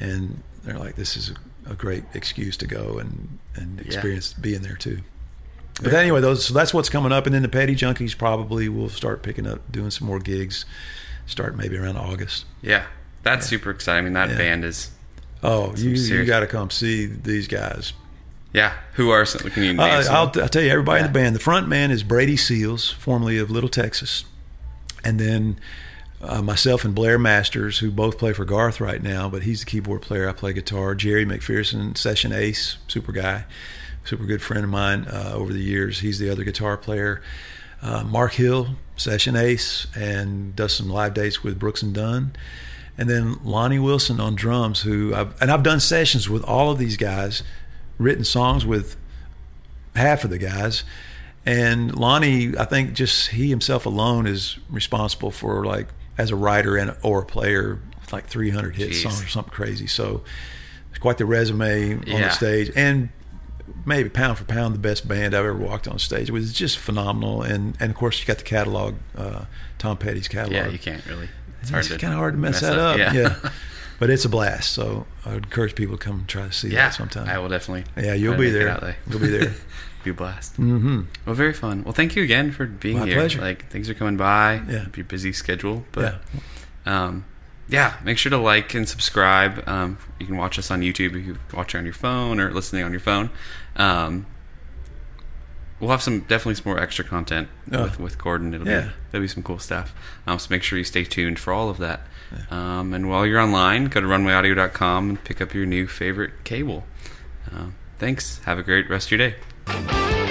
and 0.00 0.42
they're 0.64 0.78
like, 0.78 0.96
"This 0.96 1.16
is 1.16 1.32
a, 1.68 1.74
great 1.74 2.04
excuse 2.14 2.56
to 2.58 2.66
go 2.66 2.98
and 2.98 3.38
and 3.54 3.80
experience 3.80 4.32
being 4.32 4.62
there 4.62 4.76
too." 4.76 5.00
But 5.82 5.92
anyway, 5.92 6.22
those 6.22 6.46
so 6.46 6.54
that's 6.54 6.72
what's 6.72 6.88
coming 6.88 7.12
up, 7.12 7.26
and 7.26 7.34
then 7.34 7.42
the 7.42 7.48
Petty 7.50 7.74
Junkies 7.76 8.16
probably 8.16 8.68
will 8.70 8.88
start 8.88 9.22
picking 9.22 9.46
up, 9.46 9.60
doing 9.70 9.90
some 9.90 10.06
more 10.08 10.18
gigs, 10.18 10.64
start 11.26 11.54
maybe 11.56 11.76
around 11.76 11.98
August. 11.98 12.46
Yeah, 12.62 12.84
that's 13.22 13.46
super 13.46 13.70
exciting. 13.70 13.98
I 13.98 14.04
mean, 14.04 14.12
that 14.14 14.30
Yeah. 14.30 14.38
band 14.38 14.64
is. 14.64 14.90
Oh, 15.42 15.74
you 15.76 15.90
you 15.90 16.24
got 16.24 16.40
to 16.40 16.46
come 16.46 16.70
see 16.70 17.04
these 17.04 17.46
guys. 17.46 17.92
Yeah, 18.56 18.72
who 18.94 19.10
are 19.10 19.26
some? 19.26 19.50
Can 19.50 19.64
you 19.64 19.74
name 19.74 19.80
Uh? 19.80 20.02
I'll, 20.08 20.32
I'll 20.40 20.48
tell 20.48 20.62
you, 20.62 20.70
everybody 20.70 21.00
in 21.00 21.06
the 21.06 21.12
band. 21.12 21.34
The 21.34 21.40
front 21.40 21.68
man 21.68 21.90
is 21.90 22.02
Brady 22.02 22.38
Seals, 22.38 22.90
formerly 22.90 23.36
of 23.36 23.50
Little 23.50 23.68
Texas, 23.68 24.24
and 25.04 25.20
then 25.20 25.60
uh, 26.22 26.40
myself 26.40 26.82
and 26.82 26.94
Blair 26.94 27.18
Masters, 27.18 27.80
who 27.80 27.90
both 27.90 28.16
play 28.16 28.32
for 28.32 28.46
Garth 28.46 28.80
right 28.80 29.02
now, 29.02 29.28
but 29.28 29.42
he's 29.42 29.60
the 29.60 29.66
keyboard 29.66 30.00
player. 30.00 30.26
I 30.26 30.32
play 30.32 30.54
guitar. 30.54 30.94
Jerry 30.94 31.26
McPherson, 31.26 31.98
session 31.98 32.32
ace, 32.32 32.78
super 32.88 33.12
guy, 33.12 33.44
super 34.04 34.24
good 34.24 34.40
friend 34.40 34.64
of 34.64 34.70
mine 34.70 35.04
uh, 35.04 35.32
over 35.34 35.52
the 35.52 35.62
years. 35.62 36.00
He's 36.00 36.18
the 36.18 36.30
other 36.30 36.42
guitar 36.42 36.78
player. 36.78 37.20
Uh, 37.82 38.04
Mark 38.04 38.32
Hill, 38.32 38.68
session 38.96 39.36
ace, 39.36 39.86
and 39.94 40.56
does 40.56 40.74
some 40.74 40.88
live 40.88 41.12
dates 41.12 41.42
with 41.44 41.58
Brooks 41.58 41.82
and 41.82 41.94
Dunn. 41.94 42.34
And 42.96 43.10
then 43.10 43.36
Lonnie 43.44 43.78
Wilson 43.78 44.18
on 44.18 44.34
drums, 44.34 44.80
who 44.80 45.14
I've, 45.14 45.38
and 45.42 45.50
I've 45.50 45.62
done 45.62 45.80
sessions 45.80 46.30
with 46.30 46.42
all 46.42 46.70
of 46.70 46.78
these 46.78 46.96
guys, 46.96 47.42
written 47.98 48.24
songs 48.24 48.64
with 48.66 48.96
half 49.94 50.24
of 50.24 50.30
the 50.30 50.38
guys. 50.38 50.84
And 51.44 51.96
Lonnie, 51.96 52.56
I 52.58 52.64
think 52.64 52.92
just 52.94 53.28
he 53.30 53.48
himself 53.50 53.86
alone 53.86 54.26
is 54.26 54.58
responsible 54.70 55.30
for 55.30 55.64
like 55.64 55.88
as 56.18 56.30
a 56.30 56.36
writer 56.36 56.76
and 56.76 56.96
or 57.02 57.22
a 57.22 57.24
player, 57.26 57.78
like 58.12 58.26
300 58.26 58.76
hit 58.76 58.90
Jeez. 58.90 59.02
songs 59.02 59.22
or 59.22 59.28
something 59.28 59.52
crazy. 59.52 59.86
So 59.86 60.22
it's 60.90 60.98
quite 60.98 61.18
the 61.18 61.26
resume 61.26 61.94
on 61.94 62.02
Yeah. 62.06 62.28
the 62.28 62.30
stage, 62.30 62.70
and 62.74 63.10
maybe 63.84 64.08
pound 64.08 64.38
for 64.38 64.44
pound 64.44 64.74
the 64.74 64.78
best 64.80 65.06
band 65.06 65.34
I've 65.34 65.40
ever 65.44 65.54
walked 65.54 65.86
on 65.86 65.98
stage 66.00 66.30
with. 66.30 66.42
It's 66.42 66.52
just 66.52 66.78
phenomenal. 66.78 67.42
And 67.42 67.76
and 67.78 67.90
of 67.90 67.96
course 67.96 68.18
you 68.20 68.26
got 68.26 68.38
the 68.38 68.44
catalog, 68.44 68.94
uh, 69.16 69.44
Tom 69.78 69.96
Petty's 69.98 70.26
catalog. 70.28 70.52
yeah, 70.52 70.68
you 70.68 70.78
can't 70.78 71.04
really. 71.06 71.28
It's 71.60 71.70
It's, 71.70 71.70
hard 71.70 71.84
to 71.84 71.98
kind 71.98 72.12
of 72.12 72.18
hard 72.18 72.34
to 72.34 72.38
mess, 72.40 72.60
that 72.60 72.76
up. 72.78 72.94
up. 72.94 72.98
Yeah. 72.98 73.12
Yeah. 73.12 73.50
but 73.98 74.10
it's 74.10 74.24
a 74.24 74.28
blast. 74.28 74.72
So 74.72 75.06
I 75.24 75.34
would 75.34 75.44
encourage 75.44 75.74
people 75.74 75.96
to 75.98 76.04
come 76.04 76.24
try 76.26 76.42
to 76.46 76.52
see 76.52 76.68
Yeah, 76.68 76.86
that 76.88 76.94
sometime. 76.94 77.28
I 77.28 77.38
will 77.38 77.48
definitely. 77.48 77.84
Yeah, 78.02 78.14
you'll 78.14 78.36
be 78.36 78.50
there. 78.50 78.78
there. 78.80 78.96
You'll 79.08 79.20
be 79.20 79.28
there. 79.28 79.54
be 80.04 80.10
a 80.10 80.14
blast. 80.14 80.56
hmm 80.56 81.02
Well, 81.24 81.34
very 81.34 81.52
fun. 81.52 81.82
Well, 81.84 81.92
thank 81.92 82.14
you 82.16 82.22
again 82.22 82.52
for 82.52 82.66
being 82.66 82.98
My 82.98 83.06
here. 83.06 83.16
pleasure. 83.16 83.40
Like 83.40 83.68
things 83.70 83.88
are 83.90 83.94
coming 83.94 84.16
by. 84.16 84.62
Yeah. 84.68 84.86
Your 84.94 85.04
busy 85.04 85.32
schedule, 85.32 85.84
but 85.92 86.20
Yeah. 86.86 87.04
um, 87.04 87.24
yeah. 87.68 87.94
Make 88.04 88.18
sure 88.18 88.30
to 88.30 88.38
like 88.38 88.72
and 88.74 88.88
subscribe. 88.88 89.66
Um, 89.68 89.98
you 90.20 90.26
can 90.26 90.36
watch 90.36 90.58
us 90.58 90.70
on 90.70 90.80
YouTube. 90.82 91.14
You 91.14 91.34
can 91.34 91.38
watch 91.52 91.74
it 91.74 91.78
on 91.78 91.84
your 91.84 91.94
phone 91.94 92.38
or 92.40 92.52
listening 92.52 92.84
on 92.84 92.92
your 92.92 93.00
phone. 93.00 93.30
Um, 93.76 94.26
we'll 95.80 95.90
have 95.90 96.02
some 96.02 96.20
definitely 96.20 96.54
some 96.54 96.64
more 96.72 96.80
extra 96.80 97.04
content 97.04 97.48
Oh. 97.72 97.84
with 97.84 97.98
with 98.00 98.18
Gordon. 98.18 98.54
It'll 98.54 98.66
Yeah. 98.66 98.80
be 98.80 98.88
there'll 99.10 99.24
be 99.24 99.28
some 99.28 99.42
cool 99.42 99.58
stuff. 99.58 99.94
Um, 100.26 100.38
so 100.38 100.48
make 100.50 100.62
sure 100.62 100.78
you 100.78 100.84
stay 100.84 101.04
tuned 101.04 101.38
for 101.38 101.52
all 101.52 101.68
of 101.70 101.78
that. 101.78 102.06
Um, 102.50 102.92
and 102.92 103.08
while 103.08 103.24
you're 103.24 103.40
online, 103.40 103.84
go 103.86 104.00
to 104.00 104.06
runwayaudio.com 104.06 105.08
and 105.10 105.24
pick 105.24 105.40
up 105.40 105.54
your 105.54 105.64
new 105.66 105.86
favorite 105.86 106.44
cable. 106.44 106.84
Um, 107.52 107.74
thanks. 107.98 108.40
Have 108.44 108.58
a 108.58 108.62
great 108.62 108.90
rest 108.90 109.12
of 109.12 109.18
your 109.18 109.30
day. 109.30 110.25